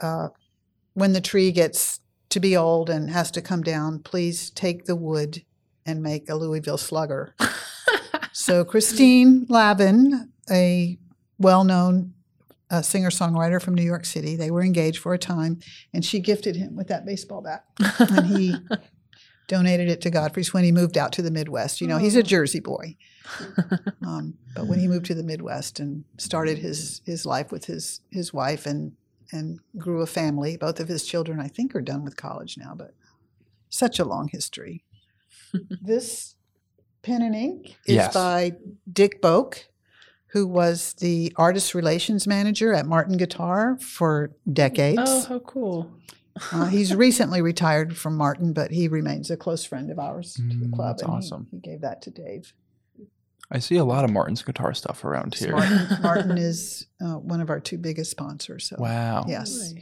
uh, 0.00 0.28
when 0.94 1.12
the 1.12 1.20
tree 1.20 1.52
gets 1.52 2.00
to 2.30 2.40
be 2.40 2.56
old 2.56 2.90
and 2.90 3.08
has 3.10 3.30
to 3.32 3.40
come 3.42 3.62
down. 3.62 4.00
Please 4.00 4.50
take 4.50 4.86
the 4.86 4.96
wood 4.96 5.44
and 5.86 6.02
make 6.02 6.28
a 6.28 6.34
Louisville 6.34 6.78
Slugger. 6.78 7.34
so 8.32 8.64
Christine 8.64 9.46
Lavin, 9.48 10.30
a 10.50 10.98
well-known 11.38 12.14
uh, 12.72 12.82
singer-songwriter 12.82 13.62
from 13.62 13.74
New 13.74 13.84
York 13.84 14.04
City, 14.04 14.34
they 14.34 14.50
were 14.50 14.62
engaged 14.62 14.98
for 14.98 15.14
a 15.14 15.18
time, 15.18 15.60
and 15.92 16.04
she 16.04 16.18
gifted 16.18 16.56
him 16.56 16.74
with 16.74 16.88
that 16.88 17.04
baseball 17.06 17.42
bat, 17.42 17.64
and 18.00 18.26
he 18.26 18.56
donated 19.46 19.88
it 19.88 20.00
to 20.00 20.10
Godfrey's 20.10 20.52
when 20.54 20.64
he 20.64 20.72
moved 20.72 20.96
out 20.96 21.12
to 21.12 21.22
the 21.22 21.30
Midwest. 21.30 21.80
You 21.80 21.86
know, 21.86 21.98
he's 21.98 22.16
a 22.16 22.22
Jersey 22.22 22.60
boy, 22.60 22.96
um, 24.06 24.34
but 24.56 24.66
when 24.66 24.78
he 24.80 24.88
moved 24.88 25.06
to 25.06 25.14
the 25.14 25.22
Midwest 25.22 25.78
and 25.78 26.04
started 26.18 26.58
his 26.58 27.02
his 27.04 27.26
life 27.26 27.52
with 27.52 27.66
his 27.66 28.00
his 28.10 28.32
wife 28.32 28.66
and 28.66 28.92
and 29.32 29.60
grew 29.78 30.02
a 30.02 30.06
family, 30.06 30.56
both 30.56 30.80
of 30.80 30.88
his 30.88 31.04
children 31.04 31.40
I 31.40 31.48
think 31.48 31.74
are 31.74 31.80
done 31.82 32.04
with 32.04 32.16
college 32.16 32.56
now, 32.58 32.74
but 32.74 32.94
such 33.68 33.98
a 33.98 34.04
long 34.04 34.28
history. 34.28 34.84
this 35.82 36.34
pen 37.02 37.22
and 37.22 37.34
ink 37.34 37.76
is 37.86 37.96
Yes. 37.96 38.14
by 38.14 38.52
Dick 38.90 39.20
Boak, 39.20 39.64
who 40.32 40.46
was 40.46 40.94
the 40.94 41.32
artist 41.36 41.74
relations 41.74 42.26
manager 42.26 42.72
at 42.72 42.86
Martin 42.86 43.16
Guitar 43.16 43.76
for 43.80 44.30
decades. 44.50 44.98
oh, 45.04 45.24
how 45.28 45.38
cool. 45.40 45.90
Uh, 46.52 46.66
he's 46.66 46.94
recently 47.06 47.42
retired 47.42 47.96
from 47.96 48.16
Martin, 48.16 48.52
but 48.54 48.70
he 48.70 48.88
remains 48.88 49.30
a 49.30 49.36
close 49.36 49.64
friend 49.64 49.90
of 49.90 49.98
ours 49.98 50.34
to 50.34 50.42
the 50.42 50.66
Mm, 50.66 50.72
club. 50.72 50.96
that's 50.96 51.02
and 51.02 51.10
he- 51.12 51.16
awesome. 51.18 51.46
He, 51.50 51.58
gave 51.58 51.80
that 51.82 52.00
to 52.02 52.10
Dave. 52.10 52.54
I 53.50 53.58
see 53.58 53.76
a 53.76 53.84
lot 53.84 54.04
of 54.04 54.10
Martin's 54.10 54.40
guitar 54.42 54.72
stuff 54.72 55.04
around 55.04 55.34
here. 55.34 55.50
Martin, 55.52 55.88
Martin 56.02 56.38
is 56.38 56.86
uh, 57.04 57.18
one 57.18 57.42
of 57.42 57.50
our 57.50 57.60
two 57.60 57.76
biggest 57.76 58.10
sponsors. 58.10 58.66
So 58.70 58.76
Wow. 58.78 59.26
yes, 59.28 59.74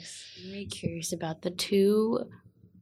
Very 0.51 0.64
curious 0.64 1.12
about 1.12 1.42
the 1.42 1.51
two 1.51 2.28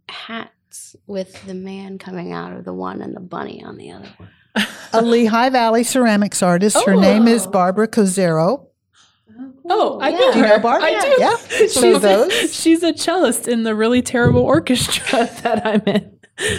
hats 0.08 0.96
with 1.06 1.44
the 1.46 1.52
man 1.54 1.98
coming 1.98 2.32
out 2.32 2.56
of 2.56 2.64
the 2.64 2.72
one 2.72 3.02
and 3.02 3.14
the 3.14 3.20
bunny 3.20 3.62
on 3.62 3.76
the 3.76 3.90
other 3.90 4.08
one. 4.16 4.30
A 4.92 5.02
Lehigh 5.02 5.50
Valley 5.50 5.84
ceramics 5.84 6.42
artist. 6.42 6.76
Her 6.84 6.96
name 6.96 7.28
is 7.28 7.46
Oh. 7.46 7.50
Barbara 7.50 7.88
Cozero. 7.88 8.66
Oh, 9.70 9.98
I 10.00 10.08
Yeah. 10.10 10.16
know 10.18 10.32
Do 10.32 10.38
you 10.38 10.44
her. 10.44 10.50
know 10.56 10.58
Barbara? 10.60 10.88
I 10.88 11.00
do. 11.00 11.14
Yeah. 11.18 11.36
She's, 11.58 11.74
So 11.74 11.98
those- 11.98 12.54
she's 12.54 12.82
a 12.82 12.92
cellist 12.94 13.46
in 13.48 13.64
the 13.64 13.74
really 13.74 14.00
terrible 14.02 14.40
orchestra 14.42 15.28
that 15.42 15.66
I'm 15.66 15.82
in. 15.86 16.12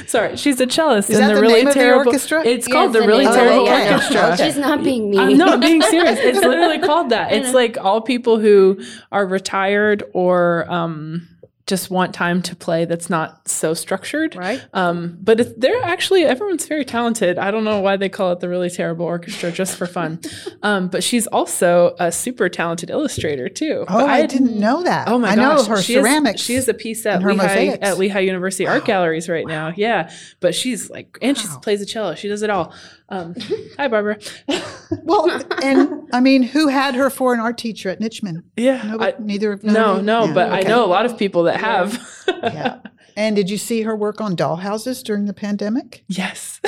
Sorry, 0.07 0.35
she's 0.35 0.59
a 0.59 0.67
cellist 0.67 1.09
Is 1.09 1.15
in 1.15 1.21
that 1.21 1.29
the, 1.29 1.35
the 1.35 1.41
really 1.41 1.53
name 1.59 1.67
of 1.69 1.73
the 1.73 1.79
terrible 1.79 2.07
orchestra? 2.07 2.45
It's 2.45 2.67
Yeah, 2.67 2.73
called 2.73 2.95
it's 2.95 3.01
the 3.01 3.07
really 3.07 3.23
name 3.25 3.33
terrible 3.33 3.65
it, 3.65 3.69
yeah. 3.69 3.93
orchestra. 3.93 4.21
Okay. 4.33 4.45
She's 4.45 4.57
not 4.57 4.83
being 4.83 5.09
mean. 5.09 5.19
I'm 5.21 5.37
not 5.37 5.61
being 5.61 5.81
serious. 5.81 6.19
It's 6.21 6.39
literally 6.45 6.79
called 6.79 7.09
that. 7.11 7.31
It's 7.31 7.53
like 7.53 7.77
all 7.79 8.01
people 8.01 8.39
who 8.39 8.79
are 9.11 9.25
retired 9.25 10.03
or 10.13 10.69
um, 10.69 11.27
just 11.69 11.89
want 11.89 12.13
time 12.13 12.41
to 12.41 12.55
play 12.55 12.83
that's 12.85 13.09
not 13.09 13.47
so 13.47 13.73
structured. 13.73 14.35
right? 14.35 14.61
Um, 14.73 15.17
but 15.21 15.59
they're 15.59 15.81
actually 15.83 16.25
everyone's 16.25 16.67
very 16.67 16.83
talented. 16.83 17.37
I 17.37 17.51
don't 17.51 17.63
know 17.63 17.79
why 17.79 17.95
they 17.95 18.09
call 18.09 18.31
it 18.33 18.39
the 18.41 18.49
really 18.49 18.69
terrible 18.69 19.05
orchestra 19.05 19.51
just 19.51 19.77
for 19.77 19.85
fun. 19.85 20.19
um, 20.63 20.87
but 20.89 21.03
she's 21.03 21.27
also 21.27 21.95
a 21.99 22.11
super 22.11 22.49
talented 22.49 22.89
illustrator 22.89 23.47
too. 23.47 23.85
Oh, 23.87 24.05
I, 24.05 24.21
had- 24.21 24.29
didn't 24.29 24.59
know 24.59 24.83
that. 24.83 25.07
Oh 25.07 25.17
my 25.19 25.29
I 25.29 25.35
gosh, 25.35 25.67
know 25.67 25.75
her 25.75 25.81
she 25.81 25.93
ceramics. 25.93 26.41
she 26.41 26.55
has 26.55 26.67
a 26.67 26.73
piece 26.73 27.05
at 27.05 27.21
Lehigh 27.23 27.35
mosaics. 27.35 27.77
at 27.81 27.97
Lehigh 27.97 28.19
University 28.21 28.67
Art 28.67 28.83
Galleries 28.85 29.29
right 29.29 29.45
now. 29.47 29.71
Yeah, 29.77 30.11
but 30.39 30.53
she's 30.55 30.89
like, 30.89 31.17
and 31.21 31.37
she 31.37 31.47
plays 31.61 31.79
the 31.79 31.85
cello. 31.85 32.15
She 32.15 32.27
does 32.27 32.41
it 32.41 32.49
all. 32.49 32.73
Um, 33.09 33.35
hi, 33.77 33.87
Barbara. 33.87 34.17
well, 35.03 35.41
and 35.63 36.07
I 36.13 36.19
mean, 36.19 36.43
who 36.43 36.67
had 36.67 36.95
her 36.95 37.09
for 37.09 37.33
an 37.33 37.39
art 37.39 37.57
teacher 37.57 37.89
at 37.89 37.99
Nitschmann? 37.99 38.43
yeah, 38.55 38.83
Nobody, 38.83 39.13
I- 39.13 39.19
neither 39.19 39.51
of 39.51 39.63
no, 39.63 39.99
no, 39.99 40.25
Yeah, 40.25 40.33
but 40.33 40.51
I 40.51 40.61
know 40.61 40.85
a 40.85 40.87
lot 40.87 41.05
of 41.05 41.17
people 41.17 41.43
that 41.43 41.59
have. 41.59 41.99
Yeah. 42.27 42.79
And 43.17 43.35
did 43.35 43.49
you 43.49 43.57
see 43.57 43.81
her 43.81 43.95
work 43.95 44.21
on 44.21 44.35
dollhouses 44.35 45.03
during 45.03 45.25
the 45.25 45.33
pandemic? 45.33 46.03
yes. 46.07 46.61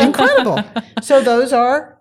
Incredible. 0.00 0.62
so 1.02 1.20
those 1.22 1.52
are 1.52 1.95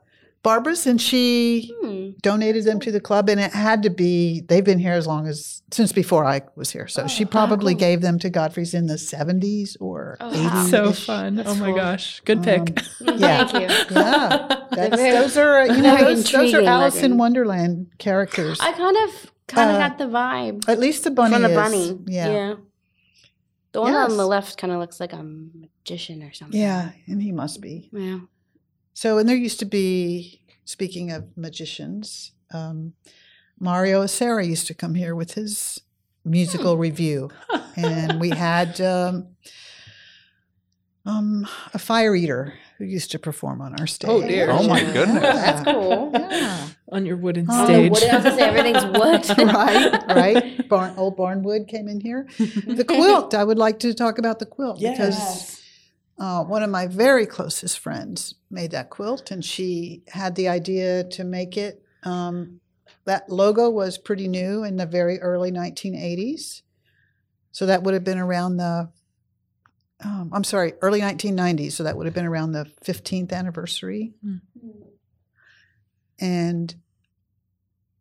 Barbara's, 0.46 0.86
and 0.86 1.02
she 1.02 1.74
Hmm. 1.82 2.12
donated 2.22 2.64
them 2.66 2.80
to 2.82 2.92
the 2.92 3.00
club, 3.02 3.30
and 3.30 3.40
it 3.40 3.52
had 3.52 3.82
to 3.84 3.90
be. 3.90 4.42
They've 4.48 4.64
been 4.64 4.80
here 4.80 4.94
as 4.94 5.08
long 5.08 5.26
as 5.28 5.64
since 5.72 5.92
before 5.92 6.24
I 6.24 6.42
was 6.56 6.70
here. 6.70 6.88
So 6.88 7.08
she 7.08 7.26
probably 7.26 7.74
gave 7.74 8.02
them 8.02 8.20
to 8.20 8.30
Godfrey's 8.30 8.74
in 8.76 8.86
the 8.86 8.98
seventies 9.00 9.76
or 9.82 10.18
Oh, 10.22 10.30
wow. 10.32 10.34
eighties. 10.62 10.70
so 10.70 10.92
fun. 10.94 11.42
oh 11.46 11.56
my 11.56 11.66
cool. 11.68 11.76
gosh. 11.76 12.22
Good 12.26 12.44
pick. 12.44 12.62
Um, 13.08 13.18
yeah. 13.20 13.46
Thank 13.48 13.54
you. 13.72 13.96
Yeah, 13.96 14.60
those 15.20 15.36
are 15.38 15.66
you 15.68 15.82
know 15.82 15.98
those, 15.98 16.24
those 16.24 16.34
are 16.36 16.38
intriguing 16.46 16.68
Alice 16.68 17.02
in. 17.02 17.18
Wonderland 17.18 17.88
characters. 17.98 18.60
I 18.62 18.72
kind 18.74 18.96
of 19.06 19.32
kind 19.48 19.70
of 19.72 19.76
Uh, 19.78 19.80
got 19.90 19.98
the 19.98 20.06
vibe 20.06 20.70
At 20.70 20.80
least 20.80 21.04
the 21.06 21.12
bunny 21.12 21.34
from 21.34 21.42
the 21.42 21.50
is. 21.50 21.56
bunny. 21.56 22.00
Yeah. 22.08 22.54
The 23.72 23.82
one 23.82 23.94
on 23.96 24.16
the 24.16 24.26
left 24.28 24.58
kind 24.58 24.72
of 24.72 24.80
looks 24.80 25.00
like 25.02 25.12
a 25.12 25.22
magician 25.22 26.24
or 26.24 26.32
something. 26.34 26.60
Yeah, 26.60 26.92
and 27.08 27.22
he 27.22 27.32
must 27.34 27.60
be. 27.62 27.90
Yeah. 27.92 28.20
So, 28.98 29.18
and 29.18 29.28
there 29.28 29.36
used 29.36 29.60
to 29.60 29.66
be, 29.66 30.42
speaking 30.64 31.12
of 31.12 31.26
magicians, 31.38 32.32
um, 32.54 32.94
Mario 33.60 34.04
Acera 34.04 34.48
used 34.48 34.68
to 34.68 34.74
come 34.74 34.96
here 34.96 35.14
with 35.14 35.34
his 35.34 35.82
musical 36.24 36.78
review, 36.78 37.30
and 37.76 38.22
we 38.22 38.30
had 38.48 38.80
um, 38.80 39.28
um, 41.06 41.46
a 41.74 41.78
fire 41.78 42.16
eater 42.16 42.54
who 42.78 42.86
used 42.86 43.12
to 43.12 43.20
perform 43.20 43.62
on 43.62 43.78
our 43.80 43.86
stage. 43.86 44.10
Oh, 44.10 44.26
dear. 44.26 44.50
Oh 44.50 44.64
my 44.68 44.80
Yeah. 44.82 44.94
goodness. 44.94 45.22
That's 45.22 45.64
cool. 45.70 46.12
Yeah. 46.14 46.68
On 46.94 47.06
your 47.06 47.18
wooden 47.18 47.48
Oh, 47.50 47.66
stage. 47.66 47.92
What 47.92 48.02
else 48.04 48.24
to 48.24 48.32
say? 48.34 48.42
Everything's 48.42 48.86
wood. 48.98 49.38
right, 49.54 50.04
right. 50.08 50.68
Barn, 50.70 50.94
old 50.98 51.18
Barnwood 51.18 51.68
came 51.68 51.88
in 51.90 52.00
here. 52.00 52.28
The 52.40 52.86
quilt. 52.86 53.34
I 53.34 53.44
would 53.44 53.58
like 53.58 53.80
to 53.80 53.94
talk 53.94 54.18
about 54.20 54.40
the 54.40 54.46
quilt 54.46 54.80
because 54.80 55.55
uh, 56.18 56.44
one 56.44 56.64
of 56.64 56.70
my 56.70 56.88
very 56.88 57.26
closest 57.26 57.80
friends 57.80 58.36
made 58.50 58.72
that 58.72 58.90
quilt, 58.90 59.32
and 59.32 59.44
she 59.44 60.04
had 60.08 60.36
the 60.36 60.48
idea 60.48 61.04
to 61.04 61.24
make 61.24 61.58
it. 61.58 61.84
Um, 62.04 62.60
that 63.06 63.30
logo 63.30 63.70
was 63.70 63.98
pretty 63.98 64.28
new 64.28 64.64
in 64.64 64.78
the 64.78 64.86
very 64.86 65.20
early 65.20 65.52
1980s, 65.52 66.62
so 67.52 67.66
that 67.66 67.84
would 67.84 67.94
have 67.94 68.04
been 68.04 68.18
around 68.20 68.58
the. 68.58 68.90
Um, 70.04 70.30
I'm 70.34 70.44
sorry, 70.44 70.74
early 70.82 71.00
1990s. 71.02 71.72
So 71.72 71.84
that 71.84 71.96
would 71.96 72.06
have 72.06 72.14
been 72.16 72.26
around 72.26 72.52
the 72.52 72.66
15th 72.84 73.32
anniversary, 73.32 74.14
Mm. 74.26 74.42
and 76.20 76.76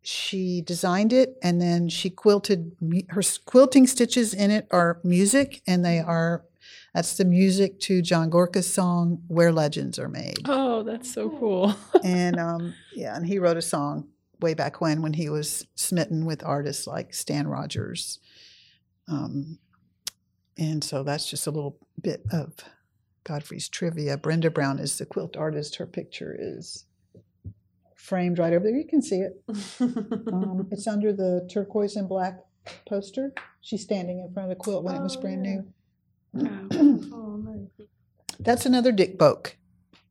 she 0.03 0.61
designed 0.61 1.13
it, 1.13 1.37
and 1.43 1.61
then 1.61 1.89
she 1.89 2.11
quilted. 2.11 2.73
Her 3.09 3.23
quilting 3.47 3.87
stitches 3.87 4.35
in 4.35 4.51
it 4.51 4.67
are 4.71 5.01
music, 5.03 5.63
and 5.67 5.85
they 5.85 5.99
are 5.99 6.45
that's 6.95 7.17
the 7.17 7.25
music 7.25 7.81
to 7.81 8.01
John 8.03 8.31
Gorka's 8.31 8.73
song 8.73 9.23
"Where 9.29 9.53
Legends 9.53 9.99
Are 9.99 10.09
Made." 10.09 10.39
Oh, 10.47 10.83
that's 10.83 11.13
so 11.13 11.29
cool. 11.31 11.75
and 12.05 12.39
um, 12.39 12.75
yeah, 12.95 13.17
and 13.17 13.27
he 13.27 13.39
wrote 13.39 13.57
a 13.57 13.63
song 13.63 14.09
way 14.41 14.55
back 14.55 14.81
when 14.81 15.03
when 15.03 15.15
he 15.15 15.29
was 15.29 15.67
smitten 15.75 16.25
with 16.25 16.45
artists 16.45 16.87
like 16.87 17.13
Stan 17.15 17.47
Rogers. 17.49 18.19
Um, 19.09 19.59
and 20.57 20.83
so 20.85 21.03
that's 21.03 21.29
just 21.29 21.47
a 21.47 21.51
little 21.51 21.79
bit 22.01 22.23
of 22.33 22.53
Godfrey's 23.25 23.69
trivia. 23.69 24.17
Brenda 24.17 24.51
Brown 24.51 24.79
is 24.79 24.97
the 24.99 25.07
quilt 25.07 25.37
artist. 25.37 25.77
Her 25.77 25.87
picture 25.87 26.37
is 26.39 26.85
framed 27.97 28.39
right 28.39 28.53
over 28.53 28.65
there. 28.65 28.77
You 28.77 28.87
can 28.87 29.03
see 29.03 29.17
it. 29.21 29.43
Um, 29.81 30.69
it's 30.73 30.87
under 30.87 31.13
the 31.13 31.49
turquoise 31.51 31.97
and 31.97 32.09
black 32.09 32.39
poster. 32.89 33.33
She's 33.63 33.83
standing 33.83 34.21
in 34.21 34.33
front 34.33 34.51
of 34.51 34.57
the 34.57 34.63
quilt 34.63 34.85
when 34.85 34.95
it 34.95 35.03
was 35.03 35.17
Oh, 35.17 35.21
brand 35.21 35.45
yeah. 35.45 35.53
new. 35.57 35.67
Oh, 36.37 37.37
nice. 37.45 37.89
That's 38.41 38.67
another 38.67 38.93
Dick 38.93 39.19
Boak, 39.19 39.55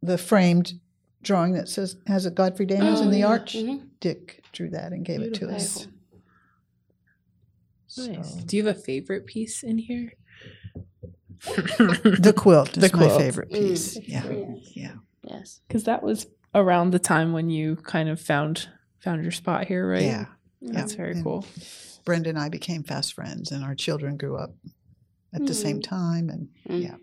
the 0.01 0.17
framed 0.17 0.73
drawing 1.21 1.53
that 1.53 1.69
says 1.69 1.97
has 2.07 2.25
a 2.25 2.31
Godfrey 2.31 2.65
Daniels 2.65 2.99
Oh, 3.01 3.03
in 3.03 3.11
the 3.11 3.19
yeah. 3.19 3.27
arch. 3.27 3.53
Mhm. 3.55 3.87
Dick 3.99 4.43
drew 4.51 4.69
that 4.71 4.91
and 4.91 5.05
gave 5.05 5.21
it 5.21 5.33
to 5.35 5.49
us. 5.49 5.87
Nice. 7.97 8.33
So- 8.35 8.39
Do 8.45 8.57
you 8.57 8.65
have 8.65 8.75
a 8.75 8.79
favorite 8.79 9.25
piece 9.25 9.63
in 9.63 9.77
here? 9.77 10.13
The 11.45 12.33
quilt 12.35 12.77
is 12.77 12.89
The 12.91 12.97
my 12.97 13.05
quilt. 13.05 13.21
favorite 13.21 13.51
piece. 13.51 13.97
Mm. 13.97 14.03
Yeah, 14.07 14.55
yeah. 14.75 14.93
Yes. 15.23 15.61
Because 15.67 15.83
that 15.85 16.01
was 16.03 16.25
around 16.55 16.91
the 16.91 16.99
time 16.99 17.33
when 17.33 17.49
you 17.49 17.75
kind 17.77 18.09
of 18.09 18.19
found 18.19 18.69
found 18.99 19.21
your 19.23 19.31
spot 19.31 19.65
here, 19.67 19.87
right? 19.89 20.03
Yeah. 20.03 20.25
That's 20.61 20.93
very 20.93 21.11
And 21.11 21.23
cool. 21.23 21.45
Brenda 22.05 22.29
and 22.29 22.39
I 22.39 22.47
became 22.49 22.83
fast 22.83 23.13
friends, 23.13 23.51
and 23.51 23.63
our 23.63 23.75
children 23.75 24.15
grew 24.17 24.37
up 24.37 24.53
at 25.33 25.45
the 25.45 25.53
same 25.53 25.79
Mm. 25.79 25.83
time, 25.83 26.29
and 26.29 26.49
Mm. 26.69 26.83
yeah. 26.83 26.95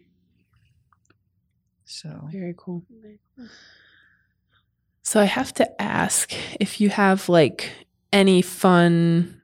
So 1.84 2.28
Very 2.30 2.54
cool. 2.56 2.84
So 5.02 5.20
I 5.20 5.24
have 5.24 5.52
to 5.54 5.82
ask 5.82 6.32
if 6.60 6.80
you 6.80 6.88
have 6.90 7.28
like 7.28 7.72
any 8.12 8.42
fun. 8.42 9.36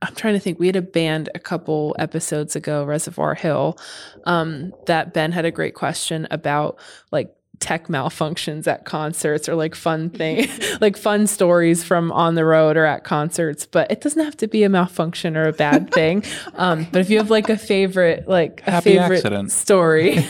I'm 0.00 0.14
trying 0.16 0.34
to 0.34 0.40
think. 0.40 0.58
We 0.58 0.66
had 0.66 0.74
a 0.74 0.82
band 0.82 1.28
a 1.34 1.38
couple 1.38 1.94
episodes 1.98 2.56
ago, 2.56 2.84
Reservoir 2.84 3.34
Hill, 3.36 3.78
um, 4.24 4.72
that 4.86 5.14
Ben 5.14 5.30
had 5.30 5.44
a 5.44 5.52
great 5.52 5.74
question 5.74 6.26
about 6.32 6.78
like 7.12 7.32
tech 7.62 7.86
malfunctions 7.86 8.66
at 8.66 8.84
concerts 8.84 9.48
or 9.48 9.54
like 9.54 9.74
fun 9.74 10.10
thing 10.10 10.48
like 10.80 10.96
fun 10.96 11.26
stories 11.26 11.84
from 11.84 12.10
on 12.12 12.34
the 12.34 12.44
road 12.44 12.76
or 12.76 12.84
at 12.84 13.04
concerts 13.04 13.64
but 13.64 13.90
it 13.90 14.00
doesn't 14.00 14.24
have 14.24 14.36
to 14.36 14.48
be 14.48 14.64
a 14.64 14.68
malfunction 14.68 15.36
or 15.36 15.46
a 15.46 15.52
bad 15.52 15.90
thing 15.92 16.22
um 16.54 16.86
but 16.92 17.00
if 17.00 17.08
you 17.08 17.16
have 17.18 17.30
like 17.30 17.48
a 17.48 17.56
favorite 17.56 18.26
like 18.28 18.62
a 18.66 18.72
Happy 18.72 18.98
favorite 18.98 19.18
accident. 19.18 19.52
story 19.52 20.18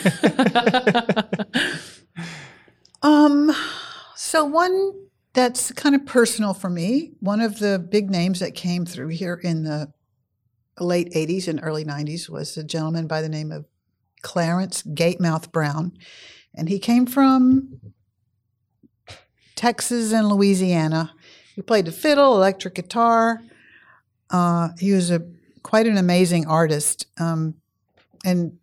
Um, 3.02 3.52
so 4.14 4.44
one 4.44 4.92
that's 5.34 5.72
kind 5.72 5.94
of 5.94 6.06
personal 6.06 6.54
for 6.54 6.70
me. 6.70 7.12
One 7.20 7.40
of 7.40 7.58
the 7.58 7.78
big 7.78 8.10
names 8.10 8.40
that 8.40 8.54
came 8.54 8.84
through 8.84 9.08
here 9.08 9.40
in 9.42 9.64
the 9.64 9.92
late 10.78 11.12
'80s 11.12 11.48
and 11.48 11.60
early 11.62 11.84
'90s 11.84 12.28
was 12.28 12.56
a 12.56 12.64
gentleman 12.64 13.06
by 13.06 13.22
the 13.22 13.28
name 13.28 13.50
of 13.50 13.66
Clarence 14.22 14.82
Gatemouth 14.82 15.50
Brown, 15.50 15.92
and 16.54 16.68
he 16.68 16.78
came 16.78 17.06
from 17.06 17.80
Texas 19.54 20.12
and 20.12 20.28
Louisiana. 20.28 21.14
He 21.54 21.62
played 21.62 21.86
the 21.86 21.92
fiddle, 21.92 22.34
electric 22.34 22.74
guitar. 22.74 23.42
Uh, 24.30 24.70
he 24.78 24.92
was 24.92 25.10
a 25.10 25.22
quite 25.62 25.86
an 25.86 25.96
amazing 25.96 26.46
artist 26.46 27.06
um, 27.18 27.54
and 28.24 28.58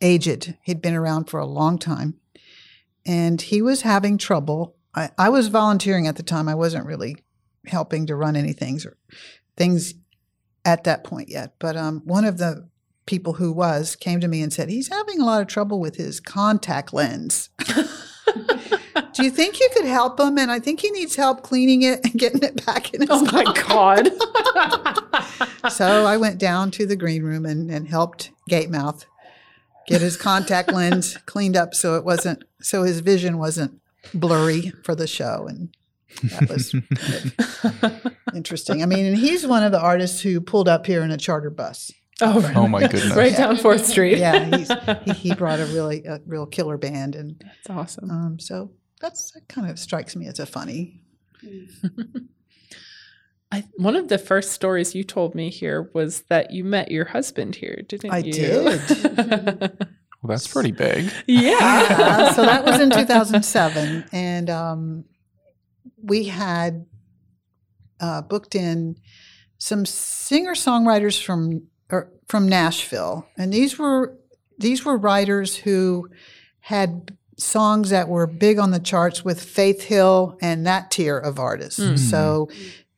aged. 0.00 0.54
He'd 0.62 0.82
been 0.82 0.94
around 0.94 1.24
for 1.24 1.40
a 1.40 1.46
long 1.46 1.78
time 1.78 2.14
and 3.06 3.40
he 3.40 3.62
was 3.62 3.82
having 3.82 4.18
trouble. 4.18 4.76
I, 4.94 5.10
I 5.16 5.28
was 5.28 5.48
volunteering 5.48 6.06
at 6.06 6.16
the 6.16 6.22
time. 6.22 6.48
I 6.48 6.54
wasn't 6.54 6.86
really 6.86 7.16
helping 7.66 8.06
to 8.06 8.16
run 8.16 8.36
any 8.36 8.52
things 8.52 8.84
or 8.84 8.96
things 9.56 9.94
at 10.64 10.84
that 10.84 11.04
point 11.04 11.28
yet. 11.28 11.54
But 11.58 11.76
um, 11.76 12.02
one 12.04 12.24
of 12.24 12.38
the 12.38 12.68
people 13.06 13.34
who 13.34 13.52
was 13.52 13.96
came 13.96 14.20
to 14.20 14.28
me 14.28 14.42
and 14.42 14.52
said 14.52 14.68
he's 14.68 14.88
having 14.88 15.20
a 15.20 15.24
lot 15.24 15.40
of 15.40 15.46
trouble 15.46 15.80
with 15.80 15.96
his 15.96 16.20
contact 16.20 16.92
lens. 16.92 17.50
Do 19.12 19.24
you 19.24 19.30
think 19.30 19.60
you 19.60 19.68
could 19.72 19.86
help 19.86 20.20
him? 20.20 20.36
And 20.36 20.50
I 20.50 20.58
think 20.58 20.80
he 20.80 20.90
needs 20.90 21.16
help 21.16 21.42
cleaning 21.42 21.82
it 21.82 22.04
and 22.04 22.14
getting 22.14 22.42
it 22.42 22.64
back 22.66 22.92
in 22.92 23.02
his 23.02 23.10
Oh 23.10 23.24
my 23.32 23.44
God. 23.66 24.10
So 25.70 26.06
I 26.06 26.16
went 26.16 26.38
down 26.38 26.70
to 26.72 26.86
the 26.86 26.94
green 26.94 27.24
room 27.24 27.44
and, 27.44 27.70
and 27.70 27.88
helped 27.88 28.30
Gatemouth 28.48 29.04
get 29.86 30.00
his 30.00 30.16
contact 30.16 30.72
lens 30.72 31.16
cleaned 31.26 31.56
up 31.56 31.74
so 31.74 31.96
it 31.96 32.04
wasn't 32.04 32.44
so 32.60 32.84
his 32.84 33.00
vision 33.00 33.38
wasn't 33.38 33.80
blurry 34.14 34.72
for 34.84 34.94
the 34.94 35.06
show 35.06 35.46
and 35.48 35.76
that 36.22 36.48
was 36.48 36.74
interesting. 38.34 38.82
I 38.82 38.86
mean, 38.86 39.04
and 39.04 39.16
he's 39.16 39.46
one 39.46 39.64
of 39.64 39.72
the 39.72 39.80
artists 39.80 40.20
who 40.20 40.40
pulled 40.40 40.68
up 40.68 40.86
here 40.86 41.02
in 41.02 41.10
a 41.10 41.16
charter 41.16 41.50
bus. 41.50 41.90
Oh, 42.22 42.40
really? 42.40 42.54
Oh 42.54 42.66
my 42.66 42.80
goodness. 42.86 43.14
right 43.14 43.36
down 43.36 43.56
Fourth 43.58 43.84
Street. 43.86 44.18
Yeah, 44.18 44.56
he's, 44.56 44.70
he, 45.04 45.12
he 45.30 45.34
brought 45.34 45.60
a 45.60 45.66
really 45.66 46.04
a 46.04 46.20
real 46.26 46.46
killer 46.46 46.78
band, 46.78 47.14
and 47.14 47.36
That's 47.44 47.70
awesome. 47.70 48.10
um, 48.10 48.38
so 48.38 48.70
that's 49.00 49.32
that 49.32 49.48
kind 49.48 49.70
of 49.70 49.78
strikes 49.78 50.16
me 50.16 50.26
as 50.26 50.38
a 50.38 50.46
funny. 50.46 51.02
I, 53.52 53.64
one 53.76 53.94
of 53.94 54.08
the 54.08 54.18
first 54.18 54.52
stories 54.52 54.94
you 54.94 55.04
told 55.04 55.34
me 55.34 55.50
here 55.50 55.90
was 55.94 56.22
that 56.22 56.50
you 56.52 56.64
met 56.64 56.90
your 56.90 57.04
husband 57.04 57.54
here, 57.54 57.82
didn't 57.88 58.10
I 58.10 58.18
you? 58.18 58.32
did. 58.32 59.86
Well, 60.22 60.30
that's 60.34 60.48
pretty 60.48 60.72
big. 60.72 61.12
yeah. 61.28 61.50
Yeah, 61.60 62.32
so 62.32 62.42
that 62.42 62.64
was 62.64 62.80
in 62.80 62.90
2007, 62.90 64.06
and 64.12 64.50
um, 64.50 65.04
we 66.02 66.24
had 66.24 66.86
uh, 68.00 68.22
booked 68.22 68.56
in 68.56 68.96
some 69.58 69.86
singer 69.86 70.54
songwriters 70.54 71.22
from 71.22 71.68
or, 71.90 72.10
from 72.26 72.48
Nashville, 72.48 73.26
and 73.36 73.52
these 73.52 73.78
were 73.78 74.16
these 74.58 74.84
were 74.84 74.96
writers 74.96 75.56
who 75.56 76.08
had 76.60 77.16
songs 77.38 77.90
that 77.90 78.08
were 78.08 78.26
big 78.26 78.58
on 78.58 78.70
the 78.70 78.80
charts 78.80 79.24
with 79.24 79.42
Faith 79.42 79.82
Hill 79.82 80.38
and 80.40 80.66
that 80.66 80.90
tier 80.90 81.18
of 81.18 81.38
artists. 81.38 81.78
Mm. 81.78 81.98
So 81.98 82.48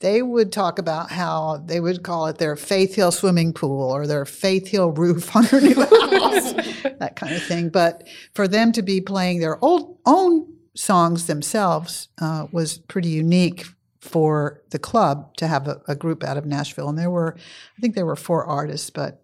they 0.01 0.23
would 0.23 0.53
talk 0.53 0.79
about 0.79 1.11
how 1.11 1.63
they 1.67 1.81
would 1.81 2.03
call 2.03 2.29
it 2.29 2.39
their 2.39 2.55
Faith 2.55 2.95
Hill 2.95 3.11
swimming 3.11 3.53
pool 3.53 3.91
or 3.91 4.07
their 4.07 4.25
Faith 4.25 4.69
Hill 4.69 4.93
roof 4.93 5.35
on 5.35 5.45
their 5.47 5.61
new 5.61 5.75
house, 5.75 6.53
that 6.99 7.15
kind 7.17 7.35
of 7.35 7.43
thing. 7.43 7.69
But 7.69 8.07
for 8.35 8.47
them 8.47 8.71
to 8.73 8.83
be 8.83 9.01
playing 9.01 9.41
their 9.41 9.63
old 9.63 9.99
own 10.07 10.47
songs 10.75 11.27
themselves 11.27 12.09
uh, 12.21 12.47
was 12.53 12.79
pretty 12.79 13.09
unique 13.09 13.67
for 14.09 14.63
the 14.71 14.79
club 14.79 15.37
to 15.37 15.47
have 15.47 15.69
a, 15.69 15.81
a 15.87 15.95
group 15.95 16.25
out 16.25 16.37
of 16.37 16.47
Nashville. 16.47 16.89
And 16.89 16.99
there 16.99 17.11
were, 17.11 17.37
I 17.37 17.81
think 17.81 17.95
there 17.95 18.07
were 18.07 18.17
four 18.17 18.45
artists, 18.45 18.91
but 18.91 19.23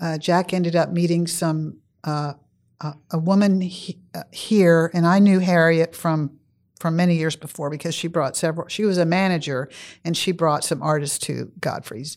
uh, 0.00 0.18
Jack 0.18 0.52
ended 0.52 0.74
up 0.74 0.90
meeting 0.90 1.26
some 1.26 1.78
uh, 2.04 2.32
a, 2.80 2.94
a 3.12 3.18
woman 3.18 3.60
he, 3.60 3.98
uh, 4.14 4.22
here, 4.32 4.90
and 4.94 5.06
I 5.06 5.18
knew 5.18 5.38
Harriet 5.38 5.94
from 5.94 6.38
from 6.78 6.96
many 6.96 7.14
years 7.14 7.36
before 7.36 7.68
because 7.68 7.94
she 7.94 8.08
brought 8.08 8.36
several. 8.36 8.66
She 8.68 8.84
was 8.84 8.96
a 8.96 9.04
manager, 9.04 9.68
and 10.02 10.16
she 10.16 10.32
brought 10.32 10.64
some 10.64 10.82
artists 10.82 11.18
to 11.26 11.52
Godfrey's, 11.60 12.16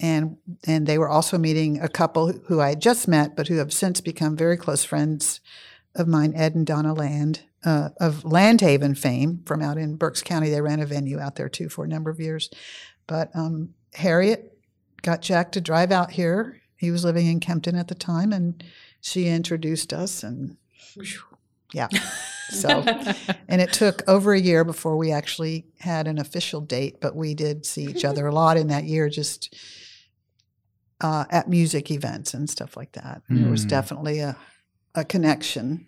and 0.00 0.38
and 0.64 0.86
they 0.86 0.98
were 0.98 1.08
also 1.08 1.36
meeting 1.36 1.80
a 1.80 1.88
couple 1.88 2.32
who 2.46 2.60
I 2.60 2.70
had 2.70 2.80
just 2.80 3.06
met, 3.06 3.36
but 3.36 3.48
who 3.48 3.56
have 3.56 3.72
since 3.72 4.00
become 4.00 4.36
very 4.36 4.56
close 4.56 4.84
friends 4.84 5.40
of 5.98 6.08
mine, 6.08 6.32
Ed 6.34 6.54
and 6.54 6.66
Donna 6.66 6.94
Land. 6.94 7.40
Uh, 7.64 7.88
of 8.00 8.22
Landhaven 8.22 8.96
fame 8.96 9.42
from 9.44 9.60
out 9.62 9.78
in 9.78 9.96
Berks 9.96 10.22
County, 10.22 10.48
they 10.48 10.60
ran 10.60 10.78
a 10.78 10.86
venue 10.86 11.18
out 11.18 11.34
there 11.34 11.48
too 11.48 11.68
for 11.68 11.84
a 11.84 11.88
number 11.88 12.08
of 12.08 12.20
years. 12.20 12.48
But 13.08 13.34
um, 13.34 13.70
Harriet 13.94 14.56
got 15.02 15.22
Jack 15.22 15.50
to 15.52 15.60
drive 15.60 15.90
out 15.90 16.12
here. 16.12 16.60
He 16.76 16.92
was 16.92 17.04
living 17.04 17.26
in 17.26 17.40
Kempton 17.40 17.74
at 17.74 17.88
the 17.88 17.96
time, 17.96 18.32
and 18.32 18.62
she 19.00 19.26
introduced 19.26 19.92
us, 19.92 20.22
and 20.22 20.56
yeah. 21.72 21.88
So, 22.50 22.82
and 23.46 23.60
it 23.60 23.74
took 23.74 24.02
over 24.08 24.32
a 24.32 24.40
year 24.40 24.64
before 24.64 24.96
we 24.96 25.12
actually 25.12 25.66
had 25.80 26.06
an 26.08 26.16
official 26.16 26.62
date, 26.62 26.98
but 26.98 27.14
we 27.14 27.34
did 27.34 27.66
see 27.66 27.84
each 27.84 28.06
other 28.06 28.26
a 28.26 28.32
lot 28.32 28.56
in 28.56 28.68
that 28.68 28.84
year, 28.84 29.10
just 29.10 29.54
uh, 31.02 31.26
at 31.28 31.46
music 31.50 31.90
events 31.90 32.32
and 32.32 32.48
stuff 32.48 32.74
like 32.74 32.92
that. 32.92 33.20
And 33.28 33.42
There 33.44 33.50
was 33.50 33.64
Hmm. 33.64 33.68
definitely 33.68 34.20
a 34.20 34.36
a 34.94 35.04
connection. 35.04 35.86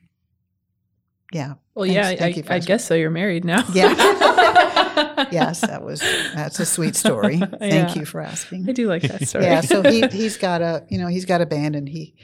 Yeah. 1.32 1.54
Well, 1.74 1.84
Thanks- 1.86 1.94
yeah, 1.94 2.08
thank 2.16 2.34
I, 2.34 2.36
you 2.38 2.42
for 2.42 2.52
I 2.54 2.58
guess 2.58 2.84
so. 2.84 2.94
You're 2.94 3.10
married 3.10 3.44
now. 3.44 3.64
Yeah. 3.72 3.94
yes, 5.30 5.60
that 5.60 5.82
was 5.84 6.00
that's 6.34 6.58
a 6.60 6.66
sweet 6.66 6.96
story. 6.96 7.38
Thank 7.58 7.94
Yeah. 7.94 7.94
you 7.94 8.04
for 8.04 8.20
asking. 8.20 8.68
I 8.68 8.72
do 8.72 8.88
like 8.88 9.02
that 9.02 9.26
story. 9.28 9.44
Yeah, 9.44 9.60
so 9.60 9.82
he 9.82 10.06
he's 10.08 10.36
got 10.36 10.60
a 10.62 10.84
you 10.88 10.98
know 10.98 11.06
he's 11.06 11.24
got 11.24 11.40
a 11.40 11.46
band 11.46 11.76
and 11.76 11.88
he 11.88 12.14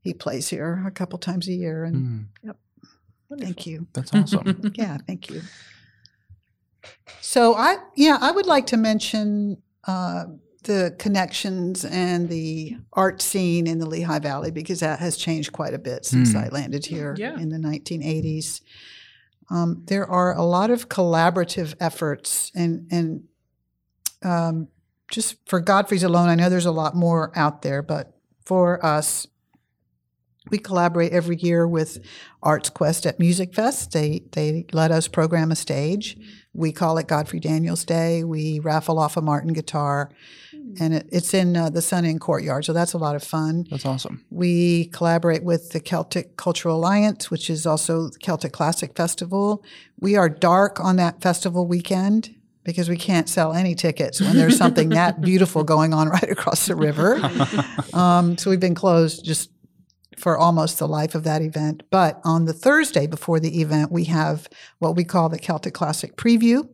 he 0.00 0.12
plays 0.14 0.48
here 0.48 0.82
a 0.86 0.90
couple 0.90 1.18
times 1.18 1.46
a 1.48 1.52
year 1.52 1.84
and 1.84 2.28
Mm, 2.44 2.54
thank 3.38 3.66
you. 3.66 3.86
that's 3.92 4.12
awesome. 4.12 4.72
Yeah, 4.74 4.98
thank 5.06 5.30
you. 5.30 5.42
So 7.20 7.54
I 7.54 7.76
yeah 7.96 8.18
I 8.20 8.30
would 8.32 8.46
like 8.46 8.66
to 8.66 8.76
mention 8.76 9.58
uh, 9.86 10.24
the 10.64 10.94
connections 10.98 11.84
and 11.84 12.28
the 12.28 12.76
art 12.92 13.22
scene 13.22 13.66
in 13.66 13.78
the 13.78 13.86
Lehigh 13.86 14.18
Valley 14.18 14.50
because 14.50 14.80
that 14.80 14.98
has 15.00 15.16
changed 15.16 15.52
quite 15.52 15.72
a 15.74 15.78
bit 15.78 16.04
since 16.04 16.32
Hmm. 16.32 16.38
I 16.38 16.48
landed 16.48 16.84
here 16.86 17.14
Yeah. 17.18 17.38
in 17.38 17.48
the 17.48 17.58
1980s. 17.58 18.60
Um, 19.50 19.82
there 19.86 20.06
are 20.06 20.36
a 20.36 20.44
lot 20.44 20.70
of 20.70 20.88
collaborative 20.88 21.74
efforts 21.80 22.52
and 22.54 22.86
and 22.90 23.24
um, 24.22 24.68
just 25.10 25.36
for 25.48 25.60
Godfrey's 25.60 26.02
alone, 26.04 26.28
I 26.28 26.34
know 26.34 26.48
there's 26.50 26.66
a 26.66 26.70
lot 26.70 26.94
more 26.94 27.32
out 27.34 27.62
there, 27.62 27.82
but 27.82 28.16
for 28.44 28.84
us, 28.84 29.26
we 30.50 30.58
collaborate 30.58 31.12
every 31.12 31.36
year 31.36 31.66
with 31.66 31.98
Arts 32.42 32.70
Quest 32.70 33.06
at 33.06 33.18
Musikfest. 33.18 33.90
They 33.92 34.22
they 34.32 34.66
let 34.72 34.90
us 34.90 35.08
program 35.08 35.50
a 35.50 35.56
stage. 35.56 36.16
We 36.52 36.72
call 36.72 36.98
it 36.98 37.06
Godfrey 37.08 37.40
Daniels 37.40 37.84
Day. 37.84 38.24
We 38.24 38.58
raffle 38.58 38.98
off 38.98 39.16
a 39.16 39.20
Martin 39.22 39.52
guitar, 39.52 40.10
and 40.78 40.94
it, 40.94 41.08
it's 41.10 41.34
in 41.34 41.56
uh, 41.56 41.70
the 41.70 41.82
Sun 41.82 42.04
Inn 42.04 42.18
Courtyard, 42.18 42.64
so 42.64 42.72
that's 42.72 42.92
a 42.92 42.98
lot 42.98 43.16
of 43.16 43.22
fun. 43.22 43.66
That's 43.70 43.86
awesome. 43.86 44.24
We 44.30 44.86
collaborate 44.86 45.42
with 45.42 45.70
the 45.70 45.80
Celtic 45.80 46.36
Cultural 46.36 46.76
Alliance, 46.76 47.30
which 47.30 47.50
is 47.50 47.66
also 47.66 48.08
the 48.08 48.18
Celtic 48.18 48.52
Classic 48.52 48.94
Festival. 48.96 49.64
We 49.98 50.16
are 50.16 50.28
dark 50.28 50.80
on 50.80 50.96
that 50.96 51.20
festival 51.20 51.66
weekend 51.66 52.34
because 52.64 52.88
we 52.88 52.96
can't 52.96 53.28
sell 53.28 53.52
any 53.52 53.74
tickets 53.74 54.20
when 54.20 54.36
there's 54.36 54.56
something 54.56 54.90
that 54.90 55.20
beautiful 55.22 55.64
going 55.64 55.94
on 55.94 56.08
right 56.08 56.30
across 56.30 56.66
the 56.66 56.76
river. 56.76 57.20
Um, 57.92 58.38
so 58.38 58.50
we've 58.50 58.60
been 58.60 58.76
closed 58.76 59.24
just 59.24 59.50
for 60.16 60.38
almost 60.38 60.78
the 60.78 60.86
life 60.86 61.14
of 61.14 61.24
that 61.24 61.42
event. 61.42 61.82
But 61.90 62.20
on 62.24 62.44
the 62.44 62.52
Thursday 62.52 63.06
before 63.06 63.40
the 63.40 63.60
event, 63.60 63.90
we 63.90 64.04
have 64.04 64.48
what 64.78 64.94
we 64.94 65.02
call 65.02 65.28
the 65.28 65.38
Celtic 65.38 65.74
Classic 65.74 66.14
Preview. 66.16 66.68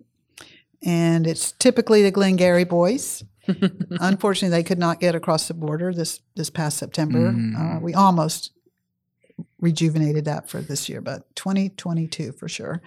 And 0.82 1.26
it's 1.26 1.52
typically 1.52 2.02
the 2.02 2.10
Glengarry 2.10 2.64
Bhoys. 2.64 3.24
Unfortunately, 4.00 4.56
they 4.56 4.62
could 4.62 4.78
not 4.78 5.00
get 5.00 5.14
across 5.14 5.48
the 5.48 5.54
border 5.54 5.92
this 5.92 6.20
this 6.34 6.50
past 6.50 6.78
September. 6.78 7.28
Uh, 7.56 7.78
we 7.80 7.94
almost 7.94 8.52
rejuvenated 9.60 10.24
that 10.24 10.48
for 10.48 10.60
this 10.60 10.88
year, 10.88 11.00
but 11.00 11.34
2022 11.36 12.32
for 12.32 12.48
sure. 12.48 12.82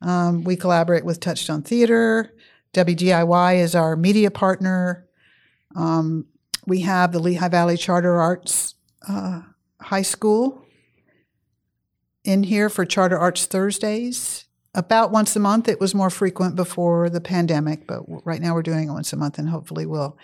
Um, 0.00 0.44
we 0.44 0.56
collaborate 0.56 1.04
with 1.04 1.20
Touchstone 1.20 1.62
Theater. 1.62 2.34
WDIY 2.74 3.58
is 3.58 3.74
our 3.74 3.96
media 3.96 4.30
partner. 4.30 5.06
Um, 5.76 6.26
we 6.66 6.80
have 6.80 7.12
the 7.12 7.18
Lehigh 7.18 7.48
Valley 7.48 7.76
Charter 7.76 8.20
Arts 8.20 8.74
uh, 9.08 9.42
High 9.80 10.02
School 10.02 10.64
in 12.24 12.44
here 12.44 12.68
for 12.68 12.84
Charter 12.84 13.18
Arts 13.18 13.46
Thursdays. 13.46 14.46
About 14.74 15.10
once 15.10 15.36
a 15.36 15.40
month. 15.40 15.68
It 15.68 15.80
was 15.80 15.94
more 15.94 16.08
frequent 16.10 16.56
before 16.56 17.10
the 17.10 17.20
pandemic, 17.20 17.86
but 17.86 18.02
right 18.24 18.40
now 18.40 18.54
we're 18.54 18.62
doing 18.62 18.88
it 18.88 18.92
once 18.92 19.12
a 19.12 19.16
month, 19.16 19.38
and 19.38 19.48
hopefully 19.50 19.84
we'll 19.84 20.16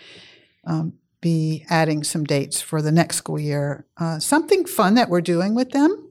um, 0.65 0.93
be 1.21 1.65
adding 1.69 2.03
some 2.03 2.23
dates 2.23 2.59
for 2.59 2.81
the 2.81 2.91
next 2.91 3.17
school 3.17 3.39
year. 3.39 3.85
Uh, 3.97 4.17
something 4.19 4.65
fun 4.65 4.95
that 4.95 5.09
we're 5.09 5.21
doing 5.21 5.53
with 5.53 5.69
them 5.71 6.09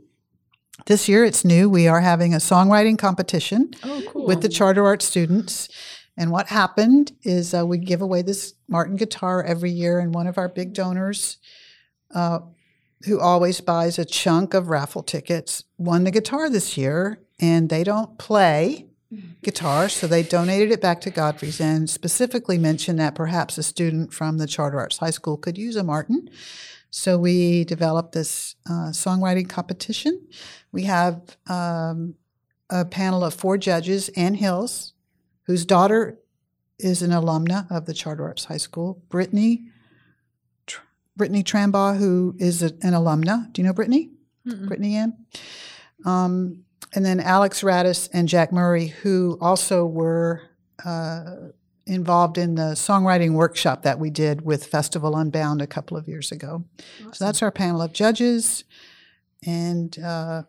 this 0.86 1.08
year, 1.08 1.24
it's 1.24 1.44
new. 1.44 1.68
We 1.68 1.88
are 1.88 2.00
having 2.00 2.32
a 2.32 2.38
songwriting 2.38 2.98
competition 2.98 3.72
Oh, 3.82 4.02
cool. 4.08 4.26
with 4.26 4.42
the 4.42 4.48
charter 4.48 4.86
art 4.86 5.02
students. 5.02 5.68
And 6.16 6.30
what 6.30 6.46
happened 6.48 7.12
is 7.22 7.52
uh, 7.54 7.66
we 7.66 7.78
give 7.78 8.00
away 8.00 8.22
this 8.22 8.54
Martin 8.68 8.96
guitar 8.96 9.42
every 9.42 9.70
year, 9.70 9.98
and 9.98 10.14
one 10.14 10.26
of 10.26 10.38
our 10.38 10.48
big 10.48 10.72
donors, 10.72 11.38
uh, 12.14 12.40
who 13.04 13.20
always 13.20 13.60
buys 13.60 13.98
a 13.98 14.04
chunk 14.04 14.54
of 14.54 14.68
raffle 14.68 15.02
tickets, 15.02 15.64
won 15.76 16.04
the 16.04 16.10
guitar 16.10 16.48
this 16.48 16.76
year. 16.76 17.20
And 17.40 17.68
they 17.68 17.84
don't 17.84 18.18
play 18.18 18.88
guitar, 19.42 19.88
so 19.88 20.06
they 20.06 20.22
donated 20.22 20.70
it 20.70 20.80
back 20.80 21.00
to 21.02 21.10
Godfrey's 21.10 21.60
and 21.60 21.88
specifically 21.88 22.58
mentioned 22.58 22.98
that 22.98 23.14
perhaps 23.14 23.56
a 23.56 23.62
student 23.62 24.12
from 24.12 24.38
the 24.38 24.46
Charter 24.46 24.78
Arts 24.78 24.98
High 24.98 25.10
School 25.10 25.36
could 25.36 25.56
use 25.56 25.76
a 25.76 25.84
Martin. 25.84 26.28
So 26.90 27.18
we 27.18 27.64
developed 27.64 28.12
this 28.12 28.56
uh, 28.68 28.90
songwriting 28.90 29.48
competition. 29.48 30.26
We 30.72 30.84
have 30.84 31.36
um, 31.48 32.14
a 32.70 32.84
panel 32.84 33.24
of 33.24 33.34
four 33.34 33.56
judges: 33.58 34.08
Ann 34.10 34.34
Hills, 34.34 34.94
whose 35.44 35.64
daughter 35.64 36.18
is 36.78 37.02
an 37.02 37.10
alumna 37.10 37.70
of 37.70 37.86
the 37.86 37.94
Charter 37.94 38.24
Arts 38.24 38.46
High 38.46 38.56
School; 38.58 39.02
Brittany, 39.08 39.68
Tr- 40.66 40.82
Brittany 41.16 41.42
Trambaugh, 41.42 41.98
who 41.98 42.34
is 42.38 42.62
a, 42.62 42.72
an 42.82 42.92
alumna. 42.92 43.52
Do 43.52 43.62
you 43.62 43.66
know 43.66 43.74
Brittany? 43.74 44.10
Mm-mm. 44.46 44.66
Brittany 44.66 44.96
Ann. 44.96 45.26
Um, 46.04 46.64
and 46.94 47.04
then 47.04 47.20
Alex 47.20 47.62
Radis 47.62 48.08
and 48.12 48.28
Jack 48.28 48.52
Murray, 48.52 48.88
who 48.88 49.38
also 49.40 49.84
were 49.84 50.42
uh, 50.84 51.24
involved 51.86 52.38
in 52.38 52.54
the 52.54 52.72
songwriting 52.72 53.32
workshop 53.32 53.82
that 53.82 53.98
we 53.98 54.10
did 54.10 54.42
with 54.42 54.66
Festival 54.66 55.16
Unbound 55.16 55.60
a 55.62 55.66
couple 55.66 55.96
of 55.96 56.08
years 56.08 56.30
ago. 56.30 56.64
So 57.12 57.24
that's 57.24 57.42
our 57.42 57.50
panel 57.50 57.82
of 57.82 57.92
judges, 57.92 58.64
and 59.44 59.98
uh, 59.98 60.42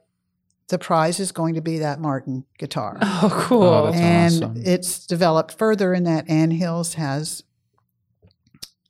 the 0.67 0.77
prize 0.77 1.19
is 1.19 1.31
going 1.31 1.55
to 1.55 1.61
be 1.61 1.79
that 1.79 1.99
Martin 1.99 2.45
guitar. 2.57 2.97
Oh, 3.21 3.29
cool. 3.41 3.63
Oh, 3.63 3.85
that's 3.91 3.97
and 3.97 4.43
awesome. 4.43 4.63
it's 4.65 5.05
developed 5.05 5.57
further 5.57 5.93
in 5.93 6.03
that 6.03 6.29
Ann 6.29 6.51
Hills 6.51 6.93
has 6.93 7.43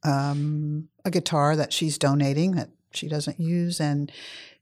um, 0.03 0.89
a 1.03 1.09
guitar 1.09 1.55
that 1.55 1.73
she's 1.73 1.97
donating 1.97 2.51
that 2.51 2.69
she 2.91 3.07
doesn't 3.07 3.39
use, 3.39 3.79
and 3.79 4.11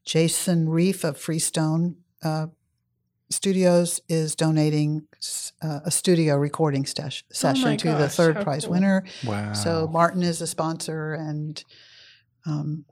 Jason 0.04 0.68
Reef 0.68 1.04
of 1.04 1.18
Freestone 1.18 1.96
uh, 2.22 2.46
Studios 3.30 4.00
is 4.08 4.34
donating 4.34 5.06
uh, 5.62 5.80
a 5.84 5.90
studio 5.90 6.36
recording 6.36 6.86
stash- 6.86 7.24
session 7.30 7.64
Oh 7.66 7.70
my 7.70 7.76
to 7.76 7.88
the 7.94 8.08
third 8.08 8.40
prize 8.40 8.64
cool. 8.64 8.72
winner. 8.72 9.04
Wow. 9.26 9.52
So 9.52 9.86
Martin 9.86 10.22
is 10.22 10.40
a 10.40 10.46
sponsor, 10.46 11.12
and 11.14 11.62
um, 12.46 12.84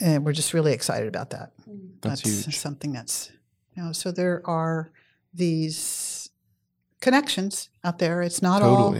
and 0.00 0.24
we're 0.24 0.32
just 0.32 0.52
really 0.52 0.72
excited 0.72 1.06
about 1.06 1.30
that 1.30 1.52
That's 2.00 2.22
huge. 2.22 2.56
something 2.58 2.92
that's 2.92 3.30
you 3.76 3.82
know 3.82 3.92
so 3.92 4.10
there 4.10 4.42
are 4.44 4.90
these 5.32 6.28
connections 7.00 7.70
out 7.84 7.98
there 7.98 8.22
it's 8.22 8.42
not 8.42 8.62
all 8.62 8.94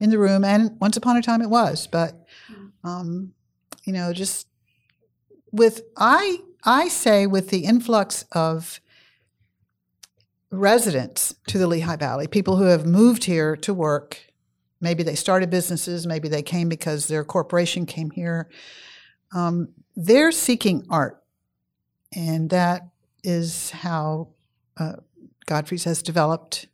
in 0.00 0.10
the 0.10 0.18
room 0.18 0.44
and 0.44 0.78
once 0.80 0.96
upon 0.96 1.16
a 1.16 1.22
time 1.22 1.40
it 1.42 1.48
was 1.50 1.86
but 1.86 2.26
um, 2.84 3.32
you 3.84 3.92
know 3.92 4.12
just 4.12 4.46
with 5.52 5.82
i 5.96 6.38
i 6.64 6.88
say 6.88 7.26
with 7.26 7.48
the 7.50 7.64
influx 7.64 8.24
of 8.32 8.80
residents 10.52 11.34
to 11.46 11.58
the 11.58 11.66
lehigh 11.66 11.96
valley 11.96 12.26
people 12.26 12.56
who 12.56 12.64
have 12.64 12.86
moved 12.86 13.24
here 13.24 13.56
to 13.56 13.72
work 13.72 14.20
maybe 14.80 15.02
they 15.02 15.14
started 15.14 15.50
businesses 15.50 16.06
maybe 16.06 16.28
they 16.28 16.42
came 16.42 16.68
because 16.68 17.08
their 17.08 17.24
corporation 17.24 17.86
came 17.86 18.10
here 18.10 18.48
um, 19.34 19.68
they're 19.96 20.32
seeking 20.32 20.86
art 20.90 21.22
and 22.14 22.50
that 22.50 22.88
is 23.24 23.70
how 23.70 24.28
uh, 24.76 24.94
Godfrey's 25.46 25.84
has 25.84 26.02
developed 26.02 26.66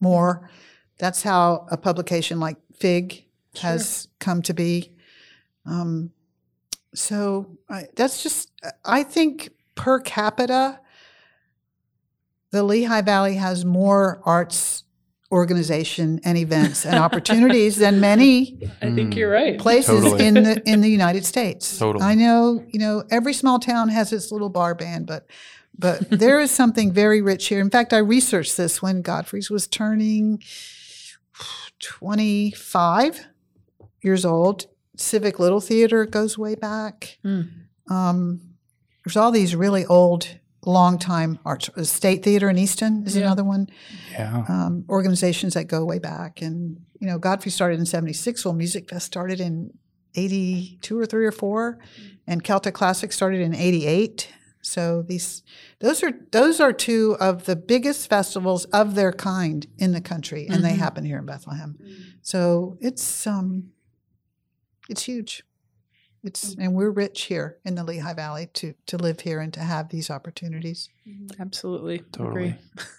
more. 0.00 0.50
That's 0.98 1.22
how 1.22 1.66
a 1.70 1.76
publication 1.76 2.40
like 2.40 2.56
Fig 2.78 3.24
has 3.60 4.08
come 4.18 4.42
to 4.42 4.54
be. 4.54 4.92
Um, 5.66 6.10
so 6.94 7.58
I, 7.68 7.86
that's 7.96 8.22
just, 8.22 8.50
I 8.84 9.02
think 9.02 9.50
per 9.74 10.00
capita, 10.00 10.80
the 12.52 12.62
Lehigh 12.62 13.02
Valley 13.02 13.36
has 13.36 13.64
more 13.64 14.20
arts 14.24 14.84
organization 15.32 16.20
and 16.24 16.36
events 16.36 16.84
and 16.84 16.96
opportunities 16.96 17.76
than 17.76 18.00
many 18.00 18.58
I 18.82 18.90
think 18.90 19.12
Mm. 19.14 19.16
you're 19.16 19.30
right. 19.30 19.56
places 19.60 20.02
Totally. 20.02 20.26
in 20.26 20.34
the 20.34 20.62
in 20.68 20.80
the 20.80 20.88
United 20.90 21.24
States. 21.24 21.78
Totally. 21.78 22.04
I 22.04 22.14
know, 22.16 22.64
you 22.68 22.80
know, 22.80 23.04
every 23.10 23.32
small 23.32 23.60
town 23.60 23.90
has 23.90 24.12
its 24.12 24.32
little 24.32 24.48
bar 24.48 24.74
band, 24.74 25.06
but 25.06 25.26
but 25.78 26.10
there 26.10 26.40
is 26.40 26.50
something 26.50 26.92
very 26.92 27.22
rich 27.22 27.46
here. 27.46 27.60
In 27.60 27.70
fact, 27.70 27.92
I 27.92 27.98
researched 27.98 28.56
this 28.56 28.82
when 28.82 29.02
Godfrey's 29.02 29.50
was 29.50 29.66
turning 29.68 30.42
25 31.78 33.26
years 34.02 34.24
old. 34.24 34.66
Civic 34.96 35.38
Little 35.38 35.60
Theater 35.60 36.04
goes 36.04 36.36
way 36.36 36.54
back. 36.54 37.18
Mm. 37.24 37.48
Um, 37.88 38.40
there's 39.04 39.16
all 39.16 39.30
these 39.30 39.56
really 39.56 39.86
old, 39.86 40.28
long 40.66 40.98
time 40.98 41.38
arts. 41.44 41.70
State 41.88 42.22
Theater 42.22 42.50
in 42.50 42.58
Easton 42.58 43.04
is 43.06 43.16
Yeah. 43.16 43.22
another 43.22 43.44
one 43.44 43.68
Yeah. 44.12 44.44
um, 44.48 44.84
organizations 44.88 45.54
that 45.54 45.64
go 45.68 45.84
way 45.84 45.98
back. 45.98 46.42
And, 46.42 46.80
you 47.00 47.06
know, 47.06 47.18
Godfrey 47.18 47.50
started 47.50 47.78
in 47.80 47.86
76. 47.86 48.44
Well, 48.44 48.54
Musikfest 48.54 49.02
started 49.02 49.40
in 49.40 49.72
82 50.14 50.98
or 50.98 51.06
3 51.06 51.24
or 51.24 51.32
4. 51.32 51.78
And 52.26 52.44
Celtic 52.44 52.74
Classic 52.74 53.12
started 53.12 53.40
in 53.40 53.54
88. 53.54 54.28
So 54.62 55.00
these, 55.02 55.42
those 55.78 56.02
are 56.02 56.12
those 56.32 56.60
are 56.60 56.72
two 56.74 57.16
of 57.18 57.46
the 57.46 57.56
biggest 57.56 58.10
festivals 58.10 58.66
of 58.66 58.94
their 58.94 59.10
kind 59.10 59.66
in 59.78 59.92
the 59.92 60.02
country, 60.02 60.46
and 60.46 60.62
they 60.62 60.72
Mhm. 60.74 60.78
happen 60.78 61.04
here 61.06 61.18
in 61.18 61.24
Bethlehem. 61.24 61.78
So 62.20 62.76
it's 62.82 63.26
um, 63.26 63.70
it's 64.90 65.04
huge. 65.04 65.44
It's 66.22 66.54
and 66.58 66.74
we're 66.74 66.90
rich 66.90 67.22
here 67.22 67.56
in 67.64 67.74
the 67.76 67.84
Lehigh 67.84 68.12
Valley 68.14 68.48
to 68.54 68.74
to 68.86 68.98
live 68.98 69.20
here 69.20 69.40
and 69.40 69.52
to 69.54 69.60
have 69.60 69.88
these 69.88 70.10
opportunities. 70.10 70.88
Absolutely. 71.38 72.00
Totally. 72.12 72.56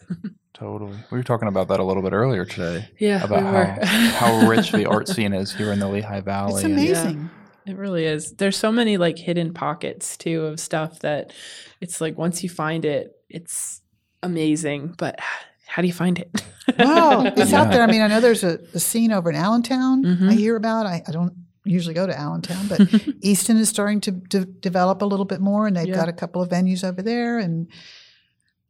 Agree. 0.10 0.32
Totally. 0.54 0.98
We 1.12 1.18
were 1.18 1.24
talking 1.24 1.48
about 1.48 1.68
that 1.70 1.80
a 1.80 1.84
little 1.84 2.04
bit 2.04 2.14
earlier 2.14 2.46
today 2.46 2.88
Yeah, 3.00 3.24
about 3.24 3.40
we 3.80 3.86
how, 3.88 4.10
how 4.42 4.48
rich 4.48 4.72
the 4.72 4.86
art 4.86 5.08
scene 5.08 5.34
is 5.34 5.54
here 5.54 5.72
in 5.72 5.80
the 5.80 5.88
Lehigh 5.88 6.22
Valley. 6.22 6.56
It's 6.56 6.64
and- 6.64 6.74
amazing. 6.74 7.30
It 7.68 7.78
really 7.78 8.06
is. 8.06 8.34
There's 8.34 8.58
so 8.58 8.72
many 8.72 8.98
like 8.98 9.18
hidden 9.20 9.54
pockets 9.54 10.18
too 10.18 10.46
of 10.46 10.60
stuff 10.60 11.00
that 11.02 11.32
it's 11.80 12.02
like 12.02 12.18
once 12.18 12.42
you 12.44 12.50
find 12.50 12.86
it, 12.86 13.12
it's 13.30 13.82
amazing. 14.24 14.96
But 14.98 15.20
how 15.68 15.84
do 15.84 15.88
you 15.88 15.94
find 15.94 16.18
it? 16.18 16.44
Wow, 16.80 17.24
it's 17.38 17.54
out 17.54 17.72
there. 17.72 17.84
I 17.84 17.88
mean, 17.88 18.02
I 18.02 18.08
know 18.08 18.20
there's 18.20 18.44
a, 18.44 18.60
a 18.74 18.80
scene 18.80 19.12
over 19.12 19.30
in 19.30 19.36
Allentown 19.36 20.04
I 20.06 20.10
Mhm. 20.10 20.34
hear 20.34 20.56
about. 20.56 20.88
I, 20.88 21.04
I 21.08 21.12
don't 21.12 21.34
usually 21.66 21.94
go 21.94 22.08
to 22.08 22.18
Allentown, 22.18 22.68
but 22.68 22.82
Easton 23.22 23.58
is 23.58 23.70
starting 23.70 24.02
to 24.02 24.12
de- 24.12 24.46
develop 24.46 25.02
a 25.02 25.06
little 25.06 25.26
bit 25.26 25.42
more, 25.42 25.68
and 25.68 25.76
they've 25.78 25.88
Yeah. 25.88 25.96
got 25.96 26.10
a 26.10 26.14
couple 26.14 26.42
of 26.42 26.50
venues 26.50 26.84
over 26.84 27.02
there, 27.02 27.38
and 27.40 27.68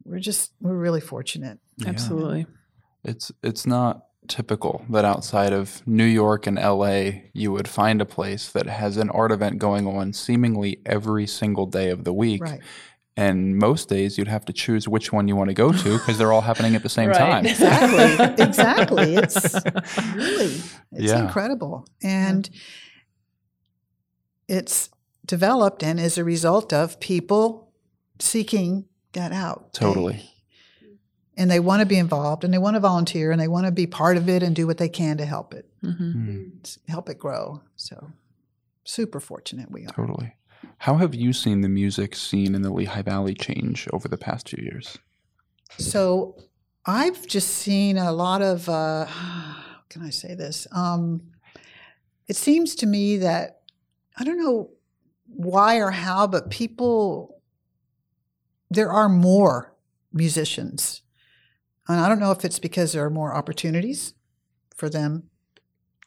we're 0.04 0.20
just 0.20 0.52
we're 0.62 0.76
really 0.76 1.02
fortunate. 1.02 1.60
Yeah. 1.78 1.90
Absolutely. 1.90 2.46
It's 3.04 3.32
it's 3.44 3.66
not 3.66 4.06
typical 4.28 4.86
that 4.90 5.04
outside 5.04 5.52
of 5.52 5.82
New 5.88 6.06
York 6.06 6.46
and 6.48 6.56
LA 6.58 7.24
you 7.34 7.52
would 7.52 7.68
find 7.68 8.02
a 8.02 8.06
place 8.06 8.50
that 8.52 8.68
has 8.68 8.98
an 8.98 9.10
art 9.10 9.32
event 9.32 9.58
going 9.58 9.88
on 9.88 10.14
seemingly 10.14 10.80
every 10.86 11.26
single 11.28 11.66
day 11.66 11.90
of 11.90 12.04
the 12.04 12.14
week. 12.14 12.42
Right. 12.42 12.62
And 13.18 13.58
most 13.58 13.90
days 13.90 14.18
you'd 14.18 14.30
have 14.30 14.46
to 14.46 14.54
choose 14.54 14.88
which 14.88 15.12
one 15.12 15.28
you 15.28 15.36
want 15.36 15.50
to 15.50 15.54
go 15.54 15.72
to 15.74 15.98
because 15.98 16.18
they're 16.18 16.32
all 16.32 16.42
happening 16.42 16.76
at 16.76 16.82
the 16.84 16.90
same 16.90 17.10
Right. 17.10 17.18
time. 17.18 17.46
Exactly. 17.46 18.36
exactly. 18.46 19.16
It's 19.16 19.54
really 20.16 20.46
it's 20.94 21.12
Yeah. 21.12 21.22
incredible, 21.24 21.86
and 22.02 22.50
it's 24.48 24.90
developed 25.26 25.84
and 25.84 26.00
is 26.00 26.18
a 26.18 26.24
result 26.24 26.74
of 26.74 27.00
people 27.00 27.72
seeking 28.20 28.86
that 29.14 29.32
out. 29.32 29.74
They- 29.74 29.80
Totally. 29.80 30.30
and 31.38 31.50
they 31.50 31.60
want 31.60 31.80
to 31.82 31.86
be 31.86 31.98
involved 31.98 32.44
and 32.44 32.54
they 32.54 32.58
want 32.58 32.76
to 32.76 32.80
volunteer 32.80 33.32
and 33.32 33.40
they 33.42 33.48
want 33.48 33.66
to 33.66 33.72
be 33.72 33.88
part 33.88 34.18
of 34.18 34.28
it 34.30 34.44
and 34.44 34.56
do 34.56 34.68
what 34.68 34.78
they 34.78 34.90
can 34.90 35.18
to 35.18 35.26
help 35.26 35.54
it 35.54 35.66
Mhm. 35.84 36.16
Mm, 36.16 36.78
help 36.88 37.10
it 37.10 37.18
grow 37.18 37.62
so 37.76 38.12
super 38.84 39.20
fortunate 39.20 39.72
we 39.72 39.84
are 39.86 39.90
totally. 39.94 40.36
How 40.82 40.96
have 40.98 41.14
you 41.14 41.32
seen 41.32 41.62
the 41.62 41.70
music 41.70 42.16
scene 42.16 42.56
in 42.56 42.64
the 42.64 42.74
Lehigh 42.74 43.04
Valley 43.04 43.36
change 43.36 43.88
over 43.94 44.08
the 44.08 44.18
past 44.18 44.50
few 44.50 44.64
years? 44.64 44.98
so 45.78 46.36
i've 46.86 47.26
just 47.26 47.48
seen 47.48 47.98
a 47.98 48.12
lot 48.12 48.42
of 48.42 48.68
uh, 48.68 49.06
can 49.90 50.02
i 50.02 50.10
say 50.10 50.36
this 50.36 50.68
um, 50.74 51.22
it 52.28 52.36
seems 52.36 52.76
to 52.76 52.86
me 52.86 53.16
that 53.18 53.62
i 54.18 54.24
don't 54.26 54.38
know 54.38 54.70
why 55.28 55.78
or 55.78 55.92
how 55.92 56.28
but 56.28 56.50
people 56.50 57.40
there 58.70 58.92
are 58.92 59.08
more 59.08 59.74
musicians 60.12 61.04
and 61.88 62.02
i 62.02 62.10
don't 62.10 62.20
know 62.20 62.32
if 62.32 62.44
it's 62.44 62.60
because 62.60 62.92
there 62.92 63.06
are 63.06 63.10
more 63.10 63.34
opportunities 63.34 64.14
for 64.76 64.90
them 64.90 65.30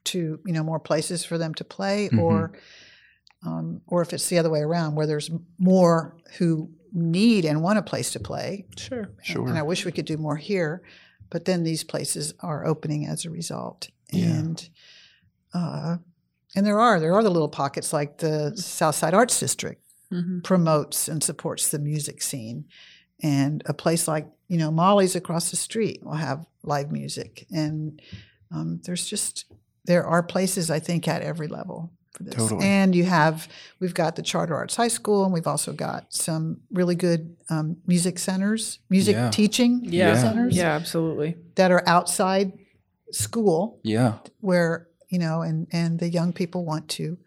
to 0.04 0.38
you 0.44 0.52
know 0.52 0.62
more 0.62 0.78
places 0.80 1.24
for 1.24 1.38
them 1.38 1.54
to 1.54 1.64
play 1.64 2.10
Mhm. 2.12 2.18
or 2.20 2.52
um, 3.44 3.80
or 3.86 4.02
if 4.02 4.12
it's 4.12 4.28
the 4.28 4.38
other 4.38 4.50
way 4.50 4.60
around 4.60 4.94
where 4.94 5.06
there's 5.06 5.30
more 5.58 6.16
who 6.38 6.70
need 6.92 7.44
and 7.44 7.62
want 7.62 7.78
a 7.78 7.82
place 7.82 8.12
to 8.12 8.20
play 8.20 8.66
Sure. 8.76 9.10
Sure. 9.22 9.48
and 9.48 9.58
i 9.58 9.62
wish 9.62 9.84
we 9.84 9.92
could 9.92 10.04
do 10.04 10.16
more 10.16 10.36
here 10.36 10.82
but 11.30 11.44
then 11.44 11.64
these 11.64 11.82
places 11.84 12.32
are 12.40 12.64
opening 12.66 13.06
as 13.06 13.24
a 13.24 13.30
result 13.30 13.88
Yeah. 14.12 14.26
and 14.26 14.68
uh, 15.52 15.96
and 16.56 16.64
there 16.66 16.78
are 16.80 17.00
there 17.00 17.14
are 17.14 17.22
the 17.22 17.30
little 17.30 17.48
pockets 17.48 17.92
like 17.92 18.18
the 18.18 18.52
southside 18.56 19.14
arts 19.14 19.38
district 19.40 19.82
hmm 20.10 20.40
promotes 20.40 21.08
and 21.08 21.22
supports 21.22 21.70
the 21.70 21.78
music 21.78 22.22
scene. 22.22 22.66
And 23.22 23.62
a 23.66 23.72
place 23.72 24.06
like, 24.06 24.26
you 24.48 24.58
know, 24.58 24.70
Molly's 24.70 25.16
across 25.16 25.50
the 25.50 25.56
street 25.56 26.00
will 26.04 26.12
have 26.28 26.44
live 26.62 26.92
music. 26.92 27.46
And 27.50 28.02
um, 28.54 28.80
there's 28.84 29.06
just, 29.06 29.46
there 29.86 30.04
are 30.04 30.22
places, 30.22 30.70
I 30.70 30.78
think, 30.78 31.08
at 31.08 31.22
every 31.22 31.48
level 31.48 31.90
for 32.14 32.22
this. 32.22 32.34
Totally. 32.34 32.64
And 32.64 32.94
you 32.94 33.04
have, 33.04 33.48
we've 33.80 33.94
got 33.94 34.16
the 34.16 34.22
Charter 34.22 34.54
Arts 34.54 34.76
High 34.76 34.88
School, 34.88 35.24
and 35.24 35.32
we've 35.32 35.46
also 35.46 35.72
got 35.72 36.12
some 36.14 36.60
really 36.72 36.94
good 36.94 37.36
um, 37.50 37.76
music 37.86 38.18
centers, 38.18 38.78
music 38.88 39.14
Yeah. 39.16 39.30
teaching 39.30 39.80
Yeah. 39.84 40.16
centers 40.16 40.56
Yeah, 40.56 40.74
absolutely. 40.74 41.36
that 41.56 41.70
are 41.70 41.82
outside 41.86 42.52
school 43.10 43.80
Yeah. 43.82 44.18
where, 44.40 44.88
you 45.08 45.18
know, 45.18 45.42
and, 45.42 45.66
and 45.72 45.98
the 45.98 46.08
young 46.08 46.32
people 46.32 46.64
want 46.64 46.88
to 46.90 47.18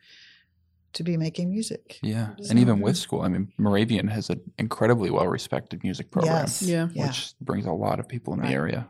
to 0.93 1.03
be 1.03 1.15
making 1.17 1.51
music. 1.51 1.99
Yeah. 2.01 2.29
And 2.49 2.57
even 2.57 2.79
with 2.79 2.97
school, 2.97 3.21
I 3.21 3.27
mean, 3.27 3.51
Moravian 3.59 4.07
has 4.07 4.31
an 4.31 4.41
incredibly 4.57 5.11
well 5.11 5.27
respected 5.27 5.83
music 5.83 6.09
program, 6.09 6.33
Yes. 6.37 6.61
Yeah. 6.63 6.87
Yeah. 6.93 7.07
which 7.07 7.33
brings 7.39 7.65
a 7.67 7.71
lot 7.71 7.99
of 7.99 8.07
people 8.07 8.33
in 8.33 8.39
Right. 8.39 8.47
the 8.49 8.53
area. 8.55 8.87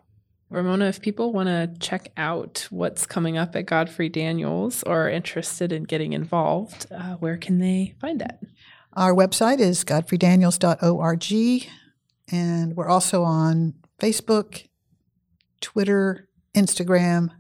Ramona, 0.50 0.86
if 0.86 1.02
people 1.02 1.34
want 1.34 1.48
to 1.48 1.70
check 1.80 2.12
out 2.16 2.68
what's 2.70 3.06
coming 3.06 3.38
up 3.38 3.56
at 3.56 3.66
Godfrey 3.66 4.08
Daniels 4.08 4.82
or 4.84 5.08
are 5.08 5.10
interested 5.10 5.74
in 5.74 5.84
getting 5.84 6.14
involved, 6.14 6.86
uh, 6.90 7.16
where 7.16 7.38
can 7.38 7.60
they 7.60 7.96
find 8.00 8.22
that? 8.22 8.42
Our 8.94 9.14
website 9.14 9.60
is 9.60 9.84
godfreydaniels.org, 9.84 11.70
and 12.32 12.76
we're 12.76 12.88
also 12.88 13.24
on 13.24 13.74
Facebook, 14.00 14.68
Twitter, 15.60 16.30
Instagram. 16.56 17.32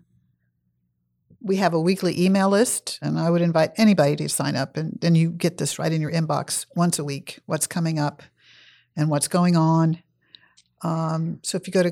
We 1.42 1.56
have 1.58 1.74
a 1.74 1.80
weekly 1.80 2.22
email 2.22 2.50
list, 2.50 3.00
and 3.02 3.18
I 3.18 3.30
would 3.30 3.42
invite 3.42 3.72
anybody 3.78 4.18
to 4.18 4.28
sign 4.28 4.58
up. 4.58 4.76
And 4.76 4.98
then 5.00 5.16
you 5.16 5.32
get 5.32 5.58
this 5.58 5.80
right 5.80 5.92
in 5.92 6.02
your 6.02 6.12
inbox 6.12 6.66
once 6.76 7.00
a 7.00 7.06
week 7.06 7.40
what's 7.46 7.68
coming 7.68 8.00
up 8.00 8.22
and 8.98 9.10
what's 9.10 9.30
going 9.30 9.56
on. 9.56 10.00
Um, 10.84 11.40
so 11.42 11.56
if 11.56 11.68
you 11.68 11.74
go 11.74 11.82
to 11.82 11.90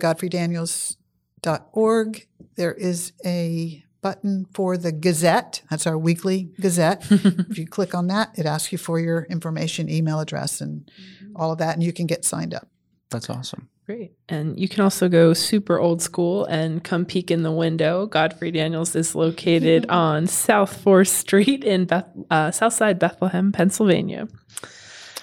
godfreydaniels.org, 1.46 2.28
there 2.56 2.74
is 2.74 3.14
a 3.26 3.84
button 4.02 4.46
for 4.54 4.78
the 4.78 4.91
Gazette. 4.91 5.62
That's 5.70 5.88
our 5.88 5.98
weekly 5.98 6.52
Gazette. 6.60 7.06
if 7.10 7.58
you 7.58 7.68
click 7.68 7.96
on 7.96 8.08
that, 8.08 8.38
it 8.38 8.46
asks 8.46 8.72
you 8.72 8.78
for 8.78 9.00
your 9.00 9.24
information, 9.24 9.89
email 9.89 10.20
address, 10.20 10.62
and 10.62 10.89
all 11.36 11.52
of 11.52 11.58
that, 11.60 11.74
and 11.74 11.84
you 11.84 11.93
can 11.93 12.06
get 12.06 12.24
signed 12.24 12.54
up. 12.54 12.68
That's 13.10 13.30
awesome. 13.30 13.70
Great. 13.86 14.14
And 14.30 14.60
you 14.60 14.68
can 14.68 14.84
also 14.84 15.08
go 15.08 15.34
super 15.34 15.80
old 15.80 16.02
school 16.02 16.46
and 16.46 16.84
come 16.84 17.06
peek 17.06 17.30
in 17.30 17.43
the 17.43 17.52
window. 17.52 18.08
Godfrey 18.08 18.50
Daniels 18.50 18.96
is 18.96 19.14
located 19.14 19.88
on 19.89 20.26
South 20.26 20.84
4th 20.84 21.10
Street 21.10 21.64
in 21.64 21.86
Beth- 21.86 22.10
uh, 22.32 22.50
Southside 22.50 22.98
Bethlehem, 22.98 23.52
Pennsylvania. 23.52 24.28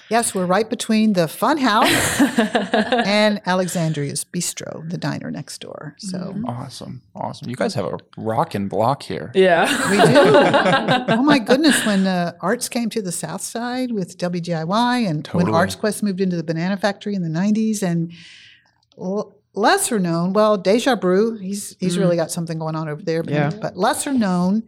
Yes, 0.09 0.35
we're 0.35 0.45
right 0.45 0.69
between 0.69 1.13
the 1.13 1.27
Fun 1.27 1.57
House 1.57 2.21
and 2.37 3.41
Alexandria's 3.45 4.23
Bistro, 4.25 4.87
the 4.89 4.97
diner 4.97 5.31
next 5.31 5.59
door. 5.61 5.95
So 5.97 6.35
Awesome. 6.45 7.01
Awesome. 7.15 7.49
You 7.49 7.55
guys 7.55 7.73
have 7.75 7.85
a 7.85 7.97
rockin' 8.17 8.67
block 8.67 9.03
here. 9.03 9.31
yeah. 9.33 9.65
we 9.89 9.97
do. 9.97 11.13
oh 11.13 11.23
my 11.23 11.39
goodness, 11.39 11.83
when 11.85 12.05
uh, 12.05 12.33
Arts 12.41 12.69
came 12.69 12.89
to 12.91 13.01
the 13.01 13.11
South 13.11 13.41
Side 13.41 13.91
with 13.91 14.17
WDIY, 14.17 15.07
and 15.09 15.25
Totally. 15.25 15.45
when 15.45 15.53
Arts 15.55 15.75
Quest 15.75 16.03
moved 16.03 16.21
into 16.21 16.35
the 16.35 16.43
Banana 16.43 16.77
Factory 16.77 17.15
in 17.15 17.23
the 17.23 17.29
'90s, 17.39 17.81
and 17.81 18.11
l- 18.99 19.35
lesser 19.55 19.99
known, 19.99 20.33
well, 20.33 20.57
Deja 20.57 20.95
Brew, 20.95 21.37
he's 21.37 21.75
he's 21.79 21.97
really 21.97 22.17
got 22.17 22.29
something 22.29 22.59
going 22.59 22.75
on 22.75 22.87
over 22.89 23.01
there. 23.01 23.23
But, 23.23 23.33
Yeah. 23.33 23.51
but 23.61 23.77
lesser 23.77 24.13
known. 24.13 24.63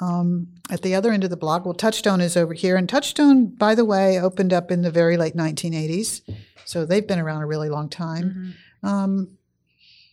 Um, 0.00 0.48
at 0.70 0.82
the 0.82 0.94
other 0.94 1.10
end 1.10 1.24
of 1.24 1.30
the 1.30 1.36
block, 1.36 1.64
well, 1.64 1.74
Touchstone 1.74 2.20
is 2.20 2.36
over 2.36 2.54
here, 2.54 2.76
and 2.76 2.88
Touchstone, 2.88 3.46
by 3.46 3.74
the 3.74 3.84
way, 3.84 4.20
opened 4.20 4.52
up 4.52 4.70
in 4.70 4.82
the 4.82 4.90
very 4.90 5.16
late 5.16 5.34
1980s, 5.34 6.22
so 6.64 6.84
they've 6.84 7.06
been 7.06 7.18
around 7.18 7.42
a 7.42 7.46
really 7.46 7.68
long 7.68 7.88
time. 7.88 8.54
Um, 8.82 9.38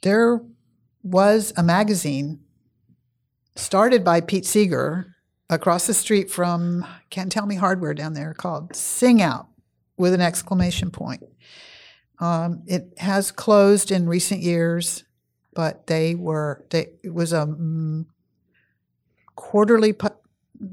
there 0.01 0.41
was 1.03 1.53
a 1.55 1.63
magazine 1.63 2.39
started 3.55 4.03
by 4.03 4.21
Pete 4.21 4.45
Seeger 4.45 5.15
across 5.49 5.87
the 5.87 5.93
street 5.93 6.31
from 6.31 6.85
Can't 7.09 7.31
Tell 7.31 7.45
Me 7.45 7.55
Hardware 7.55 7.93
down 7.93 8.13
there 8.13 8.33
called 8.33 8.75
Sing 8.75 9.21
Out 9.21 9.47
with 9.97 10.13
an 10.13 10.21
exclamation 10.21 10.91
point. 10.91 11.23
Um, 12.19 12.63
it 12.65 12.93
has 12.97 13.31
closed 13.31 13.91
in 13.91 14.07
recent 14.07 14.41
years, 14.41 15.03
but 15.53 15.87
they 15.87 16.15
were 16.15 16.65
they 16.69 16.87
it 17.03 17.13
was 17.13 17.33
a 17.33 17.45
mm, 17.45 18.05
quarterly, 19.35 19.93
pu- 19.93 20.09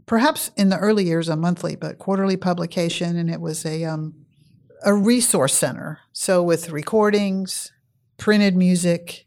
perhaps 0.06 0.50
in 0.56 0.68
the 0.68 0.78
early 0.78 1.04
years 1.04 1.28
a 1.28 1.36
monthly, 1.36 1.76
but 1.76 1.98
quarterly 1.98 2.36
publication, 2.36 3.16
and 3.16 3.30
it 3.30 3.40
was 3.40 3.64
a 3.66 3.84
um, 3.84 4.14
a 4.84 4.94
resource 4.94 5.54
center. 5.54 6.00
So 6.12 6.42
with 6.42 6.70
recordings, 6.70 7.72
printed 8.18 8.56
music, 8.56 9.26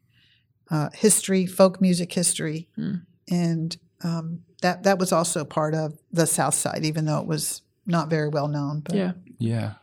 uh, 0.71 0.89
history, 0.93 1.45
folk 1.45 1.79
music 1.81 2.11
history, 2.13 2.67
Hmm. 2.75 2.95
and 3.29 3.77
um, 4.03 4.41
that 4.61 4.83
that 4.83 4.99
was 4.99 5.11
also 5.11 5.45
part 5.45 5.73
of 5.73 5.97
the 6.11 6.25
South 6.27 6.53
Side, 6.55 6.83
even 6.85 7.05
though 7.05 7.19
it 7.19 7.27
was 7.27 7.61
not 7.85 8.09
very 8.09 8.29
well 8.29 8.47
known. 8.47 8.79
But 8.81 8.95
Yeah. 8.95 9.11
Yeah. 9.37 9.73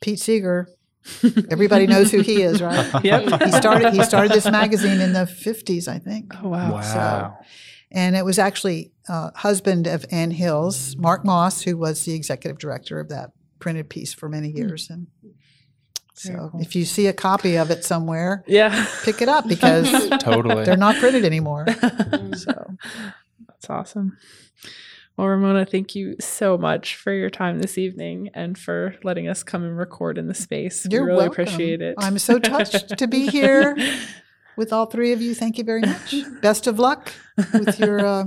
Pete 0.00 0.20
Seeger, 0.20 0.68
everybody 1.50 1.86
knows 1.86 2.10
who 2.10 2.20
he 2.20 2.42
is, 2.42 2.60
right? 2.60 2.86
Yep. 3.04 3.42
he 3.42 3.52
started 3.52 3.92
he 3.94 4.02
started 4.02 4.32
this 4.32 4.44
magazine 4.50 5.00
in 5.00 5.12
the 5.12 5.26
fifties, 5.26 5.88
I 5.88 5.98
think, 5.98 6.32
Oh, 6.42 6.48
wow. 6.50 6.72
Wow. 6.72 7.38
And 7.90 8.16
it 8.16 8.24
was 8.24 8.38
actually 8.38 8.92
uh, 9.08 9.30
husband 9.34 9.86
of 9.86 10.04
Ann 10.10 10.30
Hills, 10.30 10.96
Mark 10.96 11.24
Moss, 11.24 11.62
who 11.62 11.76
was 11.76 12.04
the 12.04 12.14
executive 12.14 12.58
director 12.58 12.98
of 13.00 13.08
that 13.10 13.30
printed 13.58 13.88
piece 13.88 14.12
for 14.14 14.28
many 14.28 14.48
years, 14.50 14.88
and. 14.90 15.06
Hmm. 15.22 15.28
So 16.18 16.48
cool. 16.50 16.62
if 16.62 16.74
you 16.74 16.86
see 16.86 17.08
a 17.08 17.12
copy 17.12 17.56
of 17.58 17.70
it 17.70 17.84
somewhere, 17.84 18.42
Yeah. 18.46 18.86
pick 19.04 19.20
it 19.20 19.28
up 19.28 19.46
because 19.54 20.08
Totally. 20.22 20.64
they're 20.64 20.74
not 20.78 20.96
printed 20.96 21.26
anymore. 21.26 21.66
So 22.36 22.74
That's 23.46 23.68
awesome. 23.68 24.16
Well, 25.18 25.26
Ramona, 25.28 25.66
thank 25.66 25.94
you 25.94 26.16
so 26.18 26.56
much 26.56 26.96
for 26.96 27.12
your 27.12 27.28
time 27.28 27.58
this 27.60 27.76
evening 27.76 28.30
and 28.32 28.56
for 28.56 28.94
letting 29.04 29.28
us 29.28 29.42
come 29.42 29.62
and 29.62 29.76
record 29.76 30.16
in 30.16 30.26
the 30.26 30.32
space. 30.34 30.86
you're 30.90 31.02
we 31.02 31.08
really 31.08 31.18
welcome. 31.28 31.42
appreciate 31.44 31.82
it. 31.82 31.96
I'm 31.98 32.18
so 32.18 32.38
touched 32.38 32.96
to 32.96 33.06
be 33.06 33.26
here 33.28 33.76
with 34.56 34.72
all 34.72 34.86
three 34.86 35.12
of 35.12 35.20
you. 35.20 35.34
Thank 35.34 35.58
you 35.58 35.64
very 35.64 35.82
much. 35.82 36.14
Best 36.40 36.66
of 36.66 36.78
luck 36.78 37.12
with 37.52 37.78
your 37.78 38.04
uh, 38.04 38.24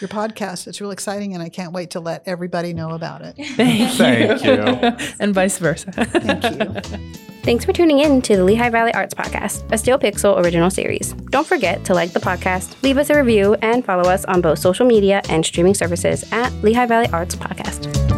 your 0.00 0.08
podcast. 0.08 0.66
It's 0.66 0.80
real 0.80 0.90
exciting, 0.90 1.34
and 1.34 1.42
I 1.42 1.48
can't 1.48 1.72
wait 1.72 1.90
to 1.90 2.00
let 2.00 2.22
everybody 2.26 2.72
know 2.72 2.90
about 2.90 3.22
it. 3.22 3.36
Thank, 3.56 3.92
Thank 3.92 4.44
you. 4.44 5.06
and 5.20 5.34
vice 5.34 5.58
versa. 5.58 5.92
Thank 5.92 6.44
you. 6.44 7.12
Thanks 7.42 7.64
for 7.64 7.72
tuning 7.72 8.00
in 8.00 8.20
to 8.22 8.36
the 8.36 8.44
Lehigh 8.44 8.68
Valley 8.68 8.92
Arts 8.92 9.14
Podcast, 9.14 9.72
a 9.72 9.78
Steel 9.78 9.98
Pixel 9.98 10.38
original 10.44 10.68
series. 10.68 11.14
Don't 11.30 11.46
forget 11.46 11.82
to 11.86 11.94
like 11.94 12.12
the 12.12 12.20
podcast, 12.20 12.80
leave 12.82 12.98
us 12.98 13.08
a 13.08 13.16
review, 13.16 13.54
and 13.62 13.82
follow 13.84 14.10
us 14.10 14.26
on 14.26 14.42
both 14.42 14.58
social 14.58 14.86
media 14.86 15.22
and 15.30 15.46
streaming 15.46 15.74
services 15.74 16.30
at 16.30 16.52
Lehigh 16.62 16.86
Valley 16.86 17.08
Arts 17.10 17.36
Podcast. 17.36 18.17